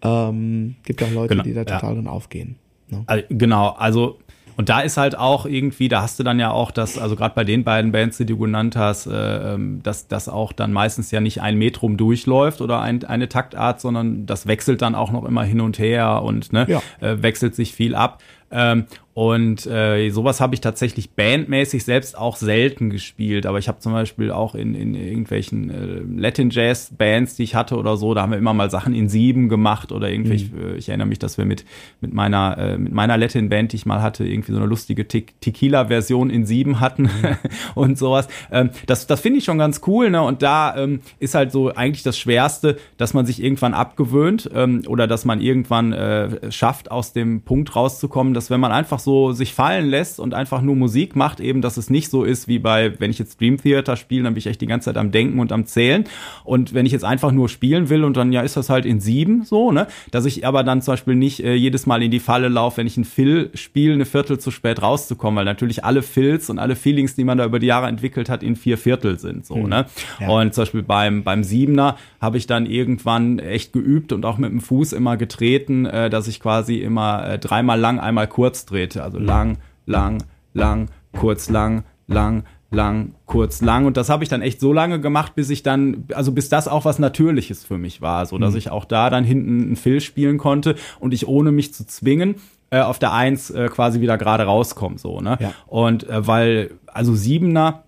ähm, 0.02 0.76
gibt 0.84 1.02
auch 1.02 1.10
Leute, 1.10 1.34
genau, 1.34 1.42
die 1.42 1.52
da 1.52 1.64
total 1.64 1.90
ja. 1.90 1.94
drin 1.94 2.06
aufgehen. 2.06 2.56
Ne? 2.88 3.02
Also, 3.06 3.24
genau, 3.28 3.70
also 3.70 4.18
und 4.60 4.68
da 4.68 4.80
ist 4.80 4.98
halt 4.98 5.16
auch 5.16 5.46
irgendwie, 5.46 5.88
da 5.88 6.02
hast 6.02 6.18
du 6.18 6.22
dann 6.22 6.38
ja 6.38 6.50
auch 6.50 6.70
das, 6.70 6.98
also 6.98 7.16
gerade 7.16 7.34
bei 7.34 7.44
den 7.44 7.64
beiden 7.64 7.92
Bands, 7.92 8.18
die 8.18 8.26
du 8.26 8.36
genannt 8.36 8.76
hast, 8.76 9.06
äh, 9.06 9.54
ähm, 9.54 9.82
dass 9.82 10.06
das 10.06 10.28
auch 10.28 10.52
dann 10.52 10.70
meistens 10.70 11.10
ja 11.10 11.22
nicht 11.22 11.40
ein 11.40 11.56
Metrum 11.56 11.96
durchläuft 11.96 12.60
oder 12.60 12.82
ein, 12.82 13.02
eine 13.04 13.30
Taktart, 13.30 13.80
sondern 13.80 14.26
das 14.26 14.46
wechselt 14.46 14.82
dann 14.82 14.94
auch 14.94 15.12
noch 15.12 15.24
immer 15.24 15.44
hin 15.44 15.62
und 15.62 15.78
her 15.78 16.22
und 16.22 16.52
ne, 16.52 16.66
ja. 16.68 16.82
äh, 17.00 17.22
wechselt 17.22 17.54
sich 17.54 17.72
viel 17.72 17.94
ab. 17.94 18.22
Ähm, 18.50 18.84
und 19.12 19.66
äh, 19.66 20.08
sowas 20.10 20.40
habe 20.40 20.54
ich 20.54 20.60
tatsächlich 20.60 21.10
bandmäßig 21.10 21.84
selbst 21.84 22.16
auch 22.16 22.36
selten 22.36 22.90
gespielt. 22.90 23.44
Aber 23.44 23.58
ich 23.58 23.66
habe 23.66 23.80
zum 23.80 23.92
Beispiel 23.92 24.30
auch 24.30 24.54
in, 24.54 24.76
in 24.76 24.94
irgendwelchen 24.94 25.68
äh, 25.68 26.20
Latin 26.20 26.50
Jazz 26.50 26.92
Bands, 26.96 27.34
die 27.34 27.42
ich 27.42 27.56
hatte 27.56 27.76
oder 27.76 27.96
so, 27.96 28.14
da 28.14 28.22
haben 28.22 28.30
wir 28.30 28.38
immer 28.38 28.54
mal 28.54 28.70
Sachen 28.70 28.94
in 28.94 29.08
sieben 29.08 29.48
gemacht 29.48 29.90
oder 29.90 30.08
irgendwie. 30.08 30.30
Mhm. 30.30 30.34
Ich, 30.34 30.52
äh, 30.52 30.76
ich, 30.76 30.88
erinnere 30.88 31.08
mich, 31.08 31.18
dass 31.18 31.38
wir 31.38 31.44
mit 31.44 31.64
mit 32.00 32.14
meiner 32.14 32.56
äh, 32.56 32.78
mit 32.78 32.92
meiner 32.92 33.18
Latin 33.18 33.48
Band, 33.48 33.72
die 33.72 33.76
ich 33.76 33.86
mal 33.86 34.00
hatte, 34.00 34.24
irgendwie 34.24 34.52
so 34.52 34.58
eine 34.58 34.66
lustige 34.66 35.08
Te 35.08 35.24
Tequila 35.40 35.86
Version 35.86 36.30
in 36.30 36.46
sieben 36.46 36.78
hatten 36.78 37.02
mhm. 37.02 37.36
und 37.74 37.98
sowas. 37.98 38.28
Ähm, 38.52 38.70
das 38.86 39.08
das 39.08 39.20
finde 39.20 39.38
ich 39.40 39.44
schon 39.44 39.58
ganz 39.58 39.80
cool. 39.88 40.10
Ne? 40.10 40.22
Und 40.22 40.42
da 40.42 40.76
ähm, 40.76 41.00
ist 41.18 41.34
halt 41.34 41.50
so 41.50 41.74
eigentlich 41.74 42.04
das 42.04 42.16
Schwerste, 42.16 42.76
dass 42.96 43.12
man 43.12 43.26
sich 43.26 43.42
irgendwann 43.42 43.74
abgewöhnt 43.74 44.48
ähm, 44.54 44.82
oder 44.86 45.08
dass 45.08 45.24
man 45.24 45.40
irgendwann 45.40 45.92
äh, 45.92 46.52
schafft, 46.52 46.92
aus 46.92 47.12
dem 47.12 47.42
Punkt 47.42 47.74
rauszukommen, 47.74 48.34
dass 48.34 48.50
wenn 48.50 48.60
man 48.60 48.70
einfach 48.70 48.99
so 49.00 49.32
sich 49.32 49.54
fallen 49.54 49.88
lässt 49.88 50.20
und 50.20 50.34
einfach 50.34 50.62
nur 50.62 50.76
Musik 50.76 51.16
macht, 51.16 51.40
eben, 51.40 51.62
dass 51.62 51.76
es 51.76 51.90
nicht 51.90 52.10
so 52.10 52.24
ist 52.24 52.48
wie 52.48 52.58
bei, 52.58 52.98
wenn 53.00 53.10
ich 53.10 53.18
jetzt 53.18 53.40
Dream 53.40 53.56
Theater 53.56 53.96
spiele, 53.96 54.24
dann 54.24 54.34
bin 54.34 54.38
ich 54.38 54.46
echt 54.46 54.60
die 54.60 54.66
ganze 54.66 54.86
Zeit 54.86 54.96
am 54.96 55.10
Denken 55.10 55.38
und 55.40 55.52
am 55.52 55.66
Zählen. 55.66 56.04
Und 56.44 56.74
wenn 56.74 56.86
ich 56.86 56.92
jetzt 56.92 57.04
einfach 57.04 57.32
nur 57.32 57.48
spielen 57.48 57.88
will 57.88 58.04
und 58.04 58.16
dann, 58.16 58.32
ja, 58.32 58.42
ist 58.42 58.56
das 58.56 58.70
halt 58.70 58.86
in 58.86 59.00
sieben 59.00 59.44
so, 59.44 59.72
ne? 59.72 59.86
Dass 60.10 60.24
ich 60.24 60.46
aber 60.46 60.62
dann 60.62 60.82
zum 60.82 60.92
Beispiel 60.92 61.14
nicht 61.14 61.40
äh, 61.40 61.54
jedes 61.54 61.86
Mal 61.86 62.02
in 62.02 62.10
die 62.10 62.20
Falle 62.20 62.48
laufe, 62.48 62.78
wenn 62.78 62.86
ich 62.86 62.96
einen 62.96 63.04
Fill 63.04 63.50
spiele, 63.54 63.94
eine 63.94 64.04
Viertel 64.04 64.38
zu 64.38 64.50
spät 64.50 64.82
rauszukommen, 64.82 65.38
weil 65.38 65.44
natürlich 65.44 65.84
alle 65.84 66.02
Fills 66.02 66.50
und 66.50 66.58
alle 66.58 66.76
Feelings, 66.76 67.14
die 67.14 67.24
man 67.24 67.38
da 67.38 67.44
über 67.44 67.58
die 67.58 67.66
Jahre 67.66 67.86
entwickelt 67.86 68.28
hat, 68.28 68.42
in 68.42 68.56
vier 68.56 68.78
Viertel 68.78 69.18
sind, 69.18 69.46
so, 69.46 69.66
ne? 69.66 69.86
Ja. 70.20 70.28
Und 70.28 70.54
zum 70.54 70.62
Beispiel 70.62 70.82
beim, 70.82 71.22
beim 71.22 71.44
Siebener 71.44 71.96
habe 72.20 72.36
ich 72.36 72.46
dann 72.46 72.66
irgendwann 72.66 73.38
echt 73.38 73.72
geübt 73.72 74.12
und 74.12 74.24
auch 74.24 74.38
mit 74.38 74.50
dem 74.50 74.60
Fuß 74.60 74.92
immer 74.92 75.16
getreten, 75.16 75.86
äh, 75.86 76.10
dass 76.10 76.28
ich 76.28 76.40
quasi 76.40 76.76
immer 76.76 77.26
äh, 77.26 77.38
dreimal 77.38 77.78
lang, 77.78 77.98
einmal 77.98 78.26
kurz 78.26 78.66
drehte. 78.90 79.02
Also 79.02 79.18
lang, 79.18 79.58
lang, 79.86 80.22
lang, 80.52 80.88
kurz, 81.12 81.48
lang, 81.48 81.84
lang, 82.06 82.44
lang, 82.70 83.14
kurz, 83.26 83.62
lang. 83.62 83.86
Und 83.86 83.96
das 83.96 84.08
habe 84.08 84.22
ich 84.22 84.28
dann 84.28 84.42
echt 84.42 84.60
so 84.60 84.72
lange 84.72 85.00
gemacht, 85.00 85.34
bis 85.34 85.50
ich 85.50 85.62
dann, 85.62 86.04
also 86.14 86.32
bis 86.32 86.48
das 86.48 86.68
auch 86.68 86.84
was 86.84 86.98
Natürliches 86.98 87.64
für 87.64 87.78
mich 87.78 88.00
war, 88.00 88.26
so 88.26 88.38
dass 88.38 88.54
ich 88.54 88.70
auch 88.70 88.84
da 88.84 89.10
dann 89.10 89.24
hinten 89.24 89.62
einen 89.62 89.76
Fill 89.76 90.00
spielen 90.00 90.38
konnte 90.38 90.76
und 90.98 91.14
ich 91.14 91.26
ohne 91.26 91.52
mich 91.52 91.74
zu 91.74 91.86
zwingen 91.86 92.36
äh, 92.70 92.80
auf 92.80 92.98
der 92.98 93.12
Eins 93.12 93.50
äh, 93.50 93.68
quasi 93.68 94.00
wieder 94.00 94.18
gerade 94.18 94.44
rauskomme, 94.44 94.98
so, 94.98 95.20
ne? 95.20 95.38
Ja. 95.40 95.52
Und 95.66 96.08
äh, 96.08 96.26
weil, 96.26 96.70
also 96.86 97.14
Siebener, 97.14 97.82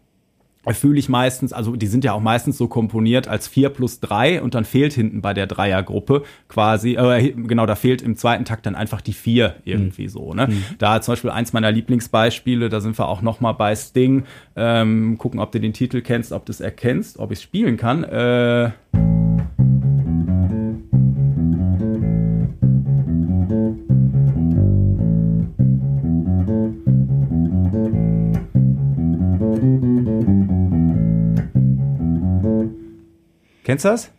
fühle 0.71 0.99
ich 0.99 1.09
meistens, 1.09 1.53
also 1.53 1.75
die 1.75 1.87
sind 1.87 2.05
ja 2.05 2.13
auch 2.13 2.21
meistens 2.21 2.57
so 2.57 2.69
komponiert 2.69 3.27
als 3.27 3.49
vier 3.49 3.69
plus 3.69 4.01
drei 4.01 4.41
und 4.41 4.55
dann 4.55 4.65
fehlt 4.65 4.93
hinten 4.93 5.21
bei 5.21 5.35
der 5.35 5.47
Dreiergruppe 5.47 6.23
quasi, 6.49 6.95
äh, 6.95 7.33
genau, 7.33 7.67
da 7.67 7.75
fehlt 7.75 8.03
im 8.03 8.17
zweiten 8.17 8.45
Takt 8.45 8.67
dann 8.67 8.75
einfach 8.75 9.01
die 9.01 9.13
vier 9.13 9.57
irgendwie 9.65 10.09
so. 10.09 10.35
Ne? 10.35 10.49
Da 10.79 11.01
zum 11.01 11.13
Beispiel 11.13 11.31
eins 11.31 11.53
meiner 11.53 11.73
Lieblingsbeispiele, 11.73 12.69
da 12.69 12.81
sind 12.81 12.99
wir 12.99 13.09
auch 13.09 13.23
noch 13.23 13.41
mal 13.41 13.53
bei 13.53 13.75
Sting, 13.75 14.25
ähm, 14.55 15.19
gucken, 15.19 15.41
ob 15.41 15.51
du 15.51 15.61
den 15.61 15.73
Titel 15.73 16.01
kennst, 16.01 16.33
ob 16.33 16.47
du 16.47 16.53
es 16.53 16.61
erkennst, 16.61 17.19
ob 17.19 17.33
ich 17.33 17.39
es 17.39 17.43
spielen 17.43 17.77
kann. 17.77 18.05
Äh, 18.05 18.71
kennst 33.65 33.85
du 33.85 33.89
das? 33.91 34.11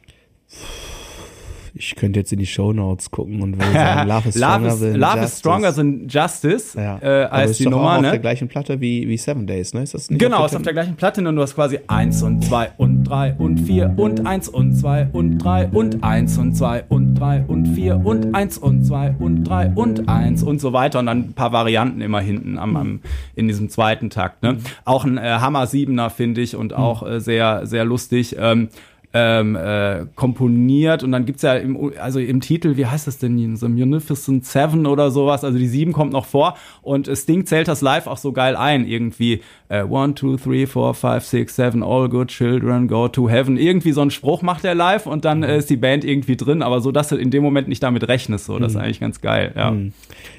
Ich 1.75 1.95
könnte 1.95 2.19
jetzt 2.19 2.31
in 2.31 2.37
die 2.37 2.45
Shownotes 2.45 3.09
gucken 3.09 3.41
und 3.41 3.57
würde 3.57 3.73
sagen, 3.73 4.07
Love 4.07 4.29
is 4.29 4.35
Stronger 4.37 4.59
Love 4.59 4.67
is, 4.67 4.79
than 4.79 4.99
Love 4.99 5.13
is 5.13 5.21
Justice. 5.21 5.39
Stronger 5.39 5.73
than 5.73 6.07
Justice 6.07 6.77
Ja. 6.79 6.97
äh, 6.99 7.29
heißt 7.31 7.51
ist 7.51 7.59
die 7.61 7.63
doch 7.63 7.71
Nummer, 7.71 7.83
auch 7.93 7.95
auf 7.95 8.01
ne? 8.03 8.09
der 8.11 8.19
gleichen 8.19 8.47
Platte 8.47 8.79
wie, 8.79 9.07
wie 9.07 9.17
Seven 9.17 9.47
Days, 9.47 9.73
ne? 9.73 9.81
Ist 9.81 9.95
das 9.95 10.11
nicht 10.11 10.19
Genau, 10.19 10.37
auf 10.41 10.51
ist 10.51 10.55
auf 10.55 10.61
der 10.61 10.73
gleichen 10.73 10.95
Platte 10.95 11.27
und 11.27 11.35
du 11.35 11.41
hast 11.41 11.55
quasi 11.55 11.79
eins 11.87 12.21
und 12.21 12.43
zwei 12.45 12.69
und 12.77 13.05
drei 13.05 13.33
und 13.39 13.57
vier 13.57 13.91
und 13.97 14.23
eins 14.27 14.49
und 14.49 14.75
zwei 14.75 15.07
und 15.13 15.39
drei 15.39 15.65
und 15.65 16.03
eins 16.03 16.37
und 16.37 16.53
zwei 16.53 16.83
und 16.89 17.15
drei 17.15 17.43
und 17.47 17.65
vier 17.73 17.99
und 18.05 18.35
eins 18.35 18.59
und 18.59 18.85
zwei 18.85 19.15
und 19.17 19.43
drei 19.43 19.71
und 19.73 20.07
eins 20.07 20.43
und 20.43 20.61
so 20.61 20.73
weiter 20.73 20.99
und 20.99 21.07
dann 21.07 21.17
ein 21.21 21.33
paar 21.33 21.53
Varianten 21.53 22.01
immer 22.01 22.19
hinten 22.21 22.59
am, 22.59 22.75
am 22.75 22.99
in 23.33 23.47
diesem 23.47 23.69
zweiten 23.69 24.11
Takt. 24.11 24.43
Ne? 24.43 24.57
Auch 24.85 25.05
ein 25.05 25.17
äh, 25.17 25.21
Hammer 25.21 25.65
Siebener 25.65 26.11
finde 26.11 26.41
ich 26.41 26.55
und 26.55 26.73
auch 26.73 27.01
äh, 27.01 27.19
sehr 27.19 27.65
sehr 27.65 27.83
lustig. 27.83 28.35
Ähm, 28.39 28.69
ähm, 29.13 29.55
äh, 29.55 30.05
komponiert 30.15 31.03
und 31.03 31.11
dann 31.11 31.25
gibt's 31.25 31.43
ja 31.43 31.53
im, 31.53 31.93
also 31.99 32.19
im 32.19 32.41
Titel, 32.41 32.77
wie 32.77 32.87
heißt 32.87 33.05
das 33.05 33.19
denn, 33.19 33.55
The 33.55 33.67
Munificent 33.67 34.45
Seven 34.45 34.87
oder 34.87 35.11
sowas, 35.11 35.43
also 35.43 35.57
die 35.59 35.67
sieben 35.67 35.93
kommt 35.93 36.11
noch 36.11 36.25
vor 36.25 36.55
und 36.81 37.07
äh, 37.07 37.15
Sting 37.15 37.45
zählt 37.45 37.67
das 37.67 37.81
live 37.81 38.07
auch 38.07 38.17
so 38.17 38.31
geil 38.31 38.55
ein, 38.55 38.87
irgendwie 38.87 39.41
äh, 39.69 39.83
one, 39.83 40.15
two, 40.15 40.37
three, 40.37 40.65
four, 40.65 40.93
five, 40.95 41.23
six, 41.23 41.55
seven, 41.55 41.83
all 41.83 42.09
good 42.09 42.29
children 42.29 42.87
go 42.87 43.07
to 43.07 43.29
heaven, 43.29 43.57
irgendwie 43.57 43.91
so 43.91 44.01
einen 44.01 44.11
Spruch 44.11 44.41
macht 44.41 44.65
er 44.65 44.73
live 44.75 45.05
und 45.05 45.25
dann 45.25 45.43
äh, 45.43 45.57
ist 45.59 45.69
die 45.69 45.77
Band 45.77 46.03
irgendwie 46.03 46.35
drin, 46.35 46.63
aber 46.63 46.81
so, 46.81 46.91
dass 46.91 47.09
du 47.09 47.15
in 47.15 47.29
dem 47.29 47.43
Moment 47.43 47.67
nicht 47.67 47.83
damit 47.83 48.07
rechnest, 48.07 48.45
so, 48.45 48.57
das 48.57 48.73
ist 48.73 48.77
eigentlich 48.79 48.99
ganz 48.99 49.21
geil, 49.21 49.53
ja. 49.55 49.73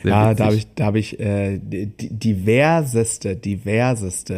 Sehr 0.03 0.11
Ja, 0.11 0.31
witzig. 0.31 0.39
da 0.39 0.45
habe 0.47 0.57
ich, 0.57 0.67
da 0.75 0.85
habe 0.87 0.99
ich 0.99 1.21
äh, 1.21 1.61
diverseste, 1.61 3.37
diverseste 3.37 4.35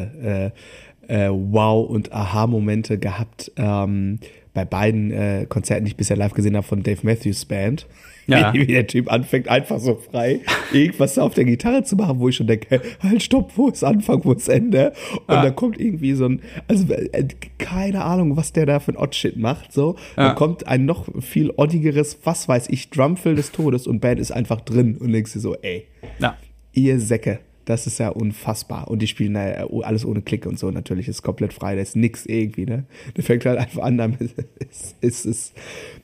äh, 0.54 0.85
äh, 1.08 1.28
Wow- 1.30 1.88
und 1.88 2.12
Aha-Momente 2.12 2.98
gehabt 2.98 3.52
ähm, 3.56 4.18
bei 4.54 4.64
beiden 4.64 5.10
äh, 5.10 5.46
Konzerten, 5.48 5.84
die 5.84 5.90
ich 5.90 5.96
bisher 5.96 6.16
live 6.16 6.32
gesehen 6.32 6.56
habe 6.56 6.66
von 6.66 6.82
Dave 6.82 7.00
Matthews 7.02 7.44
Band. 7.44 7.86
Ja. 8.28 8.52
Wie, 8.52 8.62
wie 8.62 8.66
der 8.72 8.88
Typ 8.88 9.08
anfängt, 9.12 9.46
einfach 9.46 9.78
so 9.78 9.94
frei 9.94 10.40
irgendwas 10.72 11.16
auf 11.16 11.34
der 11.34 11.44
Gitarre 11.44 11.84
zu 11.84 11.94
machen, 11.94 12.18
wo 12.18 12.28
ich 12.28 12.34
schon 12.34 12.48
denke, 12.48 12.82
halt, 13.00 13.22
stopp, 13.22 13.52
wo 13.54 13.68
ist 13.68 13.84
Anfang, 13.84 14.24
wo 14.24 14.32
ist 14.32 14.48
Ende? 14.48 14.94
Und 15.28 15.34
Ah. 15.36 15.42
dann 15.44 15.54
kommt 15.54 15.78
irgendwie 15.78 16.12
so 16.14 16.24
ein, 16.26 16.40
also 16.66 16.92
äh, 16.92 17.28
keine 17.58 18.02
Ahnung, 18.02 18.36
was 18.36 18.52
der 18.52 18.66
da 18.66 18.80
für 18.80 18.90
ein 18.90 18.96
Odd-Shit 18.96 19.36
macht, 19.36 19.72
so. 19.72 19.94
Ja. 20.16 20.26
Dann 20.26 20.34
kommt 20.34 20.66
ein 20.66 20.86
noch 20.86 21.06
viel 21.22 21.50
oddigeres, 21.50 22.18
was 22.24 22.48
weiß 22.48 22.68
ich, 22.70 22.90
Drumfill 22.90 23.36
des 23.36 23.52
Todes 23.52 23.86
und 23.86 24.00
Band 24.00 24.18
ist 24.18 24.32
einfach 24.32 24.60
drin 24.60 24.96
und 24.96 25.12
denkst 25.12 25.34
dir 25.34 25.38
so, 25.38 25.54
ey, 25.62 25.86
ja. 26.18 26.36
ihr 26.72 26.98
Säcke. 26.98 27.38
Das 27.66 27.88
ist 27.88 27.98
ja 27.98 28.10
unfassbar. 28.10 28.88
Und 28.88 29.02
die 29.02 29.08
spielen 29.08 29.34
ja 29.34 29.66
alles 29.82 30.04
ohne 30.04 30.22
Klick 30.22 30.46
und 30.46 30.56
so. 30.56 30.70
Natürlich 30.70 31.08
ist 31.08 31.22
komplett 31.22 31.52
frei. 31.52 31.74
Da 31.74 31.82
ist 31.82 31.96
nix 31.96 32.24
irgendwie, 32.24 32.64
ne? 32.64 32.84
Der 33.16 33.24
fängt 33.24 33.44
halt 33.44 33.58
einfach 33.58 33.82
an 33.82 33.98
damit. 33.98 34.16
Es 34.58 34.94
ist, 35.00 35.26
ist, 35.26 35.54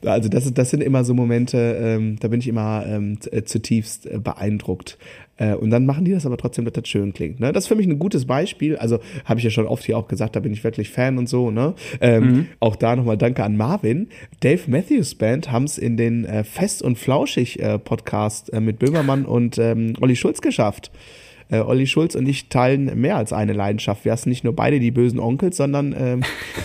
also 0.05 0.29
das, 0.29 0.45
ist, 0.45 0.57
das 0.57 0.69
sind 0.69 0.81
immer 0.81 1.03
so 1.03 1.13
Momente, 1.13 1.57
ähm, 1.79 2.17
da 2.19 2.27
bin 2.27 2.39
ich 2.39 2.47
immer 2.47 2.85
ähm, 2.87 3.17
äh, 3.31 3.43
zutiefst 3.43 4.05
äh, 4.05 4.19
beeindruckt. 4.19 4.97
Äh, 5.37 5.55
und 5.55 5.69
dann 5.69 5.85
machen 5.85 6.05
die 6.05 6.11
das 6.11 6.25
aber 6.25 6.37
trotzdem, 6.37 6.65
dass 6.65 6.73
das 6.73 6.87
schön 6.87 7.13
klingt. 7.13 7.39
Ne? 7.39 7.51
Das 7.51 7.65
ist 7.65 7.67
für 7.67 7.75
mich 7.75 7.87
ein 7.87 7.99
gutes 7.99 8.25
Beispiel. 8.25 8.77
Also 8.77 8.99
habe 9.25 9.39
ich 9.39 9.43
ja 9.43 9.49
schon 9.49 9.67
oft 9.67 9.83
hier 9.83 9.97
auch 9.97 10.07
gesagt, 10.07 10.35
da 10.35 10.39
bin 10.39 10.53
ich 10.53 10.63
wirklich 10.63 10.89
Fan 10.89 11.17
und 11.17 11.27
so. 11.27 11.51
Ne? 11.51 11.73
Ähm, 12.01 12.47
Auch 12.59 12.75
da 12.75 12.95
nochmal 12.95 13.17
Danke 13.17 13.43
an 13.43 13.57
Marvin. 13.57 14.09
Dave 14.41 14.61
Matthews 14.67 15.15
Band 15.15 15.51
haben 15.51 15.65
es 15.65 15.77
in 15.77 15.97
den 15.97 16.25
äh, 16.25 16.43
Fest 16.43 16.81
und 16.81 16.97
Flauschig 16.97 17.59
äh, 17.59 17.79
Podcast 17.79 18.53
äh, 18.53 18.59
mit 18.59 18.79
Böhmermann 18.79 19.25
und 19.25 19.57
ähm, 19.57 19.93
Olli 20.01 20.15
Schulz 20.15 20.41
geschafft. 20.41 20.91
Äh, 21.53 21.59
Olli 21.59 21.85
Schulz 21.87 22.15
und 22.15 22.27
ich 22.27 22.49
teilen 22.49 22.99
mehr 22.99 23.15
als 23.15 23.31
eine 23.31 23.53
Leidenschaft. 23.53 24.05
Wir 24.05 24.11
hassen 24.11 24.29
nicht 24.29 24.43
nur 24.43 24.55
beide 24.55 24.79
die 24.79 24.91
bösen 24.91 25.19
Onkels, 25.19 25.57
sondern 25.57 25.95
ähm, 25.97 26.21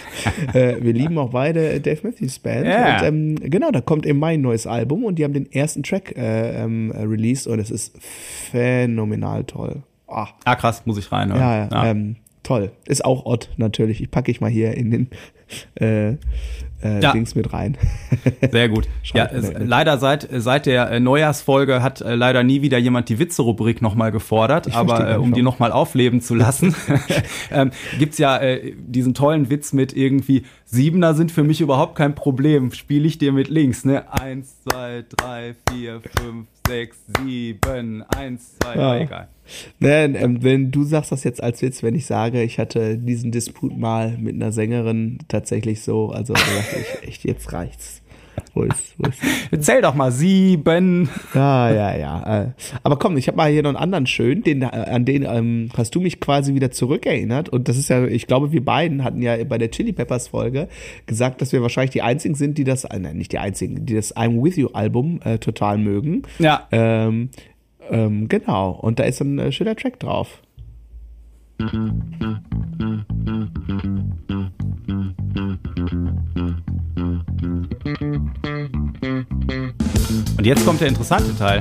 äh, 0.54 0.76
wir 0.80 0.92
lieben 0.94 1.18
auch 1.18 1.30
beide 1.30 1.80
Dave 1.80 2.00
Matthews 2.02 2.38
Band. 2.38 2.66
Ja. 2.66 2.98
Und, 3.00 3.06
ähm, 3.06 3.34
genau, 3.50 3.70
da 3.70 3.80
kommt 3.80 4.06
im 4.06 4.18
Mai 4.18 4.34
ein 4.34 4.40
neues 4.40 4.66
Album 4.66 5.04
und 5.04 5.18
die 5.18 5.24
haben 5.24 5.34
den 5.34 5.50
ersten 5.52 5.82
Track 5.82 6.16
äh, 6.16 6.62
ähm, 6.64 6.90
äh, 6.92 7.02
released 7.02 7.46
und 7.46 7.58
es 7.58 7.70
ist 7.70 7.96
phänomenal 8.02 9.44
toll. 9.44 9.82
Ah, 10.06 10.28
Ah, 10.44 10.54
krass, 10.54 10.86
muss 10.86 10.98
ich 10.98 11.12
rein. 11.12 11.28
ja, 11.28 11.68
ja. 11.70 11.84
Ähm, 11.86 12.16
toll. 12.42 12.70
Ist 12.86 13.04
auch 13.04 13.26
Ott 13.26 13.50
natürlich. 13.58 14.00
Ich 14.00 14.10
packe 14.10 14.30
ich 14.30 14.40
mal 14.40 14.50
hier 14.50 14.74
in 14.74 14.90
den 14.90 15.08
äh, 15.86 16.16
äh, 16.82 17.00
Ja. 17.02 17.12
Dings 17.12 17.34
mit 17.34 17.52
rein. 17.52 17.76
Sehr 18.50 18.68
gut. 18.68 18.88
Ja, 19.14 19.28
mit. 19.32 19.66
leider 19.66 19.98
seit, 19.98 20.28
seit 20.30 20.66
der 20.66 20.90
äh, 20.90 21.00
Neujahrsfolge 21.00 21.82
hat 21.82 22.00
äh, 22.00 22.14
leider 22.14 22.42
nie 22.42 22.62
wieder 22.62 22.78
jemand 22.78 23.08
die 23.08 23.18
Witze-Rubrik 23.18 23.82
nochmal 23.82 24.12
gefordert, 24.12 24.64
verstehe 24.70 24.80
aber 24.94 25.10
äh, 25.12 25.16
um 25.16 25.32
die 25.32 25.42
nochmal 25.42 25.72
aufleben 25.72 26.20
zu 26.20 26.34
lassen, 26.34 26.74
ähm, 27.50 27.70
gibt's 27.98 28.18
ja 28.18 28.36
äh, 28.38 28.74
diesen 28.76 29.14
tollen 29.14 29.50
Witz 29.50 29.72
mit 29.72 29.96
irgendwie, 29.96 30.44
Siebener 30.64 31.14
sind 31.14 31.32
für 31.32 31.44
mich 31.44 31.60
überhaupt 31.60 31.94
kein 31.96 32.14
Problem, 32.14 32.72
spiele 32.72 33.06
ich 33.06 33.16
dir 33.18 33.32
mit 33.32 33.48
links, 33.48 33.84
ne? 33.86 34.04
Eins, 34.12 34.56
zwei, 34.62 35.04
drei, 35.16 35.54
vier, 35.72 36.00
fünf, 36.20 36.46
sechs, 36.66 36.98
sieben, 37.24 38.04
eins, 38.14 38.58
zwei, 38.58 38.74
Ja. 38.76 38.96
egal. 38.98 39.28
Ne, 39.80 40.14
ähm, 40.16 40.42
wenn 40.42 40.70
du 40.70 40.84
sagst 40.84 41.12
das 41.12 41.24
jetzt 41.24 41.42
als 41.42 41.62
Witz, 41.62 41.82
wenn 41.82 41.94
ich 41.94 42.06
sage, 42.06 42.42
ich 42.42 42.58
hatte 42.58 42.98
diesen 42.98 43.30
Disput 43.30 43.76
mal 43.76 44.16
mit 44.18 44.34
einer 44.34 44.52
Sängerin 44.52 45.18
tatsächlich 45.28 45.82
so, 45.82 46.10
also 46.10 46.34
da 46.34 46.40
dachte 46.40 46.76
ich, 46.80 47.08
echt, 47.08 47.24
jetzt 47.24 47.52
reicht's. 47.52 48.02
Wo 48.54 48.62
ist, 48.62 48.94
wo 48.98 49.08
ist, 49.08 49.64
Zähl 49.64 49.82
doch 49.82 49.94
mal, 49.94 50.12
sieben. 50.12 51.08
ja, 51.34 51.70
ja, 51.70 51.96
ja. 51.96 52.42
äh. 52.42 52.50
Aber 52.82 52.98
komm, 52.98 53.16
ich 53.16 53.28
habe 53.28 53.36
mal 53.36 53.50
hier 53.50 53.62
noch 53.62 53.70
einen 53.70 53.76
anderen 53.76 54.06
schön, 54.06 54.42
den, 54.42 54.62
äh, 54.62 54.66
an 54.66 55.04
den 55.04 55.24
ähm, 55.24 55.68
hast 55.76 55.94
du 55.94 56.00
mich 56.00 56.20
quasi 56.20 56.54
wieder 56.54 56.70
zurückerinnert. 56.70 57.48
Und 57.48 57.68
das 57.68 57.76
ist 57.76 57.88
ja, 57.88 58.04
ich 58.04 58.26
glaube, 58.26 58.52
wir 58.52 58.64
beiden 58.64 59.04
hatten 59.04 59.22
ja 59.22 59.42
bei 59.44 59.58
der 59.58 59.70
Chili 59.70 59.92
Peppers 59.92 60.28
Folge 60.28 60.68
gesagt, 61.06 61.40
dass 61.42 61.52
wir 61.52 61.62
wahrscheinlich 61.62 61.90
die 61.90 62.02
einzigen 62.02 62.34
sind, 62.34 62.58
die 62.58 62.64
das, 62.64 62.84
äh, 62.84 62.98
nein, 62.98 63.16
nicht 63.16 63.32
die 63.32 63.38
einzigen, 63.38 63.86
die 63.86 63.94
das 63.94 64.14
I'm 64.16 64.42
With 64.42 64.56
You 64.56 64.68
Album 64.72 65.20
äh, 65.24 65.38
total 65.38 65.78
mögen. 65.78 66.22
Ja. 66.38 66.66
Ähm, 66.72 67.30
ähm, 67.90 68.28
genau. 68.28 68.70
Und 68.70 68.98
da 68.98 69.04
ist 69.04 69.20
ein 69.20 69.38
äh, 69.38 69.52
schöner 69.52 69.76
Track 69.76 70.00
drauf. 70.00 70.42
Und 80.36 80.44
jetzt 80.44 80.64
kommt 80.64 80.80
der 80.80 80.88
interessante 80.88 81.36
Teil. 81.36 81.60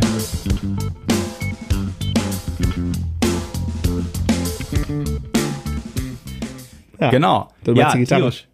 Ja. 7.00 7.10
Genau. 7.10 7.50
Du 7.64 7.74
meinst 7.74 7.96
die 7.96 8.00
Gitarre? 8.00 8.22
tierisch. 8.22 8.48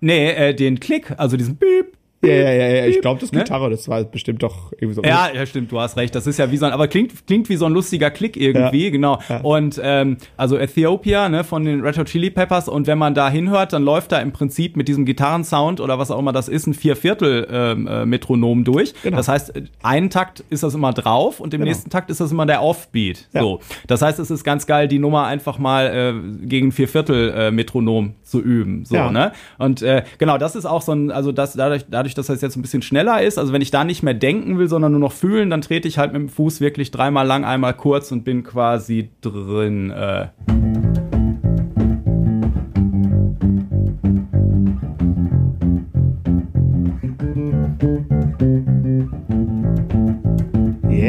Nee, 0.00 0.30
äh, 0.30 0.54
den 0.54 0.78
Klick, 0.78 1.12
also 1.18 1.36
diesen 1.36 1.58
Piep, 1.58 1.97
Ja, 2.20 2.30
ja, 2.34 2.50
ja, 2.52 2.68
ja. 2.68 2.86
ich 2.86 3.00
glaube, 3.00 3.20
das 3.20 3.30
Ne? 3.30 3.38
Gitarre, 3.38 3.70
das 3.70 3.88
war 3.88 4.02
bestimmt 4.02 4.42
doch 4.42 4.72
irgendwie 4.72 4.94
so. 4.94 5.02
Ja, 5.04 5.28
ja, 5.32 5.46
stimmt, 5.46 5.70
du 5.70 5.78
hast 5.78 5.96
recht. 5.96 6.14
Das 6.14 6.26
ist 6.26 6.36
ja 6.38 6.50
wie 6.50 6.56
so 6.56 6.66
ein, 6.66 6.72
aber 6.72 6.88
klingt, 6.88 7.26
klingt 7.28 7.48
wie 7.48 7.54
so 7.56 7.66
ein 7.66 7.72
lustiger 7.72 8.10
Klick 8.10 8.36
irgendwie, 8.36 8.86
Ja. 8.86 8.90
genau. 8.90 9.18
Ja. 9.28 9.40
Und 9.42 9.80
ähm, 9.82 10.16
also 10.36 10.58
Ethiopia, 10.58 11.28
ne, 11.28 11.44
von 11.44 11.64
den 11.64 11.80
Red 11.80 11.96
Hot 11.96 12.06
Chili 12.08 12.30
Peppers. 12.30 12.68
Und 12.68 12.86
wenn 12.88 12.98
man 12.98 13.14
da 13.14 13.30
hinhört, 13.30 13.72
dann 13.72 13.84
läuft 13.84 14.10
da 14.10 14.18
im 14.18 14.32
Prinzip 14.32 14.76
mit 14.76 14.88
diesem 14.88 15.04
Gitarrensound 15.04 15.80
oder 15.80 15.98
was 16.00 16.10
auch 16.10 16.18
immer 16.18 16.32
das 16.32 16.48
ist, 16.48 16.66
ein 16.66 16.74
Vierviertel 16.74 17.46
ähm, 17.50 17.86
äh, 17.86 18.04
Metronom 18.04 18.64
durch. 18.64 18.94
Genau. 19.02 19.16
Das 19.16 19.28
heißt, 19.28 19.52
einen 19.82 20.10
Takt 20.10 20.42
ist 20.50 20.64
das 20.64 20.74
immer 20.74 20.92
drauf 20.92 21.38
und 21.38 21.54
im 21.54 21.60
Genau. 21.60 21.68
nächsten 21.70 21.90
Takt 21.90 22.10
ist 22.10 22.20
das 22.20 22.32
immer 22.32 22.46
der 22.46 22.62
Offbeat. 22.62 23.28
Ja. 23.32 23.42
So. 23.42 23.60
Das 23.86 24.02
heißt, 24.02 24.18
es 24.18 24.30
ist 24.30 24.42
ganz 24.42 24.66
geil, 24.66 24.88
die 24.88 24.98
Nummer 24.98 25.26
einfach 25.26 25.58
mal 25.58 25.86
äh, 25.86 26.46
gegen 26.46 26.72
Vierviertel 26.72 27.30
äh, 27.36 27.50
Metronom 27.52 28.14
zu 28.22 28.40
üben. 28.40 28.84
So, 28.84 29.10
ne? 29.10 29.32
Und 29.58 29.82
äh, 29.82 30.02
genau, 30.18 30.36
das 30.38 30.56
ist 30.56 30.66
auch 30.66 30.82
so 30.82 30.92
ein, 30.92 31.10
also 31.12 31.30
das 31.32 31.52
dadurch, 31.52 31.84
dadurch, 31.88 32.07
dass 32.14 32.26
das 32.26 32.40
jetzt 32.40 32.56
ein 32.56 32.62
bisschen 32.62 32.82
schneller 32.82 33.22
ist, 33.22 33.38
also 33.38 33.52
wenn 33.52 33.62
ich 33.62 33.70
da 33.70 33.84
nicht 33.84 34.02
mehr 34.02 34.14
denken 34.14 34.58
will, 34.58 34.68
sondern 34.68 34.92
nur 34.92 35.00
noch 35.00 35.12
fühlen, 35.12 35.50
dann 35.50 35.60
trete 35.60 35.88
ich 35.88 35.98
halt 35.98 36.12
mit 36.12 36.22
dem 36.22 36.28
Fuß 36.28 36.60
wirklich 36.60 36.90
dreimal 36.90 37.26
lang, 37.26 37.44
einmal 37.44 37.74
kurz 37.74 38.12
und 38.12 38.24
bin 38.24 38.42
quasi 38.42 39.10
drin. 39.20 39.90
Äh. 39.90 40.28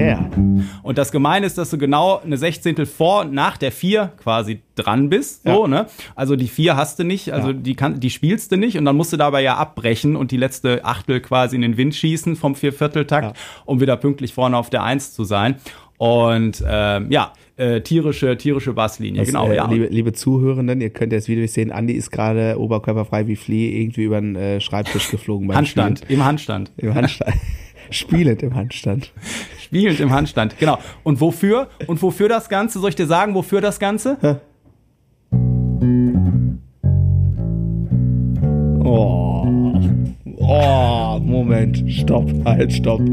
Yeah. 0.09 0.29
Und 0.83 0.97
das 0.97 1.11
Gemeine 1.11 1.45
ist, 1.45 1.57
dass 1.57 1.69
du 1.69 1.77
genau 1.77 2.19
eine 2.19 2.37
Sechzehntel 2.37 2.85
vor 2.85 3.21
und 3.21 3.33
nach 3.33 3.57
der 3.57 3.71
vier 3.71 4.11
quasi 4.21 4.61
dran 4.75 5.09
bist. 5.09 5.43
So, 5.43 5.63
Ja. 5.63 5.67
ne? 5.67 5.85
Also 6.15 6.35
die 6.35 6.47
vier 6.47 6.75
hast 6.77 6.99
du 6.99 7.03
nicht, 7.03 7.31
also 7.33 7.49
Ja. 7.49 7.53
die, 7.53 7.75
kann, 7.75 7.99
die 7.99 8.09
spielst 8.09 8.51
du 8.51 8.57
nicht 8.57 8.77
und 8.77 8.85
dann 8.85 8.95
musst 8.95 9.13
du 9.13 9.17
dabei 9.17 9.41
ja 9.41 9.55
abbrechen 9.57 10.15
und 10.15 10.31
die 10.31 10.37
letzte 10.37 10.83
Achtel 10.85 11.19
quasi 11.21 11.55
in 11.55 11.61
den 11.61 11.77
Wind 11.77 11.95
schießen 11.95 12.35
vom 12.35 12.55
Viervierteltakt, 12.55 13.35
Ja. 13.37 13.43
um 13.65 13.79
wieder 13.81 13.97
pünktlich 13.97 14.33
vorne 14.33 14.57
auf 14.57 14.69
der 14.69 14.83
Eins 14.83 15.13
zu 15.13 15.23
sein. 15.23 15.55
Und 15.97 16.63
ähm, 16.65 17.11
ja, 17.11 17.33
äh, 17.57 17.81
tierische, 17.81 18.37
tierische 18.37 18.71
Basslinie, 18.71 19.19
Das, 19.19 19.27
genau, 19.27 19.49
äh, 19.49 19.57
ja. 19.57 19.69
liebe, 19.69 19.87
liebe 19.87 20.13
Zuhörenden, 20.13 20.79
ihr 20.79 20.91
könnt 20.91 21.11
jetzt 21.11 21.27
Video 21.27 21.41
nicht 21.41 21.51
sehen, 21.53 21.73
Andi 21.73 21.91
ist 21.93 22.09
gerade 22.09 22.57
oberkörperfrei 22.57 23.27
wie 23.27 23.35
Flea 23.35 23.81
irgendwie 23.81 24.03
über 24.05 24.21
den 24.21 24.37
äh, 24.37 24.61
Schreibtisch 24.61 25.11
geflogen 25.11 25.49
beim 25.49 25.57
Handstand, 25.57 26.03
im 26.07 26.23
Handstand. 26.23 26.69
Spielen. 26.77 26.87
Im 26.91 26.95
Handstand. 26.95 27.33
Spielend 27.91 28.43
im 28.43 28.55
Handstand. 28.55 29.11
Spielend 29.69 29.99
im 29.99 30.11
Handstand, 30.11 30.57
genau. 30.57 30.79
Und 31.03 31.21
wofür? 31.21 31.67
Und 31.85 32.01
wofür 32.01 32.27
das 32.27 32.49
Ganze? 32.49 32.79
Soll 32.79 32.89
ich 32.89 32.95
dir 32.95 33.05
sagen, 33.05 33.35
wofür 33.35 33.61
das 33.61 33.79
Ganze? 33.79 34.17
Oh. 38.83 39.45
Oh, 40.37 41.19
Moment. 41.21 41.83
Stopp. 41.87 42.31
Halt, 42.45 42.73
stopp. 42.73 42.99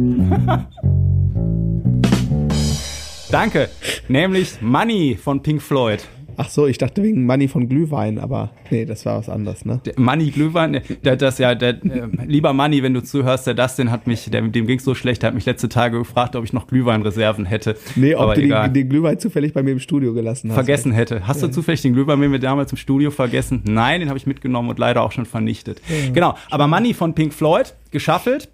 Danke. 3.31 3.69
Nämlich 4.09 4.63
Money 4.63 5.19
von 5.23 5.43
Pink 5.43 5.61
Floyd. 5.61 6.09
Ach 6.37 6.49
so, 6.49 6.67
ich 6.67 6.79
dachte 6.79 7.03
wegen 7.03 7.25
Money 7.25 7.49
von 7.49 7.69
Glühwein, 7.69 8.19
aber 8.19 8.51
nee, 8.71 8.85
das 8.85 9.07
war 9.07 9.19
was 9.19 9.29
anderes, 9.29 9.65
ne? 9.65 9.81
Der 9.85 9.95
Manni 9.97 10.31
Glühwein, 10.31 10.81
der, 11.05 11.17
das 11.17 11.39
ja, 11.39 11.55
der, 11.55 11.83
äh, 11.85 12.09
lieber 12.27 12.53
Manni, 12.53 12.83
wenn 12.83 12.95
du 12.95 13.03
zuhörst, 13.03 13.47
der 13.47 13.55
Dustin 13.55 13.91
hat 13.91 14.07
mich, 14.07 14.29
der, 14.31 14.43
dem 14.43 14.67
ging's 14.67 14.85
so 14.85 14.95
schlecht, 14.95 15.23
der 15.23 15.29
hat 15.29 15.35
mich 15.35 15.47
letzte 15.47 15.69
Tage 15.69 15.99
gefragt, 15.99 16.37
ob 16.37 16.45
ich 16.45 16.53
noch 16.53 16.67
Glühweinreserven 16.67 17.45
hätte. 17.47 17.77
Nee, 17.97 18.15
ob 18.15 18.23
Aber 18.23 18.35
du 18.35 18.43
den, 18.43 18.73
den 18.73 18.89
Glühwein 18.89 19.19
zufällig 19.19 19.53
bei 19.53 19.63
mir 19.63 19.73
im 19.73 19.81
Studio 19.81 20.13
gelassen 20.13 20.51
hast. 20.51 20.55
vergessen 20.55 20.93
hätte. 20.93 21.27
Hast 21.27 21.43
du 21.43 21.49
zufällig 21.49 21.83
den 21.83 21.95
Glühwein 21.95 22.19
mit 22.19 22.31
mir 22.31 22.39
damals 22.39 22.71
im 22.71 22.79
Studio 22.79 23.11
vergessen? 23.11 23.63
Nein, 23.67 24.01
den 24.01 24.09
habe 24.09 24.19
ich 24.19 24.27
mitgenommen 24.27 24.69
und 24.71 24.79
leider 24.79 25.03
auch 25.03 25.13
schon 25.13 25.27
vernichtet. 25.27 25.81
Genau, 26.13 26.35
aber 26.51 26.67
Money 26.67 26.95
von 26.95 27.15
Pink 27.15 27.33
Floyd, 27.33 27.75
geschaffelt 27.91 28.49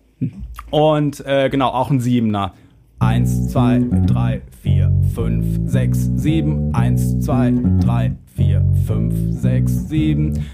und 0.70 1.24
äh, 1.26 1.48
genau, 1.50 1.68
auch 1.68 1.90
ein 1.90 2.00
Siebener. 2.00 2.54
Eins, 2.98 3.48
zwei, 3.48 3.80
drei, 4.06 4.42
vier, 4.62 4.81
fünf, 5.14 5.70
sechs, 5.70 6.08
sieben. 6.16 6.74
Eins, 6.74 7.20
zwei, 7.20 7.52
drei, 7.80 8.12
vier, 8.34 8.64
fünf, 8.86 9.14
sechs, 9.40 9.88
sieben. 9.88 10.46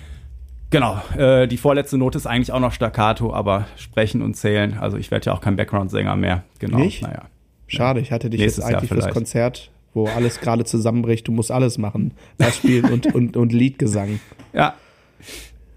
Genau, 0.71 1.01
äh, 1.17 1.47
die 1.47 1.57
vorletzte 1.57 1.97
Note 1.97 2.19
ist 2.19 2.27
eigentlich 2.27 2.53
auch 2.53 2.61
noch 2.61 2.73
Staccato, 2.73 3.33
aber 3.33 3.67
sprechen 3.77 4.21
und 4.21 4.35
zählen. 4.35 4.77
Also 4.79 4.97
ich 4.97 5.11
werde 5.11 5.27
ja 5.27 5.33
auch 5.33 5.41
kein 5.41 5.57
Background-Sänger 5.57 6.17
mehr. 6.17 6.45
Genau, 6.59 6.79
Nicht? 6.79 7.03
naja. 7.03 7.23
Schade, 7.67 8.01
ich 8.01 8.13
hatte 8.13 8.31
dich 8.31 8.41
Nächstes 8.41 8.65
jetzt 8.65 8.71
Jahr 8.73 8.81
eigentlich 8.81 9.03
fürs. 9.03 9.13
Konzert, 9.15 9.71
wo 9.95 10.07
alles 10.07 10.41
gerade 10.41 10.65
zusammenbricht, 10.65 11.27
du 11.29 11.33
musst 11.33 11.51
alles 11.51 11.79
machen. 11.79 12.13
Bass 12.37 12.57
spielen 12.57 12.87
und, 12.87 13.07
und, 13.15 13.37
und 13.37 13.53
Liedgesang. 13.53 14.21
Ja. 14.53 14.75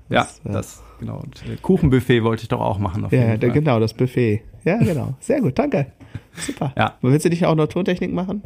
Ja, 0.10 0.24
Das, 0.24 0.40
äh, 0.44 0.52
das, 0.52 0.84
genau. 1.00 1.20
Und 1.20 1.42
äh, 1.48 1.56
Kuchenbuffet 1.62 2.24
wollte 2.24 2.44
ich 2.44 2.50
doch 2.50 2.60
auch 2.60 2.80
machen. 2.80 3.06
Auf 3.06 3.14
Ja, 3.14 3.30
jeden 3.30 3.40
da, 3.40 3.48
genau, 3.48 3.80
das 3.80 3.94
Buffet. 3.94 4.42
Ja, 4.66 4.78
genau. 4.78 5.16
Sehr 5.22 5.40
gut, 5.40 5.58
danke. 5.58 5.88
Super. 6.36 6.74
Ja. 6.78 6.96
Willst 7.02 7.26
du 7.26 7.30
nicht 7.30 7.46
auch 7.46 7.56
noch 7.56 7.68
Tontechnik 7.68 8.12
machen? 8.14 8.42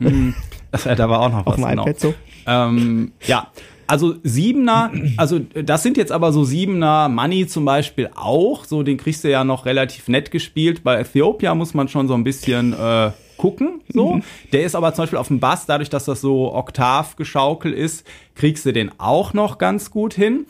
Äh, 0.00 0.96
da 0.96 1.08
war 1.08 1.20
auch 1.20 1.30
noch 1.30 1.38
Auf 1.46 1.54
was. 1.54 1.56
dem 1.56 1.68
Genau. 1.68 1.82
iPad 1.82 2.00
so? 2.00 2.14
Ähm, 2.46 3.12
ja, 3.26 3.48
also 3.86 4.16
Siebener, 4.22 4.90
also 5.16 5.38
das 5.38 5.82
sind 5.82 5.96
jetzt 5.96 6.12
aber 6.12 6.32
so 6.32 6.44
Siebener 6.44 7.08
Money 7.08 7.46
zum 7.46 7.64
Beispiel 7.64 8.10
auch. 8.14 8.64
So, 8.64 8.82
den 8.82 8.96
kriegst 8.98 9.24
du 9.24 9.30
ja 9.30 9.44
noch 9.44 9.64
relativ 9.66 10.08
nett 10.08 10.30
gespielt. 10.30 10.82
Bei 10.84 10.98
Ethiopia 11.00 11.54
muss 11.54 11.72
man 11.74 11.88
schon 11.88 12.06
so 12.08 12.14
ein 12.14 12.24
bisschen 12.24 12.72
äh, 12.74 13.12
gucken. 13.38 13.80
So, 13.88 14.14
Mhm. 14.16 14.22
der 14.52 14.64
ist 14.64 14.74
aber 14.74 14.92
zum 14.94 15.04
Beispiel 15.04 15.18
auf 15.18 15.28
dem 15.28 15.40
Bass, 15.40 15.64
dadurch, 15.66 15.88
dass 15.90 16.04
das 16.04 16.20
so 16.20 16.52
Oktavgeschaukelt 16.52 17.74
ist, 17.74 18.06
kriegst 18.34 18.66
du 18.66 18.72
den 18.72 18.90
auch 18.98 19.32
noch 19.32 19.56
ganz 19.58 19.90
gut 19.90 20.12
hin. 20.12 20.46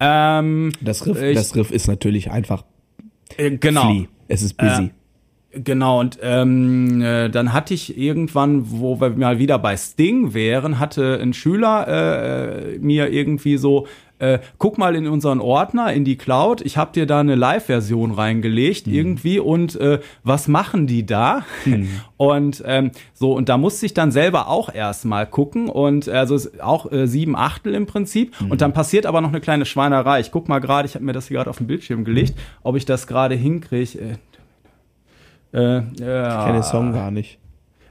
Ähm, 0.00 0.72
Das 0.80 1.06
Riff, 1.06 1.20
Ich- 1.22 1.36
das 1.36 1.54
Riff 1.54 1.70
ist 1.70 1.86
natürlich 1.86 2.30
einfach 2.30 2.64
äh, 3.36 3.50
genau. 3.56 3.82
Flea. 3.88 4.06
Es 4.26 4.42
ist 4.42 4.56
busy. 4.56 4.90
Genau, 5.52 5.98
und 5.98 6.18
ähm, 6.22 7.02
äh, 7.02 7.28
dann 7.28 7.52
hatte 7.52 7.74
ich 7.74 7.98
irgendwann, 7.98 8.70
wo 8.70 9.00
wir 9.00 9.10
mal 9.10 9.40
wieder 9.40 9.58
bei 9.58 9.76
Sting 9.76 10.32
wären, 10.32 10.78
hatte 10.78 11.18
ein 11.20 11.32
Schüler 11.32 11.88
äh, 11.88 12.78
mir 12.78 13.10
irgendwie 13.10 13.56
so, 13.56 13.88
äh, 14.20 14.38
guck 14.58 14.78
mal 14.78 14.94
in 14.94 15.08
unseren 15.08 15.40
Ordner, 15.40 15.92
in 15.92 16.04
die 16.04 16.16
Cloud, 16.16 16.60
ich 16.60 16.76
habe 16.76 16.92
dir 16.92 17.04
da 17.04 17.18
eine 17.18 17.34
Live-Version 17.34 18.12
reingelegt 18.12 18.86
irgendwie 18.86 19.40
und 19.40 19.74
äh, 19.80 19.98
was 20.22 20.46
machen 20.46 20.86
die 20.86 21.04
da? 21.04 21.44
Und 22.16 22.62
ähm, 22.66 22.90
so, 23.14 23.32
und 23.32 23.48
da 23.48 23.56
musste 23.56 23.86
ich 23.86 23.94
dann 23.94 24.12
selber 24.12 24.48
auch 24.48 24.74
erstmal 24.74 25.26
gucken 25.26 25.70
und 25.70 26.06
also 26.06 26.50
auch 26.60 26.92
äh, 26.92 27.06
sieben 27.06 27.34
Achtel 27.34 27.74
im 27.74 27.86
Prinzip 27.86 28.38
und 28.46 28.60
dann 28.60 28.74
passiert 28.74 29.06
aber 29.06 29.22
noch 29.22 29.30
eine 29.30 29.40
kleine 29.40 29.64
Schweinerei. 29.64 30.20
Ich 30.20 30.30
guck 30.30 30.46
mal 30.46 30.58
gerade, 30.58 30.86
ich 30.86 30.96
habe 30.96 31.04
mir 31.06 31.14
das 31.14 31.28
hier 31.28 31.38
gerade 31.38 31.48
auf 31.48 31.56
dem 31.56 31.66
Bildschirm 31.66 32.04
gelegt, 32.04 32.34
ob 32.62 32.76
ich 32.76 32.84
das 32.84 33.06
gerade 33.06 33.36
hinkriege. 33.36 33.98
Äh, 33.98 34.16
äh, 35.52 35.74
ja. 35.74 36.38
Ich 36.38 36.44
kenne 36.46 36.58
den 36.58 36.62
Song 36.62 36.92
gar 36.92 37.10
nicht. 37.10 37.38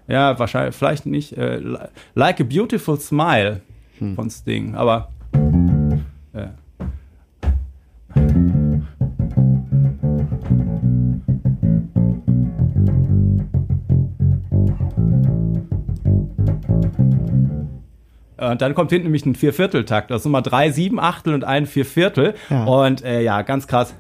Ja, 0.08 0.40
wahrscheinlich, 0.40 0.76
vielleicht 0.76 1.06
nicht. 1.06 1.38
Äh, 1.38 1.58
li- 1.58 1.78
like 2.16 2.42
a 2.42 2.44
Beautiful 2.44 3.00
Smile 3.00 3.62
von 4.16 4.30
Sting, 4.30 4.76
aber. 4.76 5.10
Äh. 6.34 6.48
Und 18.38 18.62
dann 18.62 18.74
kommt 18.74 18.90
hinten 18.92 19.08
nämlich 19.08 19.26
ein 19.26 19.36
Viervierteltakt. 19.36 20.10
Das 20.12 20.24
sind 20.24 20.32
mal 20.32 20.42
drei 20.42 20.72
sieben 20.72 20.98
Achtel 21.00 21.34
und 21.34 21.44
ein 21.44 21.66
Vierviertel. 21.66 22.36
Ja. 22.50 22.64
Und 22.64 23.04
äh, 23.04 23.22
ja, 23.22 23.42
ganz 23.42 23.68
krass. 23.68 23.94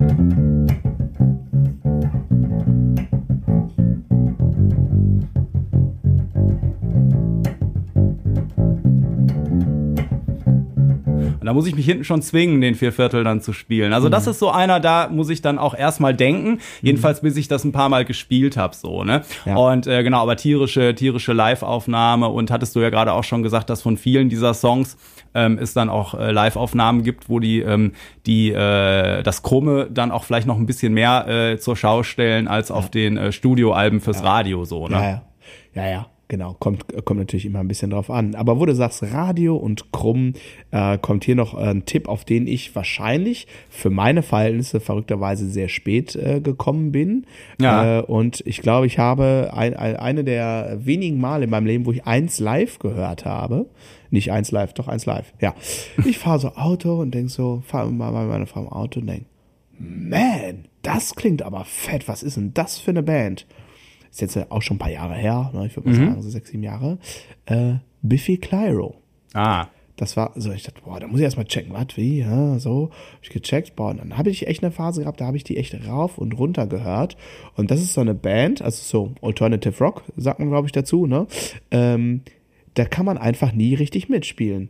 Da 11.49 11.53
muss 11.53 11.65
ich 11.65 11.75
mich 11.75 11.85
hinten 11.87 12.03
schon 12.03 12.21
zwingen, 12.21 12.61
den 12.61 12.75
Vierviertel 12.75 13.23
dann 13.23 13.41
zu 13.41 13.53
spielen. 13.53 13.91
Also 13.91 14.07
das 14.07 14.27
ist 14.27 14.37
so 14.37 14.51
einer, 14.51 14.79
da 14.79 15.09
muss 15.09 15.31
ich 15.31 15.41
dann 15.41 15.57
auch 15.57 15.73
erstmal 15.73 16.13
denken. 16.13 16.59
Jedenfalls, 16.83 17.21
bis 17.21 17.37
ich 17.37 17.47
das 17.47 17.63
ein 17.63 17.71
paar 17.71 17.89
Mal 17.89 18.05
gespielt 18.05 18.55
habe, 18.55 18.75
so, 18.75 19.03
ne? 19.03 19.23
Ja. 19.47 19.55
Und 19.55 19.87
äh, 19.87 20.03
genau, 20.03 20.21
aber 20.21 20.35
tierische, 20.35 20.93
tierische 20.93 21.33
Live-Aufnahme 21.33 22.27
und 22.27 22.51
hattest 22.51 22.75
du 22.75 22.81
ja 22.81 22.91
gerade 22.91 23.13
auch 23.13 23.23
schon 23.23 23.41
gesagt, 23.41 23.71
dass 23.71 23.81
von 23.81 23.97
vielen 23.97 24.29
dieser 24.29 24.53
Songs 24.53 24.95
ähm, 25.33 25.57
es 25.59 25.73
dann 25.73 25.89
auch 25.89 26.13
äh, 26.13 26.31
Live-Aufnahmen 26.31 27.01
gibt, 27.01 27.29
wo 27.29 27.39
die, 27.39 27.61
ähm, 27.61 27.93
die 28.27 28.51
äh, 28.51 29.23
das 29.23 29.41
Krumme 29.41 29.87
dann 29.89 30.11
auch 30.11 30.25
vielleicht 30.25 30.45
noch 30.45 30.57
ein 30.57 30.67
bisschen 30.67 30.93
mehr 30.93 31.27
äh, 31.27 31.57
zur 31.57 31.75
Schau 31.75 32.03
stellen 32.03 32.47
als 32.47 32.69
auf 32.69 32.91
den 32.91 33.17
äh, 33.17 33.31
Studioalben 33.31 34.01
fürs 34.01 34.23
Radio 34.23 34.65
so, 34.65 34.87
ne? 34.87 34.93
Ja, 34.93 35.03
ja. 35.03 35.21
Ja, 35.73 35.89
ja. 35.89 36.05
Genau, 36.31 36.55
kommt, 36.59 36.85
kommt 37.05 37.19
natürlich 37.19 37.47
immer 37.47 37.59
ein 37.59 37.67
bisschen 37.67 37.89
drauf 37.89 38.11
an. 38.11 38.35
Aber 38.35 38.59
wo 38.59 38.65
du 38.67 38.75
sagst 38.75 39.01
Radio 39.01 39.57
und 39.57 39.91
Krumm, 39.91 40.33
äh, 40.69 40.99
kommt 40.99 41.23
hier 41.23 41.35
noch 41.35 41.55
ein 41.55 41.85
Tipp, 41.85 42.07
auf 42.07 42.23
den 42.23 42.45
ich 42.45 42.75
wahrscheinlich 42.75 43.47
für 43.67 43.89
meine 43.89 44.21
Verhältnisse 44.21 44.79
verrückterweise 44.79 45.49
sehr 45.49 45.69
spät 45.69 46.15
äh, 46.15 46.39
gekommen 46.39 46.91
bin. 46.91 47.25
Ja. 47.59 48.01
Äh, 48.01 48.01
und 48.03 48.43
ich 48.45 48.61
glaube, 48.61 48.85
ich 48.85 48.99
habe 48.99 49.49
ein, 49.53 49.75
ein, 49.75 49.95
eine 49.95 50.23
der 50.23 50.77
wenigen 50.85 51.19
Male 51.19 51.45
in 51.45 51.49
meinem 51.49 51.65
Leben, 51.65 51.87
wo 51.87 51.91
ich 51.91 52.05
eins 52.05 52.39
live 52.39 52.77
gehört 52.77 53.25
habe. 53.25 53.65
Nicht 54.11 54.31
eins 54.31 54.51
live, 54.51 54.73
doch 54.73 54.87
eins 54.87 55.07
live. 55.07 55.33
Ja. 55.41 55.55
Ich 56.05 56.19
fahre 56.19 56.37
so 56.37 56.49
Auto 56.49 57.01
und 57.01 57.15
denk 57.15 57.31
so, 57.31 57.63
fahre 57.65 57.91
mal 57.91 58.11
bei 58.11 58.25
meiner 58.25 58.45
Frau 58.45 58.61
im 58.61 58.69
Auto 58.69 58.99
und 58.99 59.07
denk, 59.07 59.25
man, 59.79 60.65
das 60.83 61.15
klingt 61.15 61.41
aber 61.41 61.65
fett, 61.65 62.07
was 62.07 62.21
ist 62.21 62.37
denn 62.37 62.53
das 62.53 62.77
für 62.77 62.91
eine 62.91 63.01
Band? 63.01 63.47
Ist 64.09 64.21
jetzt 64.21 64.51
auch 64.51 64.61
schon 64.61 64.75
ein 64.75 64.79
paar 64.79 64.91
Jahre 64.91 65.15
her, 65.15 65.51
ne? 65.53 65.65
ich 65.67 65.75
würde 65.75 65.89
mal 65.89 65.95
sagen, 65.95 66.21
so 66.21 66.29
sechs, 66.29 66.49
sieben 66.49 66.63
Jahre. 66.63 66.97
Äh, 67.45 67.75
Biffy 68.01 68.37
Clyro. 68.37 68.95
Ah. 69.33 69.67
Das 69.99 70.15
war 70.15 70.31
so, 70.35 70.51
ich 70.53 70.63
dachte, 70.63 70.81
boah, 70.85 70.97
da 70.99 71.07
muss 71.07 71.19
ich 71.19 71.25
erstmal 71.25 71.45
checken, 71.45 71.73
was, 71.73 71.97
wie, 71.97 72.19
ja, 72.19 72.57
so. 72.57 72.89
Hab 72.89 73.23
ich 73.23 73.29
gecheckt, 73.31 73.75
boah, 73.75 73.89
und 73.89 73.97
dann 73.97 74.17
habe 74.17 74.29
ich 74.29 74.47
echt 74.47 74.63
eine 74.63 74.71
Phase 74.71 75.01
gehabt, 75.01 75.19
da 75.19 75.25
habe 75.25 75.35
ich 75.35 75.43
die 75.43 75.57
echt 75.57 75.75
rauf 75.85 76.17
und 76.17 76.37
runter 76.39 76.67
gehört. 76.67 77.17
Und 77.55 77.69
das 77.69 77.81
ist 77.81 77.93
so 77.93 78.01
eine 78.01 78.15
Band, 78.15 78.61
also 78.61 78.81
so 78.81 79.13
Alternative 79.21 79.77
Rock, 79.83 80.03
sagt 80.15 80.39
man, 80.39 80.49
glaube 80.49 80.67
ich, 80.67 80.71
dazu, 80.71 81.05
ne? 81.05 81.27
Ähm, 81.69 82.21
da 82.75 82.85
kann 82.85 83.05
man 83.05 83.17
einfach 83.17 83.51
nie 83.51 83.73
richtig 83.73 84.07
mitspielen. 84.07 84.69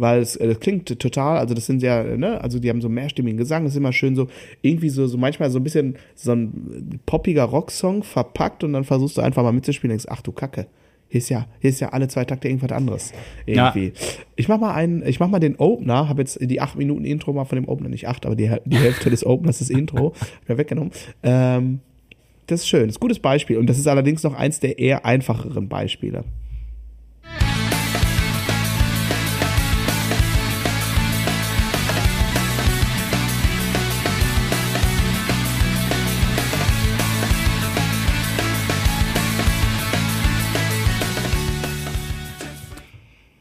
Weil 0.00 0.20
es, 0.20 0.36
äh, 0.36 0.48
das 0.48 0.60
klingt 0.60 0.98
total, 0.98 1.36
also 1.36 1.52
das 1.54 1.66
sind 1.66 1.82
ja, 1.82 2.02
ne, 2.02 2.40
also 2.40 2.58
die 2.58 2.70
haben 2.70 2.80
so 2.80 2.88
mehrstimmigen 2.88 3.36
Gesang, 3.36 3.64
das 3.64 3.74
ist 3.74 3.76
immer 3.76 3.92
schön 3.92 4.16
so, 4.16 4.28
irgendwie 4.62 4.88
so, 4.88 5.06
so 5.06 5.18
manchmal 5.18 5.50
so 5.50 5.58
ein 5.58 5.62
bisschen 5.62 5.96
so 6.14 6.32
ein 6.32 7.00
poppiger 7.04 7.44
Rocksong 7.44 8.02
verpackt 8.02 8.64
und 8.64 8.72
dann 8.72 8.84
versuchst 8.84 9.18
du 9.18 9.20
einfach 9.20 9.42
mal 9.42 9.52
mitzuspielen 9.52 9.92
und 9.92 10.02
denkst, 10.02 10.10
ach 10.10 10.22
du 10.22 10.32
Kacke. 10.32 10.66
Hier 11.08 11.18
ist 11.18 11.28
ja, 11.28 11.46
hier 11.58 11.70
ist 11.70 11.80
ja 11.80 11.88
alle 11.88 12.08
zwei 12.08 12.24
Takte 12.24 12.48
irgendwas 12.48 12.70
anderes. 12.70 13.12
Irgendwie. 13.44 13.92
Ich 14.36 14.48
mach 14.48 14.60
mal 14.60 14.72
einen, 14.72 15.04
ich 15.04 15.18
mach 15.18 15.28
mal 15.28 15.40
den 15.40 15.56
Opener, 15.56 16.08
habe 16.08 16.22
jetzt 16.22 16.38
die 16.40 16.60
acht 16.60 16.76
Minuten 16.76 17.04
Intro 17.04 17.32
mal 17.32 17.44
von 17.44 17.56
dem 17.56 17.68
Opener, 17.68 17.88
nicht 17.88 18.08
acht, 18.08 18.24
aber 18.24 18.36
die, 18.36 18.50
die 18.64 18.76
Hälfte 18.76 19.10
des 19.10 19.26
Openers 19.26 19.60
ist 19.60 19.70
Intro, 19.70 20.14
hab 20.20 20.42
ich 20.42 20.48
mir 20.48 20.56
weggenommen. 20.56 20.92
Ähm, 21.24 21.80
das 22.46 22.60
ist 22.60 22.68
schön, 22.68 22.86
das 22.86 22.90
ist 22.90 22.98
ein 22.98 23.00
gutes 23.00 23.18
Beispiel. 23.18 23.58
Und 23.58 23.66
das 23.66 23.78
ist 23.78 23.88
allerdings 23.88 24.22
noch 24.22 24.34
eins 24.34 24.60
der 24.60 24.78
eher 24.78 25.04
einfacheren 25.04 25.68
Beispiele. 25.68 26.24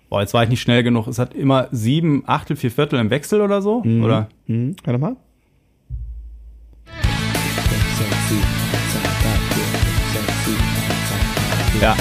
Boah, 0.09 0.21
jetzt 0.21 0.33
war 0.33 0.43
ich 0.43 0.49
nicht 0.49 0.61
schnell 0.61 0.81
genug. 0.83 1.07
Es 1.07 1.19
hat 1.19 1.33
immer 1.35 1.67
sieben 1.71 2.23
Achtel, 2.25 2.55
vier 2.55 2.71
Viertel 2.71 2.99
im 2.99 3.09
Wechsel 3.11 3.41
oder 3.41 3.61
so, 3.61 3.83
oder? 3.83 4.27
Hm, 4.47 4.75
hör 4.83 4.93
doch 4.93 4.99
mal. 4.99 5.15
Ja. 11.81 11.95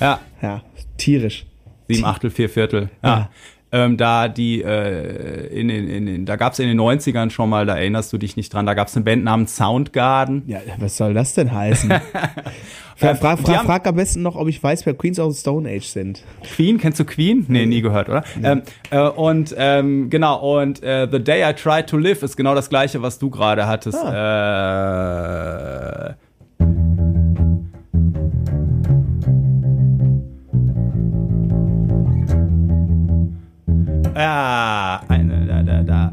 Ja, 0.00 0.20
Ja, 0.40 0.62
tierisch. 0.96 1.44
sieben 1.88 2.04
Achtel, 2.04 2.30
vier 2.30 2.48
Viertel. 2.48 2.88
Ja. 3.02 3.30
Ähm, 3.72 3.96
da 3.96 4.26
die 4.26 4.62
äh, 4.62 5.46
in 5.46 5.68
den, 5.68 5.88
in 5.88 6.06
den, 6.06 6.26
da 6.26 6.34
gab 6.36 6.54
es 6.54 6.58
in 6.58 6.66
den 6.66 6.80
90ern 6.80 7.30
schon 7.30 7.48
mal, 7.48 7.66
da 7.66 7.76
erinnerst 7.76 8.12
du 8.12 8.18
dich 8.18 8.36
nicht 8.36 8.52
dran, 8.52 8.66
da 8.66 8.74
gab 8.74 8.88
es 8.88 8.96
eine 8.96 9.04
Band 9.04 9.22
namens 9.22 9.54
Soundgarden. 9.56 10.42
Ja, 10.48 10.58
was 10.78 10.96
soll 10.96 11.14
das 11.14 11.34
denn 11.34 11.52
heißen? 11.52 11.92
Fra 12.96 13.14
fra 13.14 13.34
Die 13.36 13.42
fra 13.44 13.56
haben- 13.56 13.66
frag 13.66 13.86
am 13.86 13.96
besten 13.96 14.20
noch, 14.20 14.36
ob 14.36 14.46
ich 14.48 14.62
weiß, 14.62 14.84
wer 14.84 14.92
Queens 14.92 15.18
of 15.18 15.32
the 15.32 15.40
Stone 15.40 15.66
Age 15.70 15.86
sind. 15.86 16.22
Queen, 16.54 16.76
kennst 16.76 17.00
du 17.00 17.06
Queen? 17.06 17.46
Nee, 17.48 17.64
nie 17.64 17.80
gehört, 17.80 18.10
oder? 18.10 18.22
Ähm, 18.42 18.60
äh, 18.90 18.98
und 19.00 19.54
ähm, 19.56 20.10
genau, 20.10 20.60
und 20.60 20.82
äh, 20.82 21.08
The 21.10 21.18
Day 21.24 21.48
I 21.48 21.54
Tried 21.54 21.86
to 21.86 21.96
Live 21.96 22.22
ist 22.22 22.36
genau 22.36 22.54
das 22.54 22.68
gleiche, 22.68 23.00
was 23.00 23.18
du 23.18 23.30
gerade 23.30 23.66
hattest. 23.66 23.96
Äh, 24.04 26.12
ja, 34.14 35.00
eine, 35.08 35.46
da, 35.46 35.62
da, 35.62 35.82
da. 35.82 36.12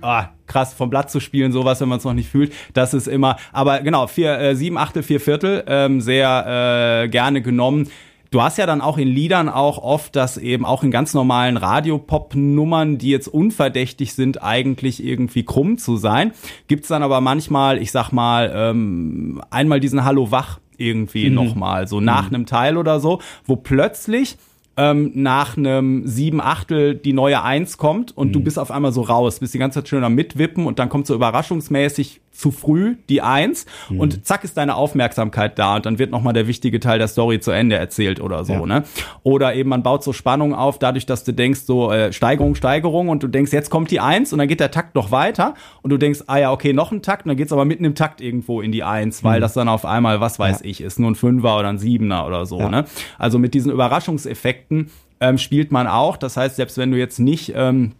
Ah, 0.00 0.28
krass, 0.46 0.72
vom 0.72 0.90
Blatt 0.90 1.10
zu 1.10 1.20
spielen, 1.20 1.52
sowas, 1.52 1.80
wenn 1.80 1.88
man 1.88 1.98
es 1.98 2.04
noch 2.04 2.14
nicht 2.14 2.28
fühlt, 2.30 2.52
das 2.72 2.94
ist 2.94 3.08
immer, 3.08 3.36
aber 3.52 3.80
genau, 3.80 4.06
vier, 4.06 4.38
äh, 4.38 4.56
sieben 4.56 4.78
Achtel, 4.78 5.02
vier 5.02 5.20
Viertel, 5.20 5.64
ähm, 5.66 6.00
sehr 6.00 7.04
äh, 7.04 7.08
gerne 7.08 7.42
genommen. 7.42 7.88
Du 8.30 8.42
hast 8.42 8.58
ja 8.58 8.66
dann 8.66 8.82
auch 8.82 8.98
in 8.98 9.08
Liedern 9.08 9.48
auch 9.48 9.78
oft, 9.78 10.14
dass 10.14 10.36
eben 10.36 10.66
auch 10.66 10.82
in 10.82 10.90
ganz 10.90 11.14
normalen 11.14 11.56
Radiopop-Nummern, 11.56 12.98
die 12.98 13.10
jetzt 13.10 13.28
unverdächtig 13.28 14.12
sind, 14.12 14.42
eigentlich 14.42 15.02
irgendwie 15.02 15.44
krumm 15.44 15.78
zu 15.78 15.96
sein, 15.96 16.32
gibt's 16.66 16.88
dann 16.88 17.02
aber 17.02 17.22
manchmal, 17.22 17.78
ich 17.78 17.90
sag 17.90 18.12
mal, 18.12 18.52
ähm, 18.54 19.40
einmal 19.50 19.80
diesen 19.80 20.04
Hallo 20.04 20.30
Wach 20.30 20.60
irgendwie 20.78 21.28
nochmal, 21.30 21.86
so 21.86 22.00
nach 22.00 22.28
einem 22.28 22.46
Teil 22.46 22.76
oder 22.76 23.00
so, 23.00 23.20
wo 23.44 23.56
plötzlich 23.56 24.38
ähm, 24.78 25.10
nach 25.14 25.56
einem 25.56 26.06
sieben 26.06 26.40
Achtel 26.40 26.94
die 26.94 27.12
neue 27.12 27.42
Eins 27.42 27.76
kommt 27.78 28.16
und 28.16 28.32
du 28.32 28.40
bist 28.40 28.58
auf 28.58 28.70
einmal 28.70 28.92
so 28.92 29.02
raus, 29.02 29.40
bist 29.40 29.52
die 29.52 29.58
ganze 29.58 29.80
Zeit 29.80 29.88
schön 29.88 30.04
am 30.04 30.14
Mitwippen 30.14 30.66
und 30.66 30.78
dann 30.78 30.88
kommt 30.88 31.06
so 31.06 31.14
überraschungsmäßig 31.14 32.20
zu 32.30 32.50
früh 32.52 32.96
die 33.08 33.20
Eins 33.20 33.66
und 33.88 34.24
zack 34.24 34.44
ist 34.44 34.56
deine 34.56 34.76
Aufmerksamkeit 34.76 35.58
da 35.58 35.74
und 35.76 35.86
dann 35.86 35.98
wird 35.98 36.10
nochmal 36.12 36.32
der 36.34 36.46
wichtige 36.46 36.78
Teil 36.78 36.98
der 36.98 37.08
Story 37.08 37.40
zu 37.40 37.50
Ende 37.50 37.76
erzählt 37.76 38.20
oder 38.20 38.44
so, 38.44 38.52
Ja. 38.52 38.66
ne? 38.66 38.84
Oder 39.24 39.54
eben 39.54 39.68
man 39.70 39.82
baut 39.82 40.04
so 40.04 40.12
Spannung 40.12 40.54
auf, 40.54 40.78
dadurch, 40.78 41.04
dass 41.06 41.24
du 41.24 41.32
denkst 41.32 41.60
so 41.62 41.90
äh, 41.90 42.12
Steigerung, 42.12 42.54
Steigerung 42.54 43.08
und 43.08 43.22
du 43.22 43.28
denkst, 43.28 43.52
jetzt 43.52 43.70
kommt 43.70 43.90
die 43.90 43.98
Eins 44.00 44.32
und 44.32 44.38
dann 44.38 44.46
geht 44.48 44.60
der 44.60 44.70
Takt 44.70 44.94
noch 44.94 45.10
weiter 45.10 45.54
und 45.82 45.90
du 45.90 45.96
denkst, 45.96 46.20
ah 46.28 46.36
ja, 46.38 46.52
okay, 46.52 46.72
noch 46.72 46.92
ein 46.92 47.02
Takt 47.02 47.24
und 47.24 47.30
dann 47.30 47.36
geht's 47.36 47.52
aber 47.52 47.64
mitten 47.64 47.84
im 47.84 47.94
Takt 47.96 48.20
irgendwo 48.20 48.60
in 48.60 48.70
die 48.70 48.84
Eins, 48.84 49.24
weil 49.24 49.40
das 49.40 49.54
dann 49.54 49.68
auf 49.68 49.84
einmal, 49.84 50.20
was 50.20 50.38
weiß 50.38 50.60
ich, 50.62 50.80
ist 50.80 50.98
nur 51.00 51.10
ein 51.10 51.14
Fünfer 51.16 51.58
oder 51.58 51.68
ein 51.68 51.78
Siebener 51.78 52.26
oder 52.26 52.46
so, 52.46 52.60
Ja. 52.60 52.68
ne? 52.68 52.84
Also 53.18 53.38
mit 53.40 53.54
diesen 53.54 53.72
Überraschungseffekten 53.72 54.90
ähm, 55.20 55.38
spielt 55.38 55.72
man 55.72 55.86
auch. 55.86 56.16
Das 56.16 56.36
heißt, 56.36 56.56
selbst 56.56 56.78
wenn 56.78 56.90
du 56.90 56.98
jetzt 56.98 57.18
nicht 57.18 57.52
ähm, 57.56 57.92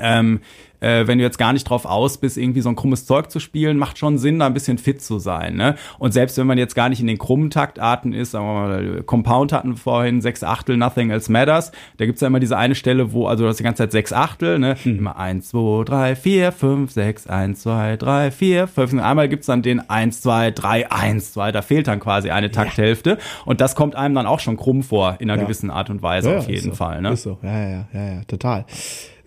ähm, 0.00 0.40
äh, 0.82 1.06
wenn 1.06 1.18
du 1.18 1.24
jetzt 1.24 1.36
gar 1.36 1.52
nicht 1.52 1.64
drauf 1.68 1.84
aus 1.84 2.16
bist, 2.16 2.38
irgendwie 2.38 2.62
so 2.62 2.70
ein 2.70 2.74
krummes 2.76 3.04
Zeug 3.04 3.30
zu 3.30 3.38
spielen, 3.38 3.76
macht 3.76 3.98
schon 3.98 4.16
Sinn, 4.16 4.38
da 4.38 4.46
ein 4.46 4.54
bisschen 4.54 4.78
fit 4.78 5.02
zu 5.02 5.18
sein. 5.18 5.54
Ne? 5.56 5.74
Und 5.98 6.12
selbst 6.12 6.38
wenn 6.38 6.46
man 6.46 6.56
jetzt 6.56 6.74
gar 6.74 6.88
nicht 6.88 7.00
in 7.00 7.06
den 7.06 7.18
krummen 7.18 7.50
Taktarten 7.50 8.14
ist, 8.14 8.30
sagen 8.30 8.46
wir 8.46 8.54
mal, 8.54 9.02
Compound 9.02 9.52
hatten 9.52 9.72
wir 9.72 9.76
vorhin, 9.76 10.22
sechs 10.22 10.42
Achtel, 10.42 10.78
Nothing 10.78 11.10
Else 11.10 11.30
Matters, 11.30 11.72
da 11.98 12.06
gibt's 12.06 12.22
ja 12.22 12.28
immer 12.28 12.40
diese 12.40 12.56
eine 12.56 12.74
Stelle, 12.74 13.12
wo, 13.12 13.26
also 13.26 13.44
du 13.44 13.50
hast 13.50 13.58
die 13.58 13.62
ganze 13.62 13.82
Zeit 13.82 13.92
sechs 13.92 14.10
Achtel, 14.14 14.58
ne? 14.58 14.74
immer 14.86 15.18
eins, 15.18 15.50
zwei, 15.50 15.84
drei, 15.84 16.16
vier, 16.16 16.50
fünf, 16.50 16.92
sechs, 16.92 17.26
eins, 17.26 17.60
zwei, 17.60 17.98
drei, 17.98 18.30
vier, 18.30 18.66
fünf. 18.66 18.94
Und 18.94 19.00
einmal 19.00 19.28
gibt's 19.28 19.48
dann 19.48 19.60
den 19.60 19.90
eins, 19.90 20.22
zwei, 20.22 20.50
drei, 20.50 20.90
eins, 20.90 21.34
zwei, 21.34 21.52
da 21.52 21.60
fehlt 21.60 21.88
dann 21.88 22.00
quasi 22.00 22.30
eine 22.30 22.50
Takthälfte. 22.50 23.18
Und 23.44 23.60
das 23.60 23.74
kommt 23.74 23.96
einem 23.96 24.14
dann 24.14 24.24
auch 24.24 24.40
schon 24.40 24.56
krumm 24.56 24.82
vor, 24.82 25.16
in 25.18 25.30
einer 25.30 25.38
Ja. 25.38 25.44
gewissen 25.44 25.70
Art 25.70 25.90
und 25.90 26.02
Weise, 26.02 26.38
auf 26.38 26.44
ist 26.44 26.48
jeden 26.48 26.70
so. 26.70 26.76
Fall. 26.76 27.02
Ne? 27.02 27.12
Ist 27.12 27.24
so, 27.24 27.36
ja, 27.42 27.68
ja, 27.68 27.88
ja, 27.92 28.04
ja, 28.14 28.20
total. 28.26 28.64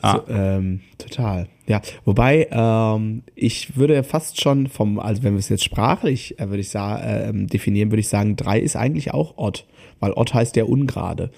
Ah. 0.03 0.21
So, 0.27 0.33
ähm, 0.33 0.81
total. 0.97 1.47
Ja, 1.65 1.81
wobei 2.03 2.49
ähm, 2.51 3.23
ich 3.35 3.77
würde 3.77 4.03
fast 4.03 4.41
schon 4.41 4.67
vom, 4.67 4.99
also 4.99 5.23
wenn 5.23 5.33
wir 5.33 5.39
es 5.39 5.47
jetzt 5.47 5.63
sprachlich 5.63 6.37
äh, 6.39 6.49
würde 6.49 6.59
ich 6.59 6.69
sagen, 6.69 7.03
ähm, 7.05 7.47
definieren, 7.47 7.89
würde 7.89 8.01
ich 8.01 8.09
sagen, 8.09 8.35
drei 8.35 8.59
ist 8.59 8.75
eigentlich 8.75 9.13
auch 9.13 9.37
odd, 9.37 9.63
weil 10.01 10.11
odd 10.11 10.33
heißt 10.33 10.57
ja 10.57 10.65
ungerade. 10.65 11.31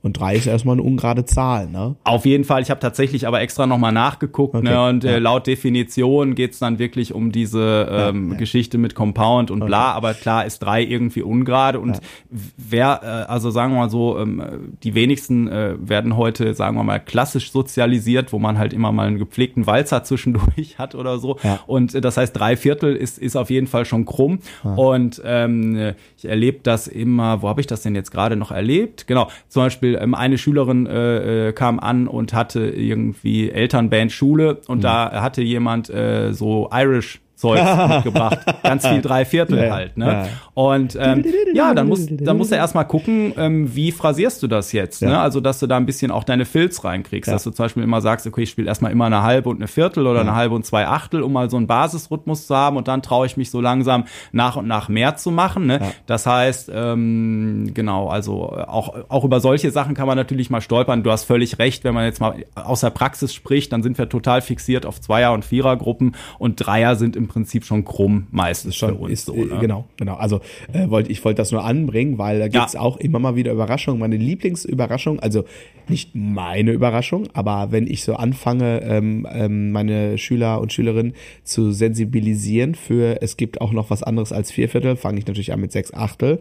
Und 0.00 0.20
drei 0.20 0.36
ist 0.36 0.46
erstmal 0.46 0.74
eine 0.74 0.82
ungerade 0.82 1.24
Zahl, 1.24 1.68
ne? 1.68 1.96
Auf 2.04 2.24
jeden 2.24 2.44
Fall, 2.44 2.62
ich 2.62 2.70
habe 2.70 2.78
tatsächlich 2.78 3.26
aber 3.26 3.40
extra 3.40 3.66
nochmal 3.66 3.90
nachgeguckt 3.90 4.54
Okay, 4.54 4.64
ne, 4.68 4.88
und 4.88 5.04
äh, 5.04 5.14
ja. 5.14 5.18
laut 5.18 5.48
Definition 5.48 6.36
geht's 6.36 6.60
dann 6.60 6.78
wirklich 6.78 7.12
um 7.12 7.32
diese 7.32 7.88
ähm, 7.90 8.32
ja. 8.32 8.38
Geschichte 8.38 8.78
mit 8.78 8.94
Compound 8.94 9.50
und 9.50 9.58
bla, 9.66 9.92
aber 9.92 10.14
klar 10.14 10.46
ist 10.46 10.60
drei 10.60 10.84
irgendwie 10.84 11.22
ungerade. 11.22 11.80
Und 11.80 11.98
wer, 12.30 13.00
äh, 13.02 13.06
also 13.30 13.50
sagen 13.50 13.72
wir 13.72 13.80
mal 13.80 13.90
so, 13.90 14.18
ähm, 14.18 14.76
die 14.84 14.94
wenigsten 14.94 15.48
äh, 15.48 15.74
werden 15.80 16.16
heute, 16.16 16.54
sagen 16.54 16.76
wir 16.76 16.84
mal, 16.84 17.00
klassisch 17.00 17.50
sozialisiert, 17.50 18.32
wo 18.32 18.38
man 18.38 18.56
halt 18.56 18.72
immer 18.72 18.92
mal 18.92 19.08
einen 19.08 19.18
gepflegten 19.18 19.66
Walzer 19.66 20.04
zwischendurch 20.04 20.78
hat 20.78 20.94
oder 20.94 21.18
so. 21.18 21.38
Ja. 21.42 21.58
und 21.66 21.96
äh, 21.96 22.00
das 22.00 22.16
heißt 22.16 22.36
drei 22.36 22.56
Viertel 22.56 22.94
ist, 22.94 23.18
ist 23.18 23.36
auf 23.36 23.50
jeden 23.50 23.66
Fall 23.66 23.84
schon 23.84 24.04
krumm. 24.04 24.38
Und 24.62 25.20
ähm, 25.24 25.94
ich 26.16 26.28
erlebe 26.28 26.60
das 26.62 26.86
immer, 26.86 27.42
wo 27.42 27.48
habe 27.48 27.60
ich 27.60 27.66
das 27.66 27.82
denn 27.82 27.94
jetzt 27.94 28.10
gerade 28.10 28.36
noch 28.36 28.50
erlebt? 28.50 29.06
Genau, 29.06 29.28
zum 29.48 29.62
Beispiel 29.62 29.87
ähm, 29.96 30.14
eine 30.14 30.38
Schülerin 30.38 30.86
äh, 30.86 31.48
äh, 31.48 31.52
kam 31.52 31.78
an 31.80 32.08
und 32.08 32.32
hatte 32.32 32.60
irgendwie 32.60 33.50
Elternband 33.50 34.12
Schule 34.12 34.60
und 34.66 34.84
da 34.84 35.22
hatte 35.22 35.42
jemand 35.42 35.90
äh, 35.90 36.32
so 36.32 36.68
Irish 36.72 37.20
Zeug 37.38 37.60
mitgebracht. 37.88 38.38
Ganz 38.62 38.86
viel 38.86 39.00
Dreiviertel 39.00 39.62
Ja, 39.62 39.70
halt, 39.72 39.96
ne? 39.96 40.06
ja. 40.06 40.26
Und 40.54 40.98
ähm, 41.00 41.24
ja, 41.54 41.72
dann 41.72 41.86
muss, 41.88 42.06
dann 42.10 42.36
musst 42.36 42.50
du 42.50 42.56
erstmal 42.56 42.86
gucken, 42.86 43.32
ähm, 43.36 43.74
wie 43.74 43.92
phrasierst 43.92 44.42
du 44.42 44.48
das 44.48 44.72
jetzt, 44.72 45.02
ne? 45.02 45.12
Ja. 45.12 45.22
Also, 45.22 45.40
dass 45.40 45.60
du 45.60 45.68
da 45.68 45.76
ein 45.76 45.86
bisschen 45.86 46.10
auch 46.10 46.24
deine 46.24 46.44
Filz 46.44 46.82
reinkriegst, 46.82 47.30
dass 47.30 47.44
du 47.44 47.50
zum 47.50 47.64
Beispiel 47.64 47.84
immer 47.84 48.00
sagst, 48.00 48.26
okay, 48.26 48.42
ich 48.42 48.50
spiele 48.50 48.66
erstmal 48.66 48.90
immer 48.90 49.06
eine 49.06 49.22
halbe 49.22 49.48
und 49.48 49.56
eine 49.56 49.68
Viertel 49.68 50.06
oder 50.06 50.20
eine 50.20 50.34
halbe 50.34 50.56
und 50.56 50.66
zwei 50.66 50.88
Achtel, 50.88 51.22
um 51.22 51.32
mal 51.32 51.48
so 51.48 51.56
einen 51.56 51.68
Basisrhythmus 51.68 52.48
zu 52.48 52.56
haben 52.56 52.76
und 52.76 52.88
dann 52.88 53.02
traue 53.02 53.26
ich 53.26 53.36
mich 53.36 53.50
so 53.50 53.60
langsam 53.60 54.04
nach 54.32 54.56
und 54.56 54.66
nach 54.66 54.88
mehr 54.88 55.16
zu 55.16 55.30
machen, 55.30 55.66
ne? 55.66 55.78
Ja. 55.80 55.90
Das 56.06 56.26
heißt, 56.26 56.72
ähm, 56.74 57.70
genau, 57.72 58.08
also 58.08 58.52
auch, 58.52 58.94
auch 59.08 59.24
über 59.24 59.38
solche 59.38 59.70
Sachen 59.70 59.94
kann 59.94 60.08
man 60.08 60.16
natürlich 60.16 60.50
mal 60.50 60.60
stolpern. 60.60 61.04
Du 61.04 61.12
hast 61.12 61.22
völlig 61.24 61.60
recht, 61.60 61.84
wenn 61.84 61.94
man 61.94 62.04
jetzt 62.04 62.20
mal 62.20 62.34
aus 62.56 62.80
der 62.80 62.90
Praxis 62.90 63.32
spricht, 63.32 63.72
dann 63.72 63.84
sind 63.84 63.96
wir 63.96 64.08
total 64.08 64.42
fixiert 64.42 64.86
auf 64.86 65.00
Zweier- 65.00 65.32
und 65.32 65.44
Vierergruppen 65.44 66.16
und 66.40 66.56
Dreier 66.56 66.96
sind 66.96 67.14
im 67.14 67.27
im 67.28 67.32
Prinzip 67.34 67.64
schon 67.64 67.84
krumm 67.84 68.26
meistens 68.30 68.74
schon 68.76 68.90
für 68.90 68.94
uns 68.96 69.12
ist, 69.12 69.26
so. 69.26 69.34
äh, 69.34 69.44
Ne? 69.44 69.58
genau, 69.60 69.84
genau. 69.96 70.14
Also 70.14 70.40
äh, 70.72 70.88
wollte 70.88 71.12
ich 71.12 71.22
wollte 71.24 71.36
das 71.38 71.52
nur 71.52 71.62
anbringen, 71.64 72.16
weil 72.18 72.38
da 72.38 72.48
gibt's 72.48 72.72
Ja. 72.72 72.80
auch 72.80 72.96
immer 72.96 73.18
mal 73.18 73.36
wieder 73.36 73.52
Überraschungen. 73.52 74.00
Meine 74.00 74.16
Lieblingsüberraschung, 74.16 75.20
also 75.20 75.44
nicht 75.88 76.14
meine 76.14 76.72
Überraschung, 76.72 77.28
aber 77.34 77.70
wenn 77.70 77.86
ich 77.86 78.02
so 78.04 78.14
anfange, 78.14 78.80
ähm, 78.82 79.26
ähm, 79.30 79.70
meine 79.72 80.16
Schüler 80.18 80.60
und 80.60 80.72
Schülerinnen 80.72 81.12
zu 81.44 81.72
sensibilisieren 81.72 82.74
für, 82.74 83.20
es 83.22 83.36
gibt 83.36 83.60
auch 83.60 83.72
noch 83.72 83.90
was 83.90 84.02
anderes 84.02 84.32
als 84.32 84.50
Vierviertel, 84.50 84.96
fange 84.96 85.18
ich 85.18 85.26
natürlich 85.26 85.52
an 85.52 85.60
mit 85.60 85.72
sechs 85.72 85.92
Achtel 85.94 86.40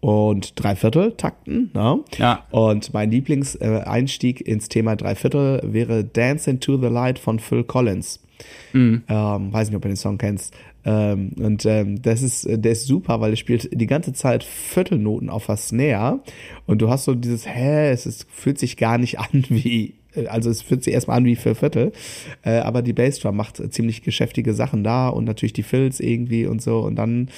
und 0.00 0.52
Dreiviertel 0.62 1.12
Takten. 1.16 1.70
Ne? 1.74 2.00
Ja. 2.18 2.44
Und 2.50 2.92
mein 2.94 3.10
Lieblingseinstieg 3.10 4.40
äh, 4.46 4.50
ins 4.52 4.68
Thema 4.68 4.94
Dreiviertel 4.96 5.60
wäre 5.64 6.04
Dance 6.04 6.48
into 6.50 6.76
the 6.80 6.86
Light 6.88 7.18
von 7.18 7.38
Phil 7.40 7.64
Collins. 7.64 8.20
Ähm, 9.08 9.52
weiß 9.52 9.68
nicht, 9.68 9.76
ob 9.76 9.82
du 9.82 9.88
den 9.88 9.96
Song 9.96 10.18
kennst. 10.18 10.54
Ähm, 10.84 11.32
und 11.38 11.66
ähm, 11.66 12.00
das 12.00 12.22
ist, 12.22 12.44
äh, 12.46 12.58
der 12.58 12.72
ist 12.72 12.86
super, 12.86 13.20
weil 13.20 13.32
er 13.32 13.36
spielt 13.36 13.68
die 13.72 13.86
ganze 13.86 14.12
Zeit 14.12 14.44
Viertelnoten 14.44 15.28
auf 15.28 15.46
der 15.46 15.56
Snare 15.56 16.20
und 16.66 16.80
du 16.80 16.88
hast 16.88 17.04
so 17.04 17.14
dieses, 17.14 17.46
hä, 17.46 17.90
es 17.90 18.06
ist, 18.06 18.26
fühlt 18.30 18.58
sich 18.58 18.76
gar 18.76 18.96
nicht 18.96 19.18
an 19.20 19.44
wie, 19.48 19.94
äh, 20.14 20.28
also 20.28 20.48
es 20.50 20.62
fühlt 20.62 20.84
sich 20.84 20.94
erstmal 20.94 21.18
an 21.18 21.24
wie 21.24 21.36
für 21.36 21.54
Viertel, 21.54 21.92
äh, 22.42 22.58
aber 22.58 22.82
die 22.82 22.92
Bassdrum 22.92 23.36
macht 23.36 23.60
äh, 23.60 23.70
ziemlich 23.70 24.02
geschäftige 24.02 24.54
Sachen 24.54 24.84
da 24.84 25.08
und 25.08 25.24
natürlich 25.24 25.52
die 25.52 25.62
Fills 25.62 26.00
irgendwie 26.00 26.46
und 26.46 26.62
so 26.62 26.80
und 26.80 26.96
dann 26.96 27.28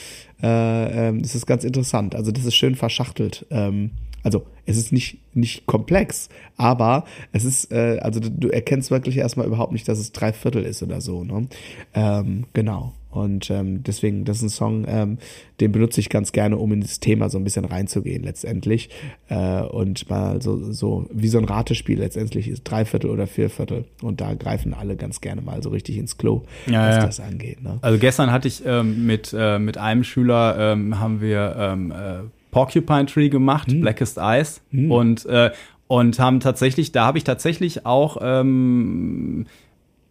äh, 0.42 1.12
das 1.12 1.34
ist 1.34 1.46
ganz 1.46 1.64
interessant. 1.64 2.14
Also 2.14 2.32
das 2.32 2.44
ist 2.44 2.54
schön 2.54 2.74
verschachtelt. 2.74 3.46
Ähm, 3.50 3.90
also 4.22 4.44
es 4.66 4.76
ist 4.76 4.92
nicht 4.92 5.18
nicht 5.34 5.66
komplex, 5.66 6.28
aber 6.56 7.04
es 7.32 7.44
ist 7.44 7.72
äh, 7.72 7.98
also 8.00 8.20
du, 8.20 8.30
du 8.30 8.48
erkennst 8.48 8.90
wirklich 8.90 9.16
erstmal 9.16 9.46
überhaupt 9.46 9.72
nicht, 9.72 9.88
dass 9.88 9.98
es 9.98 10.12
drei 10.12 10.32
Viertel 10.32 10.64
ist 10.64 10.82
oder 10.82 11.00
so. 11.00 11.24
Ne? 11.24 11.48
Ähm, 11.94 12.44
genau. 12.52 12.92
Und 13.10 13.50
ähm, 13.50 13.82
deswegen, 13.82 14.24
das 14.24 14.38
ist 14.38 14.42
ein 14.44 14.48
Song, 14.50 14.84
ähm, 14.88 15.18
den 15.60 15.72
benutze 15.72 16.00
ich 16.00 16.08
ganz 16.10 16.30
gerne, 16.32 16.56
um 16.56 16.72
in 16.72 16.80
das 16.80 17.00
Thema 17.00 17.28
so 17.28 17.38
ein 17.38 17.44
bisschen 17.44 17.64
reinzugehen 17.64 18.22
letztendlich. 18.22 18.88
Äh, 19.28 19.62
und 19.62 20.08
mal 20.08 20.40
so, 20.40 20.72
so 20.72 21.08
wie 21.12 21.28
so 21.28 21.38
ein 21.38 21.44
Ratespiel 21.44 21.98
letztendlich 21.98 22.48
ist 22.48 22.62
Dreiviertel 22.62 23.10
oder 23.10 23.26
Vierviertel. 23.26 23.84
Und 24.00 24.20
da 24.20 24.34
greifen 24.34 24.74
alle 24.74 24.96
ganz 24.96 25.20
gerne 25.20 25.42
mal 25.42 25.62
so 25.62 25.70
richtig 25.70 25.98
ins 25.98 26.18
Klo, 26.18 26.42
Ja, 26.66 26.88
was 26.88 26.96
ja. 26.96 27.06
das 27.06 27.20
angeht. 27.20 27.62
Ne? 27.62 27.78
Also 27.82 27.98
gestern 27.98 28.30
hatte 28.30 28.46
ich 28.46 28.62
ähm, 28.64 29.06
mit, 29.06 29.34
äh, 29.36 29.58
mit 29.58 29.76
einem 29.76 30.04
Schüler, 30.04 30.56
ähm, 30.58 31.00
haben 31.00 31.20
wir 31.20 31.56
ähm, 31.58 31.90
äh, 31.90 32.20
Porcupine 32.50 33.06
Tree 33.06 33.28
gemacht, 33.28 33.68
Blackest 33.80 34.18
Eyes. 34.18 34.62
Und, 34.90 35.26
äh, 35.26 35.50
und 35.86 36.18
haben 36.18 36.40
tatsächlich, 36.40 36.92
da 36.92 37.06
habe 37.06 37.18
ich 37.18 37.24
tatsächlich 37.24 37.84
auch 37.86 38.18
ähm, 38.20 39.46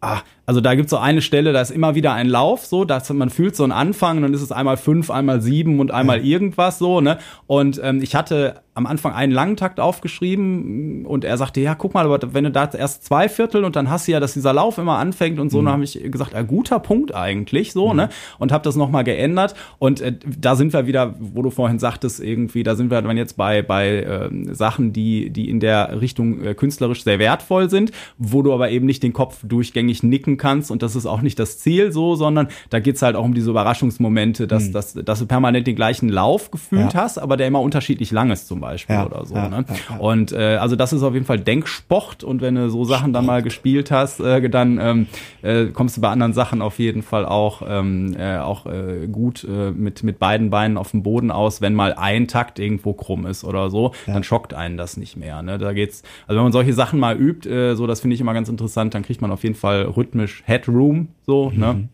Ah, 0.00 0.20
also 0.46 0.60
da 0.60 0.74
gibt's 0.74 0.90
so 0.90 0.96
eine 0.96 1.22
Stelle, 1.22 1.52
da 1.52 1.60
ist 1.60 1.70
immer 1.70 1.94
wieder 1.94 2.12
ein 2.12 2.26
Lauf, 2.26 2.66
so, 2.66 2.84
dass 2.84 3.08
man 3.10 3.30
fühlt 3.30 3.54
so 3.54 3.62
einen 3.62 3.72
Anfang, 3.72 4.16
und 4.16 4.22
dann 4.24 4.34
ist 4.34 4.40
es 4.40 4.50
einmal 4.50 4.76
fünf, 4.76 5.10
einmal 5.10 5.40
sieben 5.40 5.78
und 5.78 5.92
einmal 5.92 6.24
irgendwas 6.24 6.78
so, 6.78 7.00
ne? 7.00 7.18
Und 7.46 7.80
ähm, 7.84 8.02
ich 8.02 8.16
hatte 8.16 8.62
am 8.74 8.86
Anfang 8.86 9.12
einen 9.12 9.32
langen 9.32 9.56
Takt 9.56 9.78
aufgeschrieben 9.78 11.04
und 11.04 11.24
er 11.24 11.36
sagte, 11.36 11.60
ja, 11.60 11.74
guck 11.74 11.92
mal, 11.92 12.06
aber 12.06 12.34
wenn 12.34 12.44
du 12.44 12.50
da 12.50 12.70
erst 12.72 13.04
zwei 13.04 13.28
Viertel 13.28 13.64
und 13.64 13.76
dann 13.76 13.90
hast 13.90 14.08
du 14.08 14.12
ja, 14.12 14.20
dass 14.20 14.32
dieser 14.32 14.52
Lauf 14.52 14.78
immer 14.78 14.96
anfängt 14.98 15.38
und 15.38 15.50
so, 15.50 15.60
dann 15.60 15.72
habe 15.72 15.84
ich 15.84 16.00
gesagt, 16.10 16.32
ja, 16.32 16.42
guter 16.42 16.80
Punkt 16.80 17.14
eigentlich, 17.14 17.72
so, 17.72 17.92
ne? 17.92 18.08
Und 18.38 18.50
habe 18.50 18.64
das 18.64 18.74
nochmal 18.74 19.04
geändert 19.04 19.54
und 19.78 20.00
äh, 20.00 20.14
da 20.40 20.56
sind 20.56 20.72
wir 20.72 20.86
wieder, 20.86 21.14
wo 21.20 21.42
du 21.42 21.50
vorhin 21.50 21.78
sagtest, 21.78 22.20
irgendwie, 22.20 22.62
da 22.62 22.74
sind 22.74 22.90
wir 22.90 23.02
dann 23.02 23.16
jetzt 23.16 23.36
bei, 23.36 23.62
bei 23.62 24.02
ähm, 24.02 24.54
Sachen, 24.54 24.92
die, 24.92 25.30
die 25.30 25.48
in 25.48 25.60
der 25.60 26.00
Richtung 26.00 26.42
äh, 26.42 26.54
künstlerisch 26.54 27.04
sehr 27.04 27.18
wertvoll 27.18 27.70
sind, 27.70 27.92
wo 28.18 28.42
du 28.42 28.52
aber 28.52 28.70
eben 28.70 28.86
nicht 28.86 29.02
den 29.02 29.12
Kopf 29.12 29.38
durchgängig 29.44 29.89
nicken 30.02 30.36
kannst 30.36 30.70
und 30.70 30.82
das 30.82 30.96
ist 30.96 31.06
auch 31.06 31.20
nicht 31.22 31.38
das 31.38 31.58
Ziel 31.58 31.92
so, 31.92 32.14
sondern 32.14 32.48
da 32.70 32.80
geht's 32.80 33.02
halt 33.02 33.16
auch 33.16 33.24
um 33.24 33.34
diese 33.34 33.50
Überraschungsmomente, 33.50 34.46
dass, 34.46 34.70
dass, 34.70 34.94
dass 34.94 35.18
du 35.18 35.26
permanent 35.26 35.66
den 35.66 35.76
gleichen 35.76 36.08
Lauf 36.08 36.50
gefühlt 36.50 36.94
Ja. 36.94 37.02
hast, 37.02 37.18
aber 37.18 37.36
der 37.36 37.46
immer 37.46 37.60
unterschiedlich 37.60 38.10
lang 38.10 38.30
ist 38.30 38.46
zum 38.48 38.60
Beispiel 38.60 38.96
Ja, 38.96 39.06
oder 39.06 39.24
so. 39.26 39.34
ja, 39.34 39.48
ne? 39.48 39.64
Und 39.98 40.32
äh, 40.32 40.56
also 40.56 40.76
das 40.76 40.92
ist 40.92 41.02
auf 41.02 41.14
jeden 41.14 41.26
Fall 41.26 41.40
Denksport 41.40 42.24
und 42.24 42.40
wenn 42.40 42.54
du 42.54 42.70
so 42.70 42.84
Sachen 42.84 43.12
dann 43.12 43.26
mal 43.26 43.42
gespielt 43.42 43.90
hast, 43.90 44.20
äh, 44.20 44.48
dann 44.48 44.78
ähm, 44.80 45.06
äh, 45.42 45.66
kommst 45.66 45.96
du 45.96 46.00
bei 46.00 46.08
anderen 46.08 46.32
Sachen 46.32 46.62
auf 46.62 46.78
jeden 46.78 47.02
Fall 47.02 47.26
auch, 47.26 47.62
ähm, 47.66 48.14
äh, 48.18 48.38
auch 48.38 48.66
äh, 48.66 49.06
gut 49.10 49.44
äh, 49.44 49.70
mit, 49.70 50.02
mit 50.02 50.18
beiden 50.18 50.50
Beinen 50.50 50.76
auf 50.76 50.90
dem 50.92 51.02
Boden 51.02 51.30
aus, 51.30 51.60
wenn 51.60 51.74
mal 51.74 51.94
ein 51.94 52.28
Takt 52.28 52.58
irgendwo 52.58 52.92
krumm 52.92 53.26
ist 53.26 53.44
oder 53.44 53.70
so, 53.70 53.92
dann 54.06 54.22
schockt 54.24 54.54
einen 54.54 54.76
das 54.76 54.96
nicht 54.96 55.16
mehr. 55.16 55.42
Ne? 55.42 55.58
Da 55.58 55.72
geht's, 55.72 56.02
also 56.26 56.36
wenn 56.38 56.44
man 56.44 56.52
solche 56.52 56.72
Sachen 56.72 56.98
mal 57.00 57.16
übt, 57.16 57.48
äh, 57.48 57.74
so 57.74 57.86
das 57.86 58.00
finde 58.00 58.14
ich 58.14 58.20
immer 58.20 58.34
ganz 58.34 58.48
interessant, 58.48 58.94
dann 58.94 59.02
kriegt 59.02 59.20
man 59.22 59.30
auf 59.30 59.42
jeden 59.42 59.54
Fall 59.54 59.79
rhythmisch 59.82 60.42
Headroom, 60.46 61.08
so, 61.22 61.50
ne? 61.50 61.88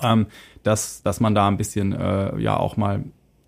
ähm, 0.00 0.26
dass, 0.62 1.02
dass 1.02 1.20
man 1.20 1.34
da 1.34 1.48
ein 1.48 1.56
bisschen 1.56 1.92
äh, 1.92 2.38
ja 2.40 2.56
auch 2.56 2.76
mal 2.76 3.04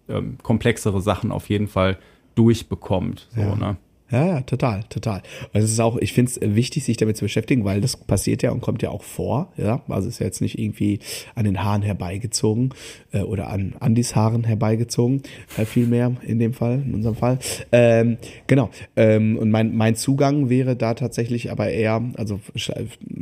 ähm, 0.09 0.39
komplexere 0.43 1.01
Sachen 1.01 1.33
auf 1.33 1.49
jeden 1.49 1.69
Fall 1.69 1.99
durchbekommt. 2.35 3.29
So, 3.35 3.41
Ja. 3.41 3.57
ne? 3.57 3.77
Ja, 4.11 4.27
ja, 4.27 4.41
total, 4.43 4.85
total. 4.91 5.23
Und 5.53 5.63
es 5.63 5.73
ist 5.73 5.81
auch, 5.81 5.97
ich 5.97 6.13
finde 6.13 6.31
es 6.31 6.55
wichtig, 6.55 6.85
sich 6.85 6.99
damit 6.99 7.17
zu 7.17 7.25
beschäftigen, 7.25 7.65
weil 7.65 7.81
das 7.81 7.97
passiert 7.97 8.43
ja 8.43 8.51
und 8.51 8.61
kommt 8.61 8.83
ja 8.83 8.91
auch 8.91 9.03
vor, 9.03 9.51
ja. 9.57 9.81
Also 9.89 10.09
ist 10.09 10.19
ja 10.19 10.27
jetzt 10.27 10.43
nicht 10.43 10.59
irgendwie 10.59 11.01
an 11.35 11.45
den 11.45 11.65
Haaren 11.65 11.81
herbeigezogen 11.81 12.75
äh, 13.13 13.21
oder 13.21 13.49
an 13.49 13.75
Andys 13.81 14.15
Haaren 14.15 14.45
herbeigezogen, 14.45 15.23
äh, 15.57 15.65
vielmehr 15.65 16.13
in 16.27 16.39
dem 16.39 16.53
Fall, 16.53 16.83
in 16.87 16.95
unserem 16.95 17.17
Fall. 17.17 17.39
Ähm, 17.73 18.19
genau. 18.47 18.69
Ähm, 18.95 19.39
und 19.39 19.51
mein, 19.51 19.75
mein 19.75 19.97
Zugang 19.97 20.51
wäre 20.51 20.77
da 20.77 20.93
tatsächlich 20.93 21.51
aber 21.51 21.71
eher, 21.71 22.03
also 22.19 22.41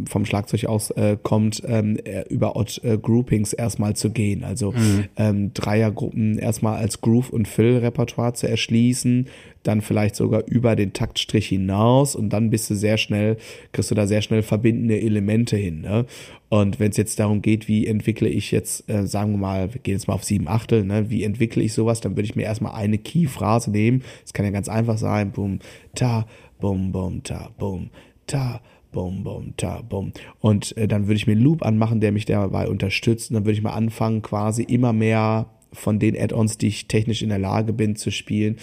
vom 0.08 0.26
Schlagzeug 0.26 0.64
aus 0.64 0.90
äh, 0.90 1.16
kommt, 1.22 1.62
ähm, 1.64 1.96
über 2.28 2.56
Odd 2.56 2.80
äh, 2.82 2.98
Groupings 2.98 3.52
erstmal 3.52 3.94
zu 3.94 4.10
gehen. 4.10 4.42
Also 4.42 4.74
ähm, 5.16 5.54
Dreiergruppen 5.54 6.38
erstmal 6.38 6.78
als 6.78 7.00
Groove- 7.00 7.30
und 7.30 7.46
Fill-Repertoire 7.46 8.34
zu 8.34 8.48
erschließen, 8.48 9.28
dann 9.62 9.80
vielleicht 9.80 10.16
sogar 10.16 10.44
über 10.46 10.76
den 10.76 10.92
Taktstrich 10.92 11.48
hinaus 11.48 12.16
und 12.16 12.30
dann 12.30 12.50
bist 12.50 12.68
du 12.70 12.74
sehr 12.74 12.98
schnell, 12.98 13.36
kriegst 13.72 13.90
du 13.90 13.94
da 13.94 14.06
sehr 14.06 14.22
schnell 14.22 14.42
verbindende 14.42 15.00
Elemente 15.00 15.56
hin. 15.56 15.80
Ne? 15.80 16.06
Und 16.48 16.80
wenn 16.80 16.90
es 16.90 16.96
jetzt 16.96 17.18
darum 17.18 17.42
geht, 17.42 17.68
wie 17.68 17.86
entwickle 17.86 18.28
ich 18.28 18.50
jetzt, 18.50 18.88
äh, 18.90 19.06
sagen 19.06 19.32
wir 19.32 19.38
mal, 19.38 19.74
wir 19.74 19.80
gehen 19.80 19.94
jetzt 19.94 20.08
mal 20.08 20.14
auf 20.14 20.24
sieben 20.24 20.48
Achtel, 20.48 20.84
ne? 20.84 21.10
wie 21.10 21.22
entwickle 21.22 21.62
ich 21.62 21.72
sowas, 21.72 22.00
dann 22.00 22.12
würde 22.16 22.24
ich 22.24 22.36
mir 22.36 22.42
erstmal 22.42 22.74
eine 22.74 22.98
Key-Phrase 22.98 23.70
nehmen. 23.70 24.02
Das 24.22 24.32
kann 24.32 24.44
ja 24.44 24.50
ganz 24.50 24.68
einfach 24.68 24.98
sein, 24.98 25.32
bum, 25.32 25.60
ta, 25.94 26.26
bum, 26.60 26.92
bum, 26.92 27.22
ta, 27.22 27.50
bum, 27.56 27.90
ta, 28.26 28.60
bum, 28.90 29.24
bum, 29.24 29.54
ta, 29.56 29.82
bum. 29.82 30.12
Und 30.40 30.76
äh, 30.76 30.88
dann 30.88 31.06
würde 31.06 31.16
ich 31.16 31.26
mir 31.26 31.32
einen 31.32 31.42
Loop 31.42 31.64
anmachen, 31.64 32.00
der 32.00 32.12
mich 32.12 32.26
dabei 32.26 32.68
unterstützt. 32.68 33.30
Und 33.30 33.34
dann 33.34 33.44
würde 33.44 33.56
ich 33.56 33.62
mal 33.62 33.72
anfangen, 33.72 34.22
quasi 34.22 34.62
immer 34.62 34.92
mehr 34.92 35.46
von 35.72 35.98
den 35.98 36.16
Add-ons, 36.16 36.58
die 36.58 36.68
ich 36.68 36.86
technisch 36.86 37.22
in 37.22 37.30
der 37.30 37.38
Lage 37.38 37.72
bin 37.72 37.96
zu 37.96 38.10
spielen, 38.10 38.56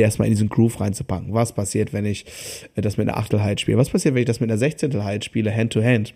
erstmal 0.00 0.28
in 0.28 0.34
diesen 0.34 0.48
Groove 0.48 0.80
reinzupacken. 0.80 1.34
Was 1.34 1.52
passiert, 1.52 1.92
wenn 1.92 2.04
ich 2.04 2.24
äh, 2.74 2.80
das 2.80 2.96
mit 2.96 3.08
einer 3.08 3.18
Achtelheit 3.18 3.60
spiele? 3.60 3.78
Was 3.78 3.90
passiert, 3.90 4.14
wenn 4.14 4.22
ich 4.22 4.26
das 4.26 4.40
mit 4.40 4.50
einer 4.50 4.58
Sechzehntelheit 4.58 5.24
spiele, 5.24 5.54
Hand-to-Hand? 5.54 6.14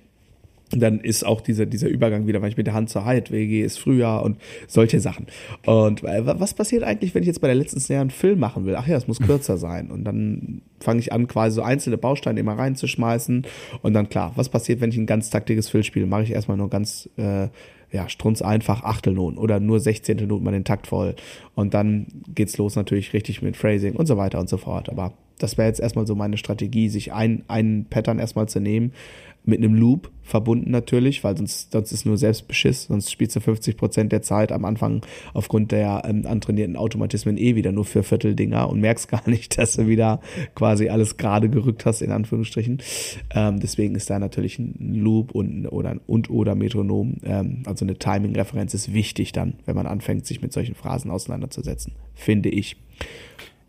Und 0.72 0.80
dann 0.80 1.00
ist 1.00 1.26
auch 1.26 1.42
dieser, 1.42 1.66
dieser 1.66 1.88
Übergang 1.88 2.26
wieder, 2.26 2.40
weil 2.40 2.48
ich 2.48 2.56
mit 2.56 2.66
der 2.66 2.72
Hand 2.72 2.88
zur 2.88 3.04
Heid 3.04 3.30
wege, 3.30 3.62
ist 3.62 3.78
Frühjahr 3.78 4.22
und 4.22 4.38
solche 4.66 5.00
Sachen. 5.00 5.26
Und 5.66 6.02
äh, 6.02 6.24
wa- 6.24 6.36
was 6.38 6.54
passiert 6.54 6.82
eigentlich, 6.82 7.14
wenn 7.14 7.22
ich 7.22 7.26
jetzt 7.26 7.42
bei 7.42 7.46
der 7.46 7.56
letzten 7.56 7.78
Snare 7.78 8.00
einen 8.00 8.08
Film 8.10 8.38
machen 8.38 8.64
will? 8.64 8.74
Ach 8.76 8.86
ja, 8.86 8.96
es 8.96 9.06
muss 9.06 9.20
kürzer 9.20 9.58
sein. 9.58 9.90
Und 9.90 10.04
dann 10.04 10.62
fange 10.80 11.00
ich 11.00 11.12
an, 11.12 11.28
quasi 11.28 11.56
so 11.56 11.62
einzelne 11.62 11.98
Bausteine 11.98 12.40
immer 12.40 12.56
reinzuschmeißen. 12.56 13.42
Und 13.82 13.92
dann 13.92 14.08
klar, 14.08 14.32
was 14.36 14.48
passiert, 14.48 14.80
wenn 14.80 14.88
ich 14.88 14.96
ein 14.96 15.04
ganz 15.04 15.28
taktiges 15.28 15.68
Fill 15.68 15.84
spiele? 15.84 16.06
Mache 16.06 16.22
ich 16.22 16.30
erstmal 16.30 16.56
nur 16.56 16.70
ganz 16.70 17.06
äh, 17.18 17.48
ja, 17.92 18.08
strunz 18.08 18.42
einfach 18.42 18.82
Achtelnoten 18.82 19.38
oder 19.38 19.60
nur 19.60 19.78
Sechzehntelnoten 19.80 20.44
mal 20.44 20.52
den 20.52 20.64
Takt 20.64 20.86
voll. 20.86 21.14
Und 21.54 21.74
dann 21.74 22.06
geht's 22.34 22.56
los 22.56 22.74
natürlich 22.74 23.12
richtig 23.12 23.42
mit 23.42 23.56
Phrasing 23.56 23.94
und 23.94 24.06
so 24.06 24.16
weiter 24.16 24.40
und 24.40 24.48
so 24.48 24.56
fort. 24.56 24.88
Aber 24.88 25.12
das 25.42 25.58
wäre 25.58 25.68
jetzt 25.68 25.80
erstmal 25.80 26.06
so 26.06 26.14
meine 26.14 26.36
Strategie, 26.36 26.88
sich 26.88 27.12
ein, 27.12 27.44
ein 27.48 27.86
Pattern 27.88 28.18
erstmal 28.18 28.48
zu 28.48 28.60
nehmen, 28.60 28.92
mit 29.44 29.58
einem 29.58 29.74
Loop 29.74 30.10
verbunden 30.22 30.70
natürlich, 30.70 31.24
weil 31.24 31.36
sonst, 31.36 31.72
sonst 31.72 31.90
ist 31.90 32.06
nur 32.06 32.16
Selbstbeschiss, 32.16 32.84
sonst 32.84 33.10
spielst 33.10 33.34
du 33.34 33.40
50 33.40 33.76
Prozent 33.76 34.12
der 34.12 34.22
Zeit 34.22 34.52
am 34.52 34.64
Anfang 34.64 35.04
aufgrund 35.34 35.72
der 35.72 36.02
ähm, 36.06 36.26
antrainierten 36.26 36.76
Automatismen 36.76 37.36
eh 37.36 37.56
wieder 37.56 37.72
nur 37.72 37.84
für 37.84 38.04
Vierteldinger 38.04 38.68
und 38.68 38.80
merkst 38.80 39.08
gar 39.10 39.28
nicht, 39.28 39.58
dass 39.58 39.74
du 39.74 39.88
wieder 39.88 40.20
quasi 40.54 40.88
alles 40.88 41.16
gerade 41.16 41.48
gerückt 41.48 41.84
hast, 41.86 42.02
in 42.02 42.12
Anführungsstrichen. 42.12 42.78
Ähm, 43.34 43.58
deswegen 43.58 43.96
ist 43.96 44.10
da 44.10 44.18
natürlich 44.18 44.58
ein 44.58 44.94
Loop 44.94 45.32
und 45.32 45.66
oder 45.66 45.96
und 46.06 46.30
oder 46.30 46.54
Metronom, 46.54 47.16
ähm, 47.24 47.64
also 47.66 47.84
eine 47.84 47.96
Timing-Referenz 47.96 48.74
ist 48.74 48.94
wichtig 48.94 49.32
dann, 49.32 49.54
wenn 49.66 49.74
man 49.74 49.86
anfängt, 49.86 50.24
sich 50.24 50.40
mit 50.40 50.52
solchen 50.52 50.76
Phrasen 50.76 51.10
auseinanderzusetzen, 51.10 51.94
finde 52.14 52.48
ich. 52.48 52.76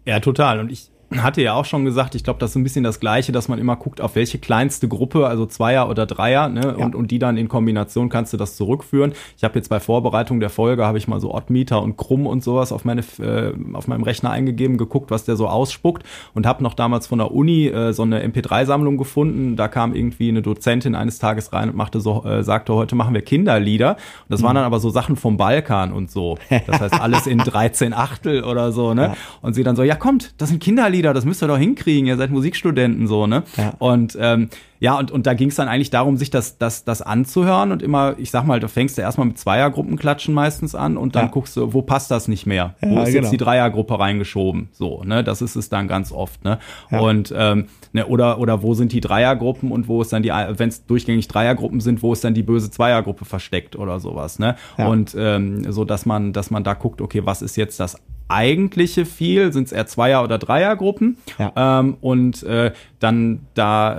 Ja, 0.06 0.20
total. 0.20 0.60
Und 0.60 0.72
ich 0.72 0.92
hatte 1.22 1.42
ja 1.42 1.54
auch 1.54 1.66
schon 1.66 1.86
gesagt, 1.86 2.16
ich 2.16 2.24
glaube, 2.24 2.40
das 2.40 2.52
ist 2.52 2.56
ein 2.56 2.64
bisschen 2.64 2.84
das 2.84 3.00
Gleiche, 3.00 3.32
dass 3.32 3.48
man 3.48 3.60
immer 3.60 3.76
guckt, 3.76 4.02
auf 4.02 4.16
welche 4.16 4.40
kleinste 4.40 4.88
Gruppe, 4.88 5.28
also 5.28 5.46
Zweier 5.46 5.90
oder 5.90 6.06
Dreier, 6.06 6.50
ne, 6.50 6.76
Ja. 6.80 6.86
und, 6.86 6.96
und 6.96 7.12
die 7.12 7.20
dann 7.20 7.38
in 7.38 7.48
Kombination 7.50 8.10
kannst 8.10 8.34
du 8.34 8.38
das 8.38 8.56
zurückführen. 8.56 9.14
Ich 9.38 9.44
habe 9.44 9.56
jetzt 9.56 9.70
bei 9.70 9.80
Vorbereitung 9.80 10.40
der 10.40 10.50
Folge, 10.50 10.86
habe 10.86 10.98
ich 10.98 11.08
mal 11.08 11.20
so 11.20 11.34
Oddmeter 11.34 11.82
und 11.84 11.98
Krumm 11.98 12.26
und 12.26 12.44
sowas 12.44 12.72
auf, 12.72 12.86
meine, 12.86 13.02
äh, 13.20 13.54
auf 13.74 13.88
meinem 13.88 14.04
Rechner 14.04 14.32
eingegeben, 14.32 14.78
geguckt, 14.78 15.12
was 15.12 15.26
der 15.26 15.36
so 15.36 15.48
ausspuckt 15.48 16.04
und 16.34 16.46
habe 16.46 16.64
noch 16.64 16.74
damals 16.74 17.08
von 17.08 17.20
der 17.20 17.32
Uni 17.34 17.68
äh, 17.68 17.92
so 17.94 18.04
eine 18.04 18.26
MP3-Sammlung 18.26 18.98
gefunden. 18.98 19.56
Da 19.56 19.68
kam 19.68 19.94
irgendwie 19.94 20.30
eine 20.30 20.42
Dozentin 20.42 20.96
eines 20.96 21.20
Tages 21.20 21.52
rein 21.54 21.70
und 21.70 21.76
machte 21.76 22.00
so, 22.00 22.24
äh, 22.26 22.44
sagte, 22.44 22.74
heute 22.74 22.96
machen 22.96 23.14
wir 23.14 23.22
Kinderlieder. 23.22 23.92
Und 23.92 23.98
das 24.30 24.42
waren 24.44 24.56
dann 24.56 24.64
aber 24.64 24.80
so 24.80 24.90
Sachen 24.90 25.16
vom 25.18 25.36
Balkan 25.38 25.92
und 25.92 26.10
so. 26.10 26.38
Das 26.68 26.80
heißt, 26.80 27.02
alles 27.02 27.28
in 27.28 27.38
13 27.44 27.94
Achtel 27.94 28.44
oder 28.44 28.72
so, 28.72 28.94
ne? 28.94 29.14
Und 29.42 29.54
sie 29.54 29.64
dann 29.64 29.76
so, 29.76 29.84
ja 29.84 29.96
kommt, 29.96 30.34
das 30.42 30.50
sind 30.50 30.62
Kinderlieder, 30.62 31.03
das 31.12 31.26
müsst 31.26 31.44
ihr 31.44 31.48
doch 31.48 31.58
hinkriegen, 31.58 32.06
ihr 32.08 32.16
seid 32.16 32.32
Musikstudenten 32.32 33.08
so, 33.08 33.28
ne? 33.28 33.44
Ja. 33.58 33.74
Und 33.80 34.18
ähm, 34.22 34.48
ja, 34.80 34.98
und, 35.00 35.12
und 35.12 35.26
da 35.28 35.34
ging 35.34 35.48
es 35.48 35.56
dann 35.56 35.70
eigentlich 35.70 35.92
darum, 35.92 36.18
sich 36.18 36.30
das, 36.30 36.58
das, 36.58 36.84
das 36.84 37.02
anzuhören 37.02 37.72
und 37.72 37.82
immer, 37.82 38.16
ich 38.18 38.32
sag 38.32 38.46
mal, 38.46 38.60
da 38.60 38.68
fängst 38.68 38.98
du 38.98 39.02
erstmal 39.02 39.28
mit 39.28 39.38
Zweiergruppen 39.38 39.98
klatschen 39.98 40.34
meistens 40.34 40.76
an 40.76 40.98
und 40.98 41.16
dann 41.16 41.26
Ja. 41.28 41.32
guckst 41.32 41.56
du, 41.56 41.74
wo 41.74 41.82
passt 41.82 42.12
das 42.12 42.28
nicht 42.28 42.46
mehr? 42.46 42.76
Wo 42.82 42.96
Ja, 42.96 43.04
ist 43.04 43.10
genau. 43.14 43.22
jetzt 43.24 43.32
die 43.32 43.38
Dreiergruppe 43.38 43.98
reingeschoben? 43.98 44.68
So, 44.74 45.02
ne? 45.06 45.24
Das 45.24 45.42
ist 45.42 45.56
es 45.56 45.70
dann 45.70 45.88
ganz 45.88 46.12
oft, 46.12 46.44
ne? 46.44 46.60
Ja. 46.92 47.00
Und 47.00 47.34
ähm, 47.36 47.68
ne, 47.94 48.06
oder, 48.08 48.40
oder 48.40 48.62
wo 48.62 48.74
sind 48.74 48.92
die 48.92 49.00
Dreiergruppen 49.00 49.72
und 49.72 49.88
wo 49.88 50.02
ist 50.02 50.12
dann 50.12 50.22
die, 50.22 50.30
wenn 50.30 50.68
es 50.70 50.86
durchgängig 50.86 51.30
Dreiergruppen 51.30 51.80
sind, 51.80 52.04
wo 52.04 52.12
ist 52.12 52.24
dann 52.26 52.34
die 52.34 52.44
böse 52.44 52.70
Zweiergruppe 52.70 53.24
versteckt 53.24 53.78
oder 53.78 54.02
sowas, 54.02 54.38
ne? 54.38 54.58
Ja. 54.78 54.88
Und 54.88 55.16
ähm, 55.18 55.72
so, 55.72 55.86
dass 55.86 56.06
man, 56.06 56.34
dass 56.34 56.52
man 56.52 56.66
da 56.66 56.74
guckt, 56.74 57.00
okay, 57.00 57.22
was 57.24 57.42
ist 57.42 57.56
jetzt 57.56 57.80
das 57.80 57.96
eigentliche 58.34 59.06
viel? 59.06 59.54
Sind 59.54 59.66
es 59.68 59.72
eher 59.72 59.86
Zweier- 59.88 60.24
oder 60.24 60.38
Dreiergruppen? 60.38 61.18
Ja. 61.38 61.52
Ähm, 61.80 61.98
und 62.02 62.44
äh, 62.44 62.72
dann 63.00 63.42
da 63.54 63.98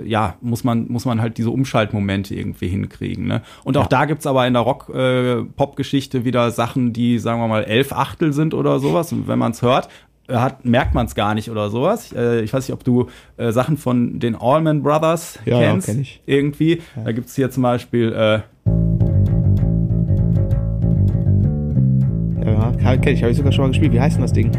äh, 0.00 0.08
ja 0.08 0.36
muss 0.40 0.64
man 0.64 0.86
muss 0.88 1.04
man 1.04 1.20
halt 1.20 1.38
diese 1.38 1.50
Umschaltmomente 1.50 2.34
irgendwie 2.34 2.68
hinkriegen. 2.68 3.26
Ne? 3.26 3.42
Und 3.64 3.76
auch 3.76 3.82
Ja. 3.84 3.88
da 3.88 4.04
gibt's 4.06 4.26
aber 4.26 4.46
in 4.46 4.54
der 4.54 4.62
Rock-Pop-Geschichte 4.62 6.24
wieder 6.24 6.50
Sachen, 6.50 6.92
die 6.92 7.18
sagen 7.18 7.40
wir 7.40 7.48
mal 7.48 7.64
elf 7.64 7.92
Achtel 7.92 8.32
sind 8.32 8.54
oder 8.54 8.78
sowas. 8.80 9.12
Und 9.12 9.28
wenn 9.28 9.38
man 9.38 9.52
es 9.52 9.62
hört, 9.62 9.88
äh, 10.28 10.34
hat, 10.36 10.64
merkt 10.64 10.94
man 10.94 11.06
es 11.06 11.14
gar 11.14 11.34
nicht 11.34 11.50
oder 11.50 11.70
sowas. 11.70 12.12
Äh, 12.12 12.40
ich 12.42 12.52
weiß 12.52 12.66
nicht, 12.68 12.74
ob 12.74 12.84
du 12.84 13.08
äh, 13.36 13.52
Sachen 13.52 13.76
von 13.76 14.18
den 14.18 14.34
Allman 14.36 14.82
Brothers 14.82 15.38
Ja, 15.44 15.60
ja, 15.60 15.70
kennst. 15.70 15.86
kenn 15.88 16.00
ich. 16.00 16.22
Irgendwie. 16.26 16.82
Da 17.04 17.12
gibt's 17.12 17.34
hier 17.36 17.50
zum 17.50 17.62
Beispiel 17.62 18.12
äh, 18.12 18.40
Ja, 22.82 22.96
kenn 22.96 23.14
ich, 23.14 23.22
habe 23.22 23.30
ich 23.32 23.36
sogar 23.38 23.52
schon 23.52 23.64
mal 23.64 23.68
gespielt. 23.68 23.92
Wie 23.92 24.00
heißt 24.00 24.16
denn 24.16 24.22
das 24.22 24.32
Ding? 24.32 24.50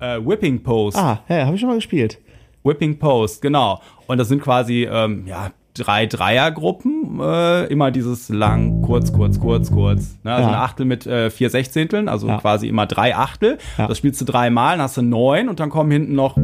äh, 0.00 0.18
Whipping 0.24 0.62
Post. 0.62 0.96
Ah, 0.98 1.20
ja, 1.28 1.44
habe 1.46 1.54
ich 1.54 1.60
schon 1.60 1.68
mal 1.68 1.76
gespielt. 1.76 2.18
Whipping 2.64 2.98
Post, 2.98 3.42
genau. 3.42 3.80
Und 4.06 4.18
das 4.18 4.28
sind 4.28 4.42
quasi 4.42 4.88
ähm, 4.90 5.24
ja 5.26 5.50
drei 5.74 6.06
Dreiergruppen, 6.06 7.18
äh, 7.20 7.64
immer 7.66 7.90
dieses 7.90 8.28
lang, 8.28 8.82
kurz, 8.82 9.12
kurz, 9.12 9.38
kurz, 9.40 9.70
kurz. 9.70 10.18
Ne? 10.22 10.32
Also 10.32 10.42
Ja. 10.42 10.54
eine 10.54 10.62
Achtel 10.62 10.84
mit 10.86 11.06
äh, 11.06 11.30
vier 11.30 11.48
Sechzehnteln, 11.50 12.08
also 12.08 12.28
Ja. 12.28 12.38
quasi 12.38 12.68
immer 12.68 12.86
drei 12.86 13.14
Achtel. 13.16 13.58
Ja. 13.78 13.86
Das 13.86 13.98
spielst 13.98 14.20
du 14.20 14.24
dreimal, 14.24 14.72
dann 14.76 14.82
hast 14.82 14.96
du 14.96 15.02
neun 15.02 15.48
und 15.48 15.60
dann 15.60 15.70
kommen 15.70 15.90
hinten 15.90 16.14
noch 16.14 16.36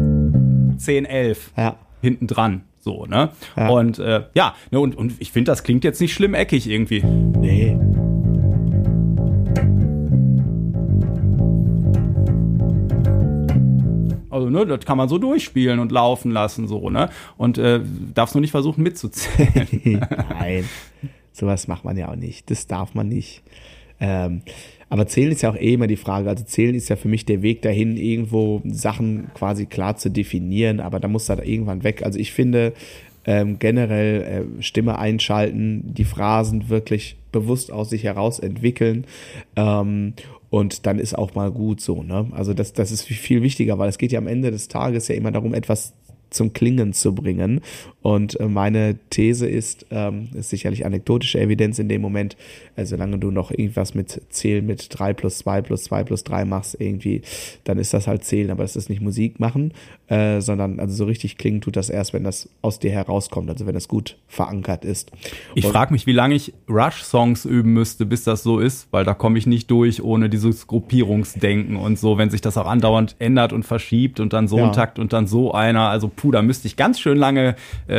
zehn, 0.78 1.04
elf 1.04 1.52
Ja. 1.56 1.74
hinten 2.00 2.26
dran. 2.26 2.62
So, 2.80 3.04
ne? 3.06 3.30
Und 3.68 3.98
äh, 3.98 4.22
ja, 4.34 4.54
ne, 4.70 4.80
und, 4.80 4.96
und 4.96 5.12
ich 5.18 5.30
finde, 5.32 5.50
das 5.50 5.62
klingt 5.62 5.84
jetzt 5.84 6.00
nicht 6.00 6.14
schlimm 6.14 6.32
eckig 6.34 6.70
irgendwie. 6.70 7.02
Nee. 7.04 7.76
Also, 14.38 14.50
ne, 14.50 14.66
das 14.66 14.84
kann 14.84 14.98
man 14.98 15.08
so 15.08 15.18
durchspielen 15.18 15.78
und 15.78 15.92
laufen 15.92 16.30
lassen, 16.30 16.66
so, 16.68 16.90
ne? 16.90 17.10
Und 17.36 17.58
äh, 17.58 17.80
darfst 18.14 18.34
nur 18.34 18.40
nicht 18.40 18.50
versuchen 18.50 18.82
mitzuzählen. 18.82 19.68
Nein, 20.30 20.64
sowas 21.32 21.68
macht 21.68 21.84
man 21.84 21.96
ja 21.96 22.10
auch 22.10 22.16
nicht. 22.16 22.50
Das 22.50 22.66
darf 22.66 22.94
man 22.94 23.08
nicht. 23.08 23.42
Ähm, 24.00 24.42
aber 24.90 25.06
zählen 25.06 25.32
ist 25.32 25.42
ja 25.42 25.50
auch 25.50 25.56
eh 25.56 25.74
immer 25.74 25.86
die 25.86 25.96
Frage. 25.96 26.28
Also 26.28 26.44
zählen 26.44 26.74
ist 26.74 26.88
ja 26.88 26.96
für 26.96 27.08
mich 27.08 27.26
der 27.26 27.42
Weg 27.42 27.62
dahin, 27.62 27.96
irgendwo 27.96 28.62
Sachen 28.64 29.30
quasi 29.34 29.66
klar 29.66 29.96
zu 29.96 30.10
definieren, 30.10 30.80
aber 30.80 31.00
da 31.00 31.08
muss 31.08 31.26
da 31.26 31.36
irgendwann 31.42 31.84
weg. 31.84 32.02
Also 32.04 32.18
ich 32.18 32.32
finde 32.32 32.72
ähm, 33.26 33.58
generell 33.58 34.22
äh, 34.58 34.62
Stimme 34.62 34.98
einschalten, 34.98 35.82
die 35.84 36.04
Phrasen 36.04 36.70
wirklich 36.70 37.16
bewusst 37.32 37.70
aus 37.70 37.90
sich 37.90 38.04
heraus 38.04 38.38
entwickeln. 38.38 39.04
Ähm, 39.56 40.14
und 40.50 40.86
dann 40.86 40.98
ist 40.98 41.16
auch 41.16 41.34
mal 41.34 41.50
gut 41.50 41.80
so, 41.80 42.02
ne? 42.02 42.28
Also 42.32 42.54
das, 42.54 42.72
das 42.72 42.90
ist 42.90 43.02
viel 43.02 43.42
wichtiger, 43.42 43.78
weil 43.78 43.88
es 43.88 43.98
geht 43.98 44.12
ja 44.12 44.18
am 44.18 44.26
Ende 44.26 44.50
des 44.50 44.68
Tages 44.68 45.08
ja 45.08 45.14
immer 45.14 45.30
darum, 45.30 45.54
etwas 45.54 45.92
zum 46.30 46.52
Klingen 46.52 46.92
zu 46.92 47.14
bringen. 47.14 47.60
Und 48.02 48.38
äh, 48.40 48.46
meine 48.46 48.96
These 49.10 49.46
ist, 49.48 49.86
ähm, 49.90 50.28
ist 50.34 50.50
sicherlich 50.50 50.86
anekdotische 50.86 51.40
Evidenz 51.40 51.78
in 51.78 51.88
dem 51.88 52.00
Moment, 52.00 52.36
äh, 52.76 52.84
solange 52.84 53.18
du 53.18 53.30
noch 53.30 53.50
irgendwas 53.50 53.94
mit 53.94 54.20
Zählen 54.30 54.64
mit 54.64 54.86
3 54.90 55.12
plus 55.14 55.38
2 55.38 55.62
plus 55.62 55.84
2 55.84 56.04
plus 56.04 56.24
3 56.24 56.44
machst, 56.44 56.76
irgendwie, 56.78 57.22
dann 57.64 57.78
ist 57.78 57.92
das 57.92 58.06
halt 58.06 58.24
Zählen, 58.24 58.50
aber 58.50 58.64
es 58.64 58.76
ist 58.76 58.88
nicht 58.88 59.02
Musik 59.02 59.40
machen, 59.40 59.72
äh, 60.08 60.40
sondern 60.40 60.80
also 60.80 60.94
so 60.94 61.04
richtig 61.04 61.36
klingen 61.38 61.60
tut 61.60 61.76
das 61.76 61.90
erst, 61.90 62.12
wenn 62.12 62.24
das 62.24 62.48
aus 62.62 62.78
dir 62.78 62.90
herauskommt, 62.90 63.50
also 63.50 63.66
wenn 63.66 63.74
das 63.74 63.88
gut 63.88 64.16
verankert 64.26 64.84
ist. 64.84 65.10
Ich 65.54 65.66
frage 65.66 65.92
mich, 65.92 66.06
wie 66.06 66.12
lange 66.12 66.34
ich 66.34 66.54
Rush-Songs 66.68 67.44
üben 67.44 67.72
müsste, 67.72 68.06
bis 68.06 68.24
das 68.24 68.42
so 68.42 68.58
ist, 68.58 68.88
weil 68.90 69.04
da 69.04 69.14
komme 69.14 69.38
ich 69.38 69.46
nicht 69.46 69.70
durch 69.70 70.02
ohne 70.02 70.28
dieses 70.30 70.66
Gruppierungsdenken 70.66 71.76
und 71.76 71.98
so, 71.98 72.16
wenn 72.18 72.30
sich 72.30 72.40
das 72.40 72.56
auch 72.56 72.66
andauernd 72.66 73.16
ändert 73.18 73.52
und 73.52 73.64
verschiebt 73.64 74.20
und 74.20 74.32
dann 74.32 74.48
so 74.48 74.58
Ja. 74.58 74.66
ein 74.66 74.72
Takt 74.72 74.98
und 74.98 75.12
dann 75.12 75.26
so 75.26 75.52
einer. 75.52 75.88
Also 75.88 76.08
puh, 76.18 76.30
da 76.32 76.42
müsste 76.42 76.66
ich 76.68 76.76
ganz 76.76 77.00
schön 77.00 77.16
lange, 77.16 77.56
äh, 77.88 77.94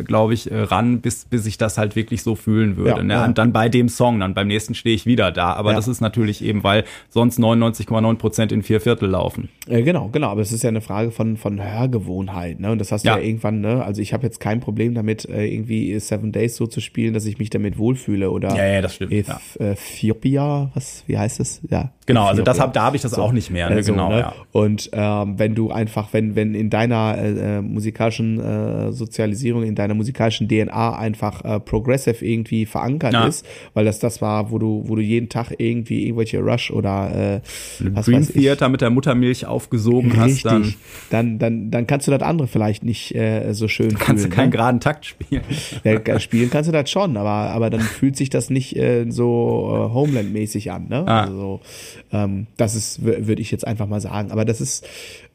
äh, 0.00 0.02
glaube 0.02 0.34
ich, 0.34 0.50
äh, 0.50 0.58
ran, 0.62 1.00
bis, 1.00 1.24
bis 1.26 1.46
ich 1.46 1.58
das 1.58 1.78
halt 1.78 1.94
wirklich 1.94 2.22
so 2.22 2.34
fühlen 2.34 2.76
würde. 2.76 2.98
Ja, 2.98 3.02
ne? 3.04 3.14
ja. 3.14 3.24
Und 3.24 3.38
dann 3.38 3.52
bei 3.52 3.68
dem 3.68 3.88
Song, 3.88 4.18
dann 4.18 4.34
beim 4.34 4.48
nächsten 4.48 4.74
stehe 4.74 4.94
ich 4.96 5.06
wieder 5.06 5.30
da. 5.30 5.52
Aber 5.52 5.70
Ja. 5.70 5.76
das 5.76 5.86
ist 5.86 6.00
natürlich 6.00 6.42
eben, 6.42 6.64
weil 6.64 6.84
sonst 7.10 7.38
99,9 7.38 8.16
Prozent 8.16 8.50
in 8.52 8.62
vier 8.62 8.80
Viertel 8.80 9.08
laufen. 9.10 9.48
Äh, 9.68 9.82
genau, 9.82 10.08
genau, 10.08 10.28
aber 10.30 10.40
es 10.40 10.50
ist 10.50 10.62
ja 10.64 10.68
eine 10.70 10.80
Frage 10.80 11.10
von, 11.12 11.36
von 11.36 11.62
Hörgewohnheit, 11.62 12.58
ne? 12.60 12.72
Und 12.72 12.78
das 12.78 12.90
hast 12.90 13.04
du 13.04 13.08
Ja. 13.10 13.18
irgendwann, 13.18 13.60
ne? 13.60 13.84
Also 13.84 14.02
ich 14.02 14.12
habe 14.12 14.22
jetzt 14.24 14.40
kein 14.40 14.60
Problem 14.60 14.94
damit, 14.94 15.24
äh, 15.28 15.46
irgendwie 15.46 15.98
Seven 16.00 16.32
Days 16.32 16.56
so 16.56 16.66
zu 16.66 16.80
spielen, 16.80 17.14
dass 17.14 17.26
ich 17.26 17.38
mich 17.38 17.50
damit 17.50 17.78
wohlfühle 17.78 18.30
oder 18.30 18.56
Ja, 18.56 18.66
ja, 18.66 18.80
das 18.82 18.94
stimmt, 18.96 19.12
Eth- 19.12 19.56
Ethiopia, 19.60 20.70
was, 20.74 21.04
wie 21.06 21.18
heißt 21.18 21.40
es? 21.40 21.60
Ja. 21.70 21.92
Genau, 22.06 22.26
also 22.26 22.42
das 22.42 22.60
hab, 22.60 22.72
da 22.72 22.84
habe 22.84 22.96
ich 22.96 23.02
das 23.02 23.14
auch 23.14 23.32
nicht 23.32 23.50
mehr. 23.50 23.68
Ne? 23.68 23.78
Äh, 23.78 23.82
so, 23.82 23.92
genau, 23.92 24.10
ne? 24.10 24.20
ja. 24.20 24.34
Und 24.52 24.90
ähm, 24.92 25.38
wenn 25.38 25.54
du 25.54 25.70
einfach, 25.70 26.12
wenn, 26.12 26.36
wenn 26.36 26.54
in 26.54 26.70
deiner 26.70 27.18
äh, 27.18 27.58
äh, 27.58 27.62
musikalischen 27.62 28.40
äh, 28.40 28.92
Sozialisierung, 28.92 29.64
in 29.64 29.74
deiner 29.74 29.94
musikalischen 29.94 30.48
DNA 30.48 30.96
einfach 30.96 31.44
äh, 31.44 31.60
progressive 31.60 32.24
irgendwie 32.24 32.64
verankert 32.64 33.12
Ja. 33.12 33.26
ist, 33.26 33.44
weil 33.74 33.84
das 33.84 33.98
das 33.98 34.22
war, 34.22 34.50
wo 34.52 34.58
du, 34.58 34.84
wo 34.86 34.94
du 34.94 35.02
jeden 35.02 35.28
Tag 35.28 35.52
irgendwie 35.58 36.04
irgendwelche 36.04 36.38
Rush 36.38 36.70
oder 36.70 37.40
äh, 37.40 37.40
was 37.92 38.06
Dream 38.06 38.20
weiß 38.20 38.30
ich, 38.30 38.42
Theater 38.42 38.68
mit 38.68 38.80
der 38.80 38.90
Muttermilch 38.90 39.46
aufgesogen 39.46 40.16
hast, 40.16 40.44
dann 40.44 40.62
Richtig. 40.62 40.78
Dann, 41.10 41.38
dann, 41.38 41.70
dann 41.70 41.86
kannst 41.86 42.06
du 42.06 42.12
das 42.12 42.22
andere 42.22 42.46
vielleicht 42.46 42.84
nicht 42.84 43.14
äh, 43.14 43.52
so 43.52 43.68
schön 43.68 43.94
kannst 43.98 44.24
du 44.24 44.28
fühlen. 44.28 44.30
keinen 44.30 44.50
ne? 44.50 44.56
geraden 44.56 44.80
Takt 44.80 45.06
spielen. 45.06 45.42
ja, 45.84 46.20
spielen 46.20 46.50
kannst 46.50 46.68
du 46.68 46.72
das 46.72 46.88
schon, 46.90 47.16
aber, 47.16 47.50
aber 47.50 47.70
dann 47.70 47.80
fühlt 47.80 48.16
sich 48.16 48.30
das 48.30 48.48
nicht 48.50 48.76
äh, 48.76 49.06
so 49.08 49.88
äh, 49.90 49.92
Homeland-mäßig 49.94 50.70
an. 50.70 50.86
Ne? 50.88 51.04
Ah. 51.06 51.24
Also, 51.24 51.60
ähm, 52.12 52.46
das 52.56 52.74
ist, 52.74 53.04
würde 53.04 53.40
ich 53.42 53.50
jetzt 53.50 53.66
einfach 53.66 53.86
mal 53.86 54.00
sagen. 54.00 54.30
Aber 54.30 54.44
das 54.44 54.60
ist, 54.60 54.86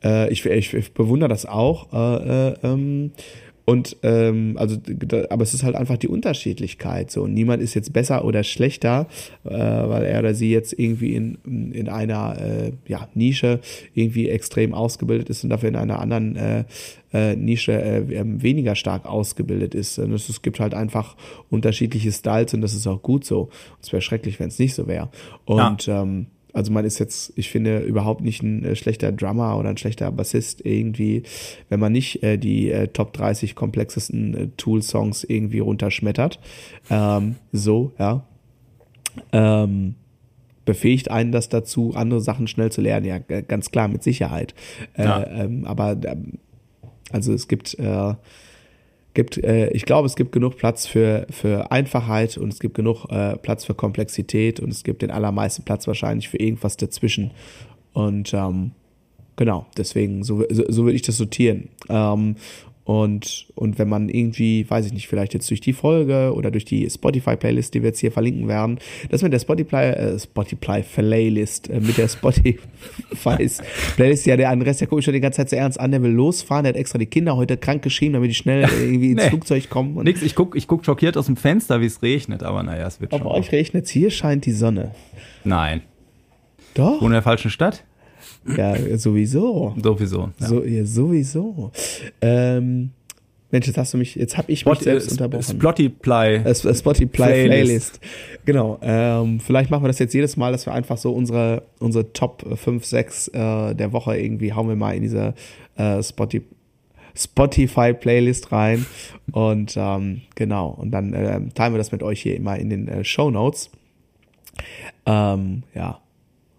äh, 0.04 0.32
ich, 0.32 0.46
ich, 0.46 0.74
ich 0.74 0.94
bewundere 0.94 1.30
das 1.30 1.46
auch. 1.46 1.92
Äh, 1.94 2.50
äh, 2.50 2.54
ähm, 2.64 3.12
und 3.64 3.96
ähm, 4.02 4.56
also, 4.58 4.76
da- 4.76 5.28
aber 5.30 5.44
es 5.44 5.54
ist 5.54 5.64
halt 5.64 5.76
einfach 5.76 5.96
die 5.98 6.08
Unterschiedlichkeit. 6.08 7.12
So, 7.12 7.28
niemand 7.28 7.62
ist 7.62 7.76
jetzt 7.76 7.94
besser 7.94 8.26
oder 8.26 8.44
schlechter, 8.44 9.08
äh, 9.46 9.50
weil 9.52 10.04
er 10.04 10.20
oder 10.20 10.34
sie 10.34 10.52
jetzt 10.52 10.74
irgendwie 10.78 11.14
in, 11.14 11.72
in 11.72 11.88
einer 11.88 12.38
äh, 12.42 12.72
ja, 12.88 13.08
Nische 13.14 13.60
irgendwie 13.94 14.30
extrem 14.30 14.74
ausgebildet 14.74 15.30
ist 15.30 15.44
und 15.44 15.52
dafür 15.52 15.70
in 15.70 15.76
einer 15.76 16.00
anderen 16.00 16.36
äh, 16.36 16.64
äh, 17.14 17.36
Nische 17.36 17.74
äh, 17.74 18.00
ähm, 18.16 18.42
weniger 18.42 18.76
stark 18.76 19.06
ausgebildet 19.06 19.76
ist. 19.76 20.00
Und 20.00 20.12
es, 20.12 20.28
es 20.28 20.42
gibt 20.42 20.60
halt 20.60 20.74
einfach 20.74 21.16
unterschiedliche 21.50 22.12
Styles 22.12 22.54
und 22.56 22.62
das 22.62 22.74
ist 22.74 22.88
auch 22.88 23.02
gut 23.04 23.26
so. 23.26 23.50
Es 23.82 23.94
wäre 23.94 24.02
schrecklich, 24.02 24.40
wenn 24.40 24.48
es 24.48 24.58
nicht 24.58 24.74
so 24.74 24.88
wäre. 24.88 25.10
Und 25.46 25.88
ähm, 25.88 26.26
also 26.54 26.72
man 26.72 26.86
ist 26.86 27.00
jetzt, 27.00 27.34
ich 27.36 27.50
finde, 27.50 27.80
überhaupt 27.80 28.22
nicht 28.22 28.44
ein 28.44 28.64
äh, 28.64 28.76
schlechter 28.76 29.12
Drummer 29.12 29.58
oder 29.58 29.70
ein 29.70 29.78
schlechter 29.78 30.12
Bassist 30.12 30.66
irgendwie, 30.66 31.24
wenn 31.70 31.80
man 31.80 31.92
nicht 31.92 32.24
äh, 32.24 32.38
die 32.38 32.72
äh, 32.72 32.88
Top 32.88 33.14
30 33.14 33.56
komplexesten 33.56 34.34
äh, 34.36 34.48
Tool-Songs 34.58 35.24
irgendwie 35.24 35.60
runterschmettert. 35.60 36.40
Ähm, 36.90 37.36
so, 37.52 37.94
ja. 37.98 38.26
Ähm, 39.32 39.96
befähigt 40.66 41.10
einen 41.10 41.32
das 41.32 41.50
dazu, 41.50 41.94
andere 41.96 42.22
Sachen 42.22 42.48
schnell 42.48 42.72
zu 42.72 42.82
lernen. 42.82 43.06
Ja, 43.06 43.20
ganz 43.20 43.72
klar, 43.72 43.88
mit 43.88 44.04
Sicherheit. 44.04 44.54
Ja. 44.98 45.24
Äh, 45.24 45.46
ähm, 45.46 45.66
aber 45.66 45.98
ähm, 46.04 46.34
also 47.12 47.34
es 47.34 47.48
gibt, 47.48 47.78
äh, 47.80 48.14
gibt 49.14 49.38
äh, 49.38 49.70
ich 49.70 49.86
glaube, 49.86 50.06
es 50.06 50.16
gibt 50.16 50.32
genug 50.32 50.58
Platz 50.58 50.88
für, 50.88 51.28
für 51.30 51.72
Einfachheit 51.72 52.38
und 52.38 52.54
es 52.54 52.60
gibt 52.60 52.76
genug 52.76 53.06
äh, 53.10 53.38
Platz 53.38 53.66
für 53.66 53.74
Komplexität 53.74 54.60
und 54.60 54.70
es 54.70 54.84
gibt 54.84 55.02
den 55.02 55.12
allermeisten 55.12 55.64
Platz 55.64 55.88
wahrscheinlich 55.88 56.30
für 56.30 56.38
irgendwas 56.38 56.78
dazwischen. 56.78 57.32
Und 57.94 58.34
ähm, 58.34 58.72
genau, 59.36 59.66
deswegen, 59.78 60.24
so, 60.24 60.44
so, 60.50 60.64
so 60.70 60.84
würde 60.84 60.96
ich 60.96 61.02
das 61.02 61.18
sortieren. 61.18 61.70
Ähm, 61.90 62.36
und, 62.84 63.48
und 63.56 63.78
wenn 63.78 63.88
man 63.88 64.10
irgendwie, 64.10 64.68
weiß 64.70 64.88
ich 64.88 64.94
nicht, 64.94 65.08
vielleicht 65.08 65.34
jetzt 65.34 65.50
durch 65.50 65.62
die 65.62 65.74
Folge 65.74 66.34
oder 66.34 66.50
durch 66.52 66.66
die 66.66 66.90
Spotify-Playlist, 66.90 67.74
die 67.74 67.82
wir 67.84 67.90
jetzt 67.90 68.00
hier 68.00 68.12
verlinken 68.12 68.48
werden, 68.48 68.80
das 69.10 69.22
mit 69.22 69.34
der 69.34 69.40
Spotify, 69.40 69.76
äh, 69.76 70.18
Spotify-Playlist, 70.20 71.70
äh, 71.70 71.80
mit 71.80 71.98
der 71.98 72.08
Spotify-Playlist, 72.08 74.26
ja, 74.26 74.38
der 74.38 74.50
Andres, 74.50 74.78
der 74.78 74.88
guckt 74.88 75.04
schon 75.04 75.14
die 75.14 75.20
ganze 75.20 75.38
Zeit 75.38 75.50
so 75.50 75.56
ernst 75.56 75.80
an, 75.80 75.92
der 75.92 76.02
will 76.02 76.12
losfahren, 76.12 76.64
der 76.64 76.74
hat 76.74 76.80
extra 76.80 76.98
die 76.98 77.06
Kinder 77.06 77.36
heute 77.38 77.58
krank 77.58 77.84
geschrieben, 77.84 78.14
damit 78.14 78.30
die 78.32 78.36
schnell 78.36 78.68
irgendwie 78.82 79.12
ins 79.12 79.22
Nee. 79.24 79.30
Flugzeug 79.30 79.70
kommen. 79.70 79.98
Und 79.98 80.06
Nix, 80.06 80.22
ich 80.24 80.34
guck, 80.36 80.56
ich 80.56 80.68
guck 80.68 80.84
schockiert 80.86 81.18
aus 81.18 81.28
dem 81.28 81.38
Fenster, 81.38 81.82
wie 81.82 81.86
es 81.86 82.02
regnet, 82.02 82.42
aber 82.44 82.64
naja, 82.64 82.88
es 82.88 83.00
wird 83.00 83.12
bei 83.12 83.20
schon. 83.20 83.28
euch 83.28 83.52
regnet 83.52 83.88
hier 83.90 84.10
scheint 84.10 84.46
die 84.46 84.54
Sonne. 84.54 84.92
Nein. 85.44 85.82
Doch? 86.74 87.02
Wohnen 87.02 87.08
in 87.08 87.12
der 87.14 87.22
falschen 87.22 87.52
Stadt? 87.52 87.84
Ja, 88.58 88.76
sowieso. 88.98 89.76
Sowieso. 89.82 90.30
Ja. 90.40 90.48
So, 90.48 90.64
ja, 90.64 90.86
sowieso. 90.86 91.72
Ähm, 92.22 92.92
Mensch, 93.52 93.68
jetzt 93.68 93.78
hast 93.78 93.94
du 93.94 93.98
mich, 93.98 94.16
jetzt 94.16 94.38
habe 94.38 94.52
ich 94.52 94.66
mich 94.66 94.76
Spot, 94.78 94.84
selbst 94.84 95.10
äh, 95.10 95.12
unterbrochen. 95.12 95.44
Spotify. 95.60 96.40
Äh, 96.44 96.52
Sp- 96.56 96.74
Spotify 96.74 97.06
Playlist. 97.06 98.00
Playlist. 98.00 98.00
Genau. 98.46 98.80
Ähm, 98.82 99.40
vielleicht 99.40 99.70
machen 99.70 99.84
wir 99.84 99.90
das 99.90 100.00
jetzt 100.00 100.14
jedes 100.14 100.38
Mal, 100.38 100.52
dass 100.54 100.66
wir 100.66 100.74
einfach 100.74 100.98
so 100.98 101.12
unsere, 101.12 101.64
unsere 101.80 102.14
Top 102.14 102.46
5, 102.58 102.84
6 102.86 103.28
äh, 103.28 103.76
der 103.76 103.92
Woche 103.92 104.18
irgendwie 104.18 104.54
hauen 104.54 104.70
wir 104.70 104.76
mal 104.78 104.96
in 104.96 105.02
diese 105.04 105.34
äh, 105.76 106.02
Spotify. 106.02 106.46
Spotify 107.14 107.94
Playlist 107.94 108.54
rein 108.54 108.86
und 109.34 109.74
ähm, 109.76 110.22
genau 110.36 110.70
und 110.70 110.92
dann 110.92 111.14
ähm, 111.14 111.54
teilen 111.54 111.74
wir 111.74 111.78
das 111.78 111.92
mit 111.92 112.04
euch 112.04 112.22
hier 112.22 112.38
immer 112.38 112.58
in 112.58 112.70
den 112.70 112.88
äh, 112.88 113.04
Show 113.04 113.30
Notes. 113.30 113.70
Ähm, 115.06 115.64
ja, 115.76 116.00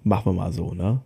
machen 0.04 0.26
wir 0.26 0.32
mal 0.34 0.52
so, 0.52 0.74
ne? 0.74 1.00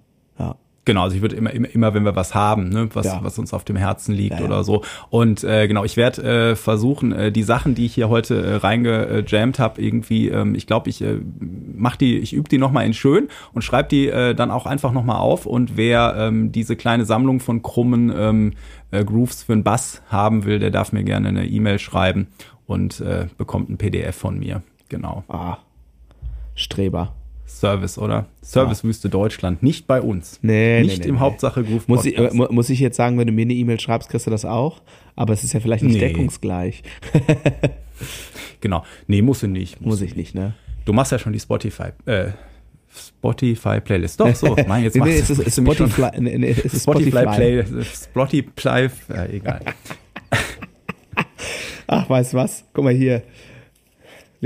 Genau, 0.86 1.02
also 1.02 1.16
ich 1.16 1.20
würde 1.20 1.34
immer, 1.34 1.50
immer, 1.50 1.68
immer, 1.68 1.94
wenn 1.94 2.04
wir 2.04 2.14
was 2.14 2.32
haben, 2.32 2.68
ne, 2.68 2.88
was, 2.94 3.06
Ja. 3.06 3.18
was 3.20 3.38
uns 3.40 3.52
auf 3.52 3.64
dem 3.64 3.74
Herzen 3.74 4.14
liegt 4.14 4.38
ja. 4.38 4.46
oder 4.46 4.62
so. 4.62 4.82
Und 5.10 5.42
äh, 5.42 5.66
genau, 5.66 5.84
ich 5.84 5.96
werde 5.96 6.22
äh, 6.22 6.56
versuchen, 6.56 7.10
äh, 7.10 7.32
die 7.32 7.42
Sachen, 7.42 7.74
die 7.74 7.86
ich 7.86 7.94
hier 7.94 8.08
heute 8.08 8.40
äh, 8.40 8.54
reingejammt 8.54 9.58
habe, 9.58 9.82
irgendwie, 9.82 10.28
ähm, 10.28 10.54
ich 10.54 10.68
glaube, 10.68 10.88
ich 10.88 11.02
äh, 11.02 11.18
mach 11.40 11.96
die, 11.96 12.18
ich 12.18 12.32
übe 12.32 12.48
die 12.48 12.58
nochmal 12.58 12.86
in 12.86 12.94
schön 12.94 13.26
und 13.52 13.62
schreibe 13.62 13.88
die 13.88 14.06
äh, 14.06 14.36
dann 14.36 14.52
auch 14.52 14.64
einfach 14.64 14.92
nochmal 14.92 15.18
auf. 15.18 15.44
Und 15.44 15.76
wer 15.76 16.14
ähm, 16.16 16.52
diese 16.52 16.76
kleine 16.76 17.04
Sammlung 17.04 17.40
von 17.40 17.62
krummen 17.62 18.12
ähm, 18.16 18.52
äh, 18.92 19.04
Grooves 19.04 19.42
für 19.42 19.54
einen 19.54 19.64
Bass 19.64 20.02
haben 20.08 20.44
will, 20.44 20.60
der 20.60 20.70
darf 20.70 20.92
mir 20.92 21.02
gerne 21.02 21.28
eine 21.28 21.46
E-Mail 21.46 21.80
schreiben 21.80 22.28
und 22.66 23.00
äh, 23.00 23.26
bekommt 23.36 23.70
ein 23.70 23.76
PDF 23.76 24.14
von 24.14 24.38
mir. 24.38 24.62
Genau. 24.88 25.24
Ah, 25.26 25.58
Streber. 26.54 27.12
Service, 27.46 27.98
oder? 27.98 28.26
Servicewüste 28.42 29.08
Deutschland. 29.08 29.62
Nicht 29.62 29.86
bei 29.86 30.00
uns. 30.02 30.38
Nee, 30.42 30.82
Nicht 30.82 31.02
nee, 31.02 31.08
im 31.08 31.14
nee. 31.14 31.20
Hauptsache 31.20 31.64
Groove 31.64 31.88
Muss 31.88 32.04
ich, 32.04 32.18
äh, 32.18 32.30
muss 32.32 32.68
ich 32.70 32.80
jetzt 32.80 32.96
sagen, 32.96 33.18
wenn 33.18 33.26
du 33.26 33.32
mir 33.32 33.42
eine 33.42 33.54
E-Mail 33.54 33.80
schreibst, 33.80 34.08
kriegst 34.10 34.26
du 34.26 34.30
das 34.30 34.44
auch? 34.44 34.82
Aber 35.14 35.32
es 35.32 35.44
ist 35.44 35.52
ja 35.54 35.60
vielleicht 35.60 35.84
nicht 35.84 35.94
Nee. 35.94 36.00
deckungsgleich. 36.00 36.82
Genau. 38.60 38.84
Nee, 39.06 39.22
musst 39.22 39.42
du 39.42 39.46
nicht. 39.46 39.80
Muss 39.80 40.00
ich 40.00 40.16
nicht, 40.16 40.34
ne? 40.34 40.54
Du 40.86 40.92
machst 40.92 41.12
ja 41.12 41.18
schon 41.18 41.32
die 41.32 41.38
Spotify, 41.40 41.88
äh, 42.06 42.30
Spotify 42.88 43.80
Playlist. 43.80 44.18
Doch, 44.18 44.34
so. 44.34 44.56
Mein, 44.66 44.84
jetzt 44.84 44.96
Nee, 44.96 45.02
nee, 45.04 45.18
machst 45.18 45.30
es 45.30 45.36
du 45.36 45.42
ist 45.42 45.56
Spotify, 45.56 46.08
nee, 46.18 46.38
nee, 46.38 46.50
es 46.50 46.64
ist 46.74 46.82
Spotify, 46.82 47.10
Spotify. 47.10 47.36
Play, 47.36 47.64
Spotify, 47.84 48.88
ja, 49.14 49.26
egal. 49.26 49.60
Ach, 51.86 52.08
weißt 52.10 52.32
du 52.32 52.36
was? 52.38 52.64
Guck 52.72 52.84
mal 52.84 52.94
hier. 52.94 53.22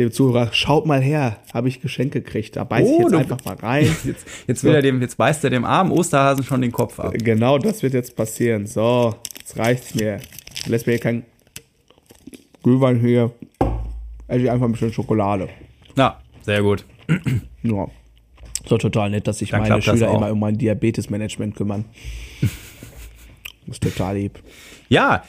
Liebe 0.01 0.12
Zuhörer, 0.12 0.48
schaut 0.55 0.86
mal 0.86 1.03
her. 1.03 1.36
Habe 1.53 1.68
ich 1.68 1.82
Geschenk 1.82 2.14
gekriegt. 2.14 2.57
Da 2.57 2.64
beiß 2.64 2.88
ich 2.88 2.90
Oh, 2.94 3.01
jetzt 3.03 3.12
du- 3.12 3.16
einfach 3.18 3.44
mal 3.44 3.57
rein. 3.57 3.84
Jetzt, 4.05 4.26
jetzt 4.46 4.64
will 4.64 4.74
er 4.74 4.80
dem, 4.80 4.98
jetzt 5.03 5.18
beißt 5.18 5.44
er 5.44 5.51
dem 5.51 5.66
armen 5.66 5.90
Osterhasen 5.90 6.42
schon 6.42 6.62
den 6.62 6.72
Kopf 6.72 6.98
ab. 6.98 7.12
Genau 7.18 7.59
das 7.59 7.82
wird 7.82 7.92
jetzt 7.92 8.16
passieren. 8.16 8.66
So, 8.66 9.14
jetzt 9.38 9.59
reicht's 9.59 9.94
mir. 9.94 10.18
Lässt 10.64 10.86
mir 10.86 10.94
hier 10.94 11.01
kein 11.03 11.24
Glühwein 12.62 12.98
hier. 13.01 13.30
Esse 14.26 14.40
ich 14.44 14.51
einfach 14.51 14.64
ein 14.64 14.72
bisschen 14.72 14.90
Schokolade. 14.90 15.51
Ja, 15.98 16.18
sehr 16.40 16.62
gut. 16.62 16.86
Ja. 17.62 17.86
So 18.66 18.78
total 18.78 19.11
nett, 19.11 19.26
dass 19.26 19.40
sich 19.40 19.51
Dann 19.51 19.61
meine 19.61 19.82
Schüler 19.82 20.14
immer 20.14 20.32
um 20.32 20.40
mein 20.40 20.57
Diabetesmanagement 20.57 21.55
kümmern. 21.57 21.84
Das 22.40 22.51
ist 23.76 23.82
total 23.82 24.16
lieb. 24.16 24.38
Ja. 24.88 25.24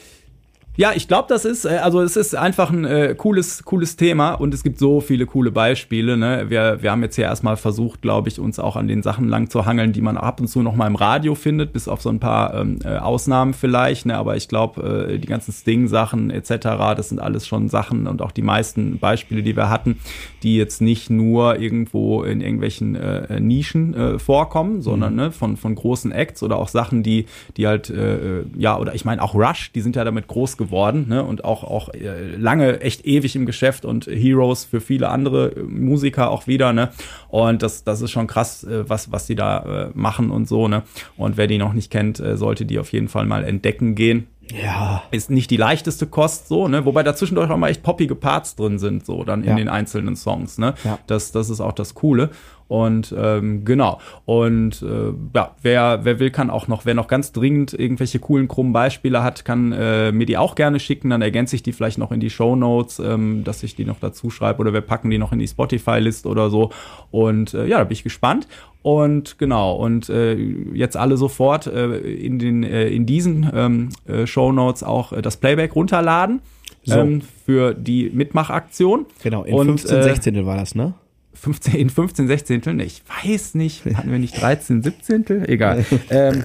Ja, 0.74 0.92
ich 0.94 1.06
glaube, 1.06 1.26
das 1.28 1.44
ist, 1.44 1.66
äh, 1.66 1.80
also 1.82 2.00
es 2.00 2.16
ist 2.16 2.34
einfach 2.34 2.70
ein 2.70 2.86
äh, 2.86 3.14
cooles, 3.14 3.62
cooles 3.64 3.96
Thema 3.96 4.32
und 4.32 4.54
es 4.54 4.62
gibt 4.62 4.78
so 4.78 5.02
viele 5.02 5.26
coole 5.26 5.50
Beispiele. 5.50 6.16
Ne? 6.16 6.46
Wir, 6.48 6.78
wir 6.80 6.90
haben 6.90 7.02
jetzt 7.02 7.16
hier 7.16 7.26
erstmal 7.26 7.58
versucht, 7.58 8.00
glaube 8.00 8.30
ich, 8.30 8.40
uns 8.40 8.58
auch 8.58 8.76
an 8.76 8.88
den 8.88 9.02
Sachen 9.02 9.28
lang 9.28 9.50
zu 9.50 9.66
hangeln, 9.66 9.92
die 9.92 10.00
man 10.00 10.16
ab 10.16 10.40
und 10.40 10.46
zu 10.46 10.62
noch 10.62 10.74
mal 10.74 10.86
im 10.86 10.96
Radio 10.96 11.34
findet, 11.34 11.74
bis 11.74 11.88
auf 11.88 12.00
so 12.00 12.08
ein 12.08 12.20
paar 12.20 12.54
ähm, 12.54 12.78
äh, 12.84 12.96
Ausnahmen 12.96 13.52
vielleicht. 13.52 14.06
Ne? 14.06 14.16
Aber 14.16 14.34
ich 14.36 14.48
glaube, 14.48 15.10
äh, 15.10 15.18
die 15.18 15.28
ganzen 15.28 15.52
Sting-Sachen 15.52 16.30
etc., 16.30 16.48
das 16.96 17.10
sind 17.10 17.20
alles 17.20 17.46
schon 17.46 17.68
Sachen 17.68 18.06
und 18.06 18.22
auch 18.22 18.32
die 18.32 18.40
meisten 18.40 18.98
Beispiele, 18.98 19.42
die 19.42 19.54
wir 19.54 19.68
hatten, 19.68 19.98
die 20.42 20.56
jetzt 20.56 20.80
nicht 20.80 21.10
nur 21.10 21.58
irgendwo 21.58 22.22
in 22.22 22.40
irgendwelchen 22.40 22.94
äh, 22.94 23.40
Nischen 23.40 23.92
äh, 23.92 24.18
vorkommen, 24.18 24.80
sondern 24.80 25.16
ne, 25.16 25.32
von, 25.32 25.58
von 25.58 25.74
großen 25.74 26.12
Acts 26.12 26.42
oder 26.42 26.56
auch 26.56 26.68
Sachen, 26.68 27.02
die, 27.02 27.26
die 27.58 27.66
halt, 27.66 27.90
äh, 27.90 28.44
ja, 28.56 28.78
oder 28.78 28.94
ich 28.94 29.04
meine 29.04 29.20
auch 29.20 29.34
Rush, 29.34 29.70
die 29.72 29.82
sind 29.82 29.96
ja 29.96 30.04
damit 30.04 30.28
groß 30.28 30.56
geworden 30.56 30.61
ne, 31.08 31.24
und 31.24 31.44
auch, 31.44 31.64
auch 31.64 31.88
äh, 31.94 32.36
lange 32.36 32.80
echt 32.80 33.04
ewig 33.06 33.34
im 33.36 33.46
Geschäft 33.46 33.84
und 33.84 34.06
Heroes 34.06 34.64
für 34.64 34.80
viele 34.80 35.08
andere 35.08 35.52
äh, 35.56 35.62
Musiker 35.62 36.30
auch 36.30 36.46
wieder, 36.46 36.72
ne? 36.72 36.90
Und 37.28 37.62
das, 37.62 37.84
das 37.84 38.00
ist 38.02 38.10
schon 38.10 38.26
krass, 38.26 38.64
äh, 38.64 38.88
was, 38.88 39.10
was 39.12 39.26
die 39.26 39.34
da 39.34 39.86
äh, 39.86 39.90
machen 39.94 40.30
und 40.30 40.48
so, 40.48 40.68
ne? 40.68 40.82
Und 41.16 41.36
wer 41.36 41.46
die 41.46 41.58
noch 41.58 41.72
nicht 41.72 41.90
kennt, 41.90 42.20
äh, 42.20 42.36
sollte 42.36 42.64
die 42.64 42.78
auf 42.78 42.92
jeden 42.92 43.08
Fall 43.08 43.26
mal 43.26 43.44
entdecken 43.44 43.94
gehen 43.94 44.26
Ja. 44.62 45.02
ist 45.10 45.30
nicht 45.30 45.50
die 45.50 45.56
leichteste 45.56 46.06
Kost 46.06 46.48
so, 46.48 46.68
ne? 46.68 46.84
Wobei 46.84 47.02
dazwischendurch 47.02 47.50
auch 47.50 47.56
mal 47.56 47.68
echt 47.68 47.82
poppige 47.82 48.14
Parts 48.14 48.56
drin 48.56 48.78
sind, 48.78 49.04
so 49.06 49.24
dann 49.24 49.42
in 49.42 49.50
Ja. 49.50 49.56
den 49.56 49.68
einzelnen 49.68 50.16
Songs, 50.16 50.58
ne? 50.58 50.74
Ja. 50.84 50.98
Das, 51.06 51.32
das 51.32 51.50
ist 51.50 51.60
auch 51.60 51.72
das 51.72 51.94
Coole. 51.94 52.30
Und 52.72 53.14
ähm, 53.18 53.66
genau. 53.66 54.00
Und 54.24 54.80
äh, 54.80 55.12
ja, 55.34 55.54
wer, 55.60 56.00
wer 56.04 56.18
will, 56.18 56.30
kann 56.30 56.48
auch 56.48 56.68
noch, 56.68 56.86
wer 56.86 56.94
noch 56.94 57.06
ganz 57.06 57.30
dringend 57.30 57.74
irgendwelche 57.74 58.18
coolen, 58.18 58.48
krummen 58.48 58.72
Beispiele 58.72 59.22
hat, 59.22 59.44
kann 59.44 59.72
äh, 59.72 60.10
mir 60.10 60.24
die 60.24 60.38
auch 60.38 60.54
gerne 60.54 60.80
schicken. 60.80 61.10
Dann 61.10 61.20
ergänze 61.20 61.54
ich 61.54 61.62
die 61.62 61.72
vielleicht 61.74 61.98
noch 61.98 62.12
in 62.12 62.20
die 62.20 62.30
Show 62.30 62.56
Notes, 62.56 62.98
ähm, 62.98 63.44
dass 63.44 63.62
ich 63.62 63.76
die 63.76 63.84
noch 63.84 64.00
dazu 64.00 64.30
schreibe 64.30 64.60
oder 64.60 64.72
wir 64.72 64.80
packen 64.80 65.10
die 65.10 65.18
noch 65.18 65.32
in 65.32 65.38
die 65.38 65.46
Spotify-List 65.48 66.24
oder 66.24 66.48
so. 66.48 66.70
Und 67.10 67.52
äh, 67.52 67.66
ja, 67.66 67.76
da 67.76 67.84
bin 67.84 67.92
ich 67.92 68.04
gespannt. 68.04 68.48
Und 68.80 69.38
genau, 69.38 69.76
und 69.76 70.08
äh, 70.08 70.34
jetzt 70.72 70.96
alle 70.96 71.18
sofort 71.18 71.66
äh, 71.66 71.98
in, 71.98 72.38
den, 72.38 72.62
äh, 72.62 72.88
in 72.88 73.04
diesen 73.04 73.50
ähm, 73.54 73.90
äh, 74.08 74.26
Show 74.26 74.50
Notes 74.50 74.82
auch 74.82 75.12
äh, 75.12 75.20
das 75.20 75.36
Playback 75.36 75.76
runterladen 75.76 76.40
So. 76.84 76.94
ähm, 76.94 77.20
für 77.44 77.74
die 77.74 78.08
Mitmachaktion. 78.08 79.04
Genau, 79.22 79.44
in 79.44 79.54
Und, 79.54 79.66
15 79.66 79.98
äh, 79.98 80.02
16 80.04 80.46
war 80.46 80.56
das, 80.56 80.74
ne? 80.74 80.94
15, 81.34 81.74
in 81.74 81.90
15 81.90 82.26
Sechzehnteln, 82.28 82.80
ich 82.80 83.02
weiß 83.24 83.54
nicht, 83.54 83.84
hatten 83.94 84.10
wir 84.10 84.18
nicht 84.18 84.40
13 84.40 84.82
Siebzehntel? 84.82 85.48
Egal. 85.48 85.84
ähm, 86.10 86.44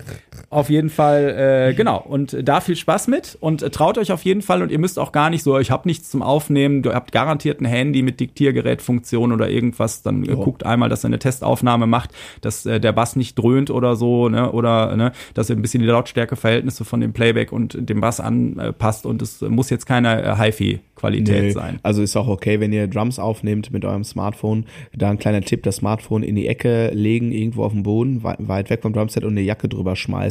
auf 0.49 0.69
jeden 0.69 0.89
Fall, 0.89 1.69
äh, 1.69 1.73
genau. 1.73 1.97
Und 2.07 2.37
da 2.43 2.61
viel 2.61 2.75
Spaß 2.75 3.07
mit. 3.07 3.37
Und 3.39 3.61
äh, 3.61 3.69
traut 3.69 3.97
euch 3.97 4.11
auf 4.11 4.23
jeden 4.23 4.41
Fall. 4.41 4.61
Und 4.61 4.71
ihr 4.71 4.79
müsst 4.79 4.97
auch 4.99 5.11
gar 5.11 5.29
nicht 5.29 5.43
so, 5.43 5.57
ich 5.59 5.71
habe 5.71 5.87
nichts 5.87 6.09
zum 6.09 6.21
Aufnehmen, 6.21 6.81
du 6.83 6.93
habt 6.93 7.11
garantiert 7.11 7.61
ein 7.61 7.65
Handy 7.65 8.01
mit 8.01 8.19
Diktiergerätfunktion 8.19 9.31
oder 9.31 9.49
irgendwas, 9.49 10.01
dann 10.03 10.23
äh, 10.23 10.33
guckt 10.35 10.65
einmal, 10.65 10.89
dass 10.89 11.03
ihr 11.03 11.07
eine 11.07 11.19
Testaufnahme 11.19 11.87
macht, 11.87 12.11
dass 12.41 12.65
äh, 12.65 12.79
der 12.79 12.91
Bass 12.91 13.15
nicht 13.15 13.35
dröhnt 13.37 13.69
oder 13.71 13.95
so, 13.95 14.29
ne, 14.29 14.51
oder 14.51 14.95
ne, 14.95 15.11
dass 15.33 15.49
ihr 15.49 15.55
ein 15.55 15.61
bisschen 15.61 15.81
die 15.81 15.87
Lautstärkeverhältnisse 15.87 16.85
von 16.85 17.01
dem 17.01 17.13
Playback 17.13 17.51
und 17.51 17.77
dem 17.89 17.99
Bass 18.01 18.19
anpasst. 18.19 19.05
Und 19.05 19.21
es 19.21 19.41
muss 19.41 19.69
jetzt 19.69 19.85
keine 19.85 20.21
äh, 20.23 20.35
Hi-Fi-Qualität 20.37 21.43
Nee, 21.43 21.51
sein. 21.51 21.79
Also 21.83 22.01
ist 22.01 22.15
auch 22.15 22.27
okay, 22.27 22.59
wenn 22.59 22.73
ihr 22.73 22.87
Drums 22.87 23.19
aufnehmt 23.19 23.71
mit 23.71 23.85
eurem 23.85 24.03
Smartphone. 24.03 24.65
Da 24.95 25.09
ein 25.09 25.17
kleiner 25.19 25.41
Tipp, 25.41 25.63
das 25.63 25.77
Smartphone 25.77 26.23
in 26.23 26.35
die 26.35 26.47
Ecke 26.47 26.89
legen, 26.93 27.31
irgendwo 27.31 27.63
auf 27.63 27.71
dem 27.73 27.83
Boden, 27.83 28.23
wei- 28.23 28.35
weit 28.39 28.69
weg 28.69 28.81
vom 28.81 28.93
Drumset 28.93 29.23
und 29.23 29.31
eine 29.31 29.41
Jacke 29.41 29.67
drüber 29.67 29.95
schmeißen. 29.95 30.26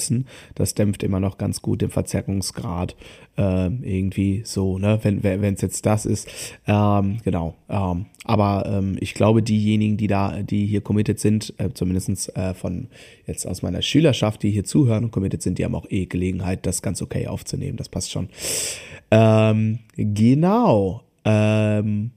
Das 0.55 0.75
dämpft 0.75 1.03
immer 1.03 1.21
noch 1.21 1.39
ganz 1.39 1.63
gut 1.63 1.83
den 1.83 1.91
Verzerrungsgrad. 1.91 2.97
Ähm, 3.37 3.83
irgendwie 3.83 4.43
so, 4.45 4.79
ne? 4.79 4.99
Wenn 5.03 5.23
wenn 5.23 5.55
es 5.55 5.61
jetzt 5.61 5.85
das 5.87 6.07
ist. 6.07 6.29
Ähm, 6.67 7.19
genau. 7.25 7.55
Ähm, 7.69 8.07
aber 8.25 8.67
ähm, 8.67 8.97
ich 9.01 9.15
glaube, 9.15 9.43
diejenigen, 9.43 9.97
die 9.97 10.07
da, 10.07 10.43
die 10.43 10.67
hier 10.67 10.81
committed 10.81 11.21
sind, 11.21 11.55
äh, 11.59 11.71
zumindestens 11.73 12.29
äh, 12.31 12.55
von 12.55 12.89
jetzt 13.27 13.47
aus 13.47 13.63
meiner 13.63 13.83
Schülerschaft, 13.83 14.43
die 14.43 14.51
hier 14.51 14.65
zuhören 14.65 15.05
und 15.05 15.11
committed 15.11 15.43
sind, 15.43 15.59
die 15.59 15.65
haben 15.65 15.75
auch 15.75 15.87
eh 15.91 16.07
Gelegenheit, 16.07 16.67
das 16.67 16.83
ganz 16.83 17.03
okay 17.03 17.27
aufzunehmen. 17.27 17.77
Das 17.77 17.89
passt 17.89 18.11
schon. 18.11 18.29
Ähm, 19.11 19.81
genau. 19.97 21.03
Ähm, 21.25 22.11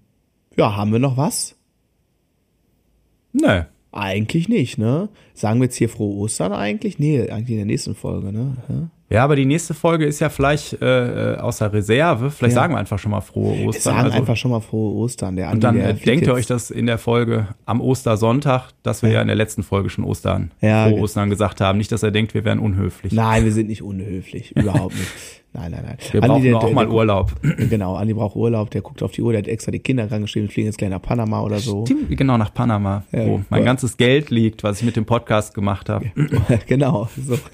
ja, 0.55 0.75
haben 0.75 0.91
wir 0.91 0.99
noch 0.99 1.17
was? 1.17 1.55
Nö. 3.33 3.63
Eigentlich 3.91 4.49
nicht, 4.49 4.77
ne? 4.77 5.09
Sagen 5.33 5.59
wir 5.59 5.65
jetzt 5.65 5.75
hier 5.75 5.89
frohe 5.89 6.15
Ostern 6.17 6.53
eigentlich? 6.53 6.99
Nee, 6.99 7.21
eigentlich 7.29 7.49
in 7.51 7.57
der 7.57 7.65
nächsten 7.65 7.95
Folge, 7.95 8.31
ne? 8.31 8.57
Ja? 8.69 8.89
Ja, 9.11 9.23
aber 9.23 9.35
die 9.35 9.45
nächste 9.45 9.73
Folge 9.73 10.05
ist 10.05 10.19
ja 10.19 10.29
vielleicht 10.29 10.79
äh, 10.83 11.33
äh 11.33 11.37
aus 11.37 11.57
der 11.57 11.73
Reserve. 11.73 12.29
Vielleicht 12.29 12.55
Ja. 12.55 12.61
sagen 12.61 12.75
wir 12.75 12.77
einfach 12.77 12.99
schon 12.99 13.09
mal 13.09 13.21
frohe 13.21 13.53
Ostern. 13.53 13.73
Wir 13.73 13.81
sagen 13.81 13.97
Also- 13.97 14.17
einfach 14.19 14.37
schon 14.37 14.51
mal 14.51 14.59
frohe 14.59 14.93
Ostern. 14.97 15.35
Der 15.35 15.47
und 15.47 15.53
Andi, 15.53 15.61
dann 15.61 15.75
der 15.77 15.89
äh, 15.89 15.93
denkt 15.95 16.27
ihr 16.27 16.33
euch 16.35 16.45
das 16.45 16.69
in 16.69 16.85
der 16.85 16.99
Folge 16.99 17.47
am 17.65 17.81
Ostersonntag, 17.81 18.69
dass 18.83 19.01
wir 19.01 19.09
ja, 19.09 19.21
in 19.23 19.27
der 19.27 19.35
letzten 19.35 19.63
Folge 19.63 19.89
schon 19.89 20.03
Ostern, 20.03 20.51
Ja, 20.61 20.83
frohe 20.83 20.93
ge- 20.93 21.01
Ostern 21.03 21.31
gesagt 21.31 21.59
haben. 21.59 21.79
Nicht, 21.79 21.91
dass 21.91 22.03
er 22.03 22.11
denkt, 22.11 22.35
wir 22.35 22.45
wären 22.45 22.59
unhöflich. 22.59 23.11
Nein, 23.11 23.45
wir 23.45 23.51
sind 23.51 23.67
nicht 23.69 23.81
unhöflich. 23.81 24.55
Überhaupt 24.55 24.93
nicht. 24.95 25.07
Nein, 25.51 25.71
nein, 25.71 25.81
nein. 25.83 25.97
wir 26.11 26.21
Andi, 26.23 26.27
brauchen 26.29 26.43
der- 26.43 26.57
auch 26.57 26.65
der- 26.65 26.73
mal 26.75 26.85
der- 26.85 26.93
Urlaub. 26.93 27.31
Genau, 27.69 27.95
Andi 27.95 28.13
braucht 28.13 28.35
Urlaub, 28.35 28.69
der 28.69 28.81
guckt 28.81 29.01
auf 29.01 29.11
die 29.13 29.23
Uhr, 29.23 29.31
der 29.31 29.41
hat 29.41 29.47
extra 29.47 29.71
die 29.71 29.79
Kinder 29.79 30.09
rangeschrieben, 30.11 30.47
wir 30.47 30.53
fliegen 30.53 30.67
jetzt 30.67 30.77
gleich 30.77 30.91
nach 30.91 31.01
Panama 31.01 31.41
oder 31.41 31.57
so. 31.57 31.85
Stimmt, 31.85 32.15
genau 32.15 32.37
nach 32.37 32.53
Panama, 32.53 33.03
Ja, 33.11 33.25
wo 33.25 33.41
mein 33.49 33.61
ja. 33.61 33.65
ganzes 33.65 33.97
Geld 33.97 34.29
liegt, 34.29 34.63
was 34.63 34.79
ich 34.79 34.85
mit 34.85 34.95
dem 34.95 35.05
Podcast 35.05 35.55
gemacht 35.55 35.89
habe. 35.89 36.11
genau, 36.67 37.09
so. 37.17 37.35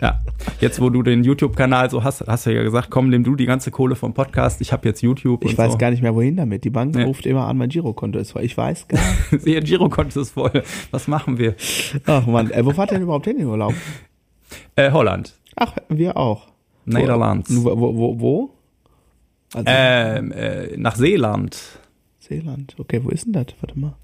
Ja. 0.00 0.20
Jetzt, 0.60 0.80
wo 0.80 0.88
du 0.88 1.02
den 1.02 1.24
YouTube-Kanal 1.24 1.90
so 1.90 2.04
hast, 2.04 2.24
hast 2.26 2.46
du 2.46 2.54
ja 2.54 2.62
gesagt, 2.62 2.90
komm, 2.90 3.08
nimm 3.08 3.24
du 3.24 3.34
die 3.34 3.46
ganze 3.46 3.70
Kohle 3.72 3.96
vom 3.96 4.14
Podcast. 4.14 4.60
Ich 4.60 4.72
habe 4.72 4.86
jetzt 4.88 5.02
YouTube 5.02 5.44
Ich 5.44 5.58
weiß 5.58 5.72
so. 5.72 5.78
gar 5.78 5.90
nicht 5.90 6.02
mehr, 6.02 6.14
wohin 6.14 6.36
damit. 6.36 6.62
Die 6.64 6.70
Bank 6.70 6.94
Nee. 6.94 7.02
ruft 7.02 7.26
immer 7.26 7.46
an, 7.48 7.56
mein 7.58 7.70
Girokonto 7.70 8.18
ist 8.20 8.32
voll. 8.32 8.42
Ich 8.44 8.56
weiß 8.56 8.86
gar 8.88 9.00
nicht. 9.32 9.46
Ihr 9.46 9.60
Girokonto 9.62 10.20
ist 10.20 10.30
voll. 10.30 10.62
Was 10.92 11.08
machen 11.08 11.38
wir? 11.38 11.56
Ach 12.06 12.24
man, 12.26 12.50
äh, 12.52 12.64
wo 12.64 12.70
fahrt 12.70 12.90
ihr 12.92 12.94
denn 12.94 13.02
überhaupt 13.02 13.24
hin 13.24 13.34
in 13.36 13.40
den 13.42 13.48
Urlaub? 13.48 13.74
Äh, 14.76 14.92
Holland. 14.92 15.34
Ach, 15.56 15.74
wir 15.88 16.16
auch. 16.16 16.48
Nederlands. 16.84 17.50
Wo, 17.64 17.78
wo, 17.80 17.96
wo? 17.96 18.20
wo? 18.20 18.50
Also, 19.54 19.64
Ähm, 19.68 20.32
äh, 20.32 20.76
nach 20.76 20.96
Seeland. 20.96 21.56
Seeland. 22.18 22.74
Okay, 22.78 23.00
wo 23.02 23.10
ist 23.10 23.24
denn 23.26 23.32
das? 23.32 23.46
Warte 23.60 23.78
mal. 23.78 23.94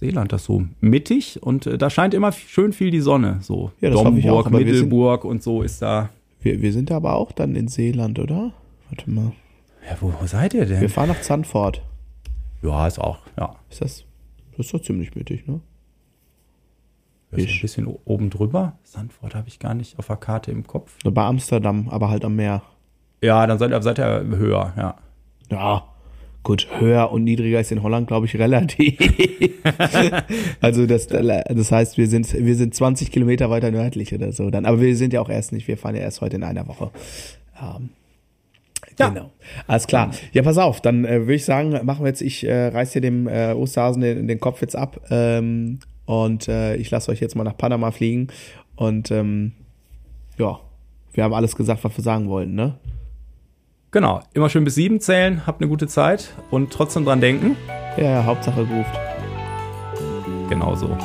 Seeland, 0.00 0.32
das 0.32 0.44
so 0.44 0.64
mittig 0.80 1.42
und 1.42 1.66
äh, 1.66 1.76
da 1.78 1.90
scheint 1.90 2.14
immer 2.14 2.30
schön 2.32 2.72
viel 2.72 2.90
die 2.90 3.00
Sonne. 3.00 3.38
So 3.42 3.72
Ja, 3.80 3.92
auch, 3.94 4.04
Domburg, 4.04 4.46
aber 4.46 4.64
wir 4.64 4.74
sind- 4.76 4.92
und 4.92 5.42
so 5.42 5.62
ist 5.62 5.82
da. 5.82 6.10
Wir, 6.40 6.62
wir 6.62 6.72
sind 6.72 6.90
da 6.90 6.96
aber 6.96 7.16
auch 7.16 7.32
dann 7.32 7.56
in 7.56 7.66
Seeland, 7.68 8.18
oder? 8.20 8.52
Warte 8.90 9.10
mal. 9.10 9.32
Ja, 9.88 9.96
wo, 10.00 10.12
wo 10.20 10.26
seid 10.26 10.54
ihr 10.54 10.68
Wir 10.68 10.78
denn? 10.80 10.88
fahren 10.88 11.08
nach 11.08 11.20
Zandvoort. 11.20 11.82
Ja, 12.62 12.86
ist 12.86 13.00
auch, 13.00 13.18
ja. 13.36 13.56
Ist 13.70 13.80
das? 13.80 14.04
Das 14.56 14.66
ist 14.66 14.74
doch 14.74 14.82
ziemlich 14.82 15.14
mittig, 15.14 15.46
ne? 15.46 15.60
Das 17.30 17.40
ist 17.42 17.50
ein 17.50 17.60
bisschen 17.60 17.86
oben 18.04 18.30
drüber. 18.30 18.78
Sandford 18.84 19.34
habe 19.34 19.48
ich 19.48 19.58
gar 19.58 19.74
nicht 19.74 19.98
auf 19.98 20.06
der 20.06 20.16
Karte 20.16 20.50
im 20.50 20.66
Kopf. 20.66 20.96
So 21.02 21.10
bei 21.10 21.24
Amsterdam, 21.24 21.88
aber 21.90 22.08
halt 22.08 22.24
am 22.24 22.36
Meer. 22.36 22.62
Ja, 23.20 23.46
dann 23.46 23.58
seid 23.58 23.70
ihr, 23.70 23.82
seid 23.82 23.98
ihr 23.98 24.24
höher, 24.26 24.72
ja. 24.76 24.96
Ja, 25.50 25.84
gut, 26.42 26.68
höher 26.78 27.10
und 27.10 27.24
niedriger 27.24 27.60
ist 27.60 27.72
in 27.72 27.82
Holland, 27.82 28.06
glaube 28.06 28.26
ich, 28.26 28.38
relativ. 28.38 28.98
also 30.60 30.86
das, 30.86 31.06
das 31.06 31.72
heißt, 31.72 31.98
wir 31.98 32.06
sind, 32.06 32.32
wir 32.32 32.54
sind 32.54 32.74
20 32.74 33.10
Kilometer 33.10 33.50
weiter 33.50 33.70
nördlich 33.70 34.14
oder 34.14 34.32
so. 34.32 34.50
Dann, 34.50 34.64
aber 34.64 34.80
wir 34.80 34.96
sind 34.96 35.12
ja 35.12 35.20
auch 35.20 35.28
erst 35.28 35.52
nicht, 35.52 35.68
wir 35.68 35.76
fahren 35.76 35.96
ja 35.96 36.02
erst 36.02 36.20
heute 36.22 36.36
in 36.36 36.44
einer 36.44 36.66
Woche. 36.66 36.90
Ähm, 37.60 37.90
Ja. 38.98 39.08
Genau. 39.10 39.30
Alles 39.66 39.86
klar. 39.86 40.10
Ja, 40.32 40.42
pass 40.42 40.58
auf, 40.58 40.80
dann 40.80 41.04
äh, 41.04 41.20
würde 41.20 41.34
ich 41.34 41.44
sagen, 41.44 41.78
machen 41.84 42.04
wir 42.04 42.08
jetzt, 42.08 42.22
ich 42.22 42.44
äh, 42.46 42.68
reiß 42.68 42.92
dir 42.92 43.00
dem 43.00 43.28
äh, 43.28 43.52
Osterhasen 43.52 44.02
den, 44.02 44.26
den 44.28 44.40
Kopf 44.40 44.60
jetzt 44.60 44.74
ab 44.76 45.00
ähm, 45.10 45.78
und 46.08 46.48
äh, 46.48 46.74
ich 46.76 46.90
lasse 46.90 47.12
euch 47.12 47.20
jetzt 47.20 47.36
mal 47.36 47.44
nach 47.44 47.56
Panama 47.56 47.90
fliegen 47.90 48.28
und 48.76 49.10
ähm, 49.10 49.52
ja, 50.38 50.58
wir 51.12 51.22
haben 51.22 51.34
alles 51.34 51.54
gesagt, 51.54 51.84
was 51.84 51.94
wir 51.98 52.02
sagen 52.02 52.30
wollten, 52.30 52.54
ne? 52.54 52.78
Genau, 53.90 54.22
immer 54.32 54.48
schön 54.48 54.64
bis 54.64 54.74
sieben 54.74 55.00
zählen, 55.00 55.46
habt 55.46 55.60
eine 55.60 55.68
gute 55.68 55.86
Zeit 55.86 56.32
und 56.50 56.72
trotzdem 56.72 57.04
dran 57.04 57.20
denken. 57.20 57.56
Ja, 57.98 58.04
ja, 58.04 58.24
Hauptsache 58.24 58.60
ruft. 58.62 58.98
Genau 60.48 60.74
so. 60.74 60.96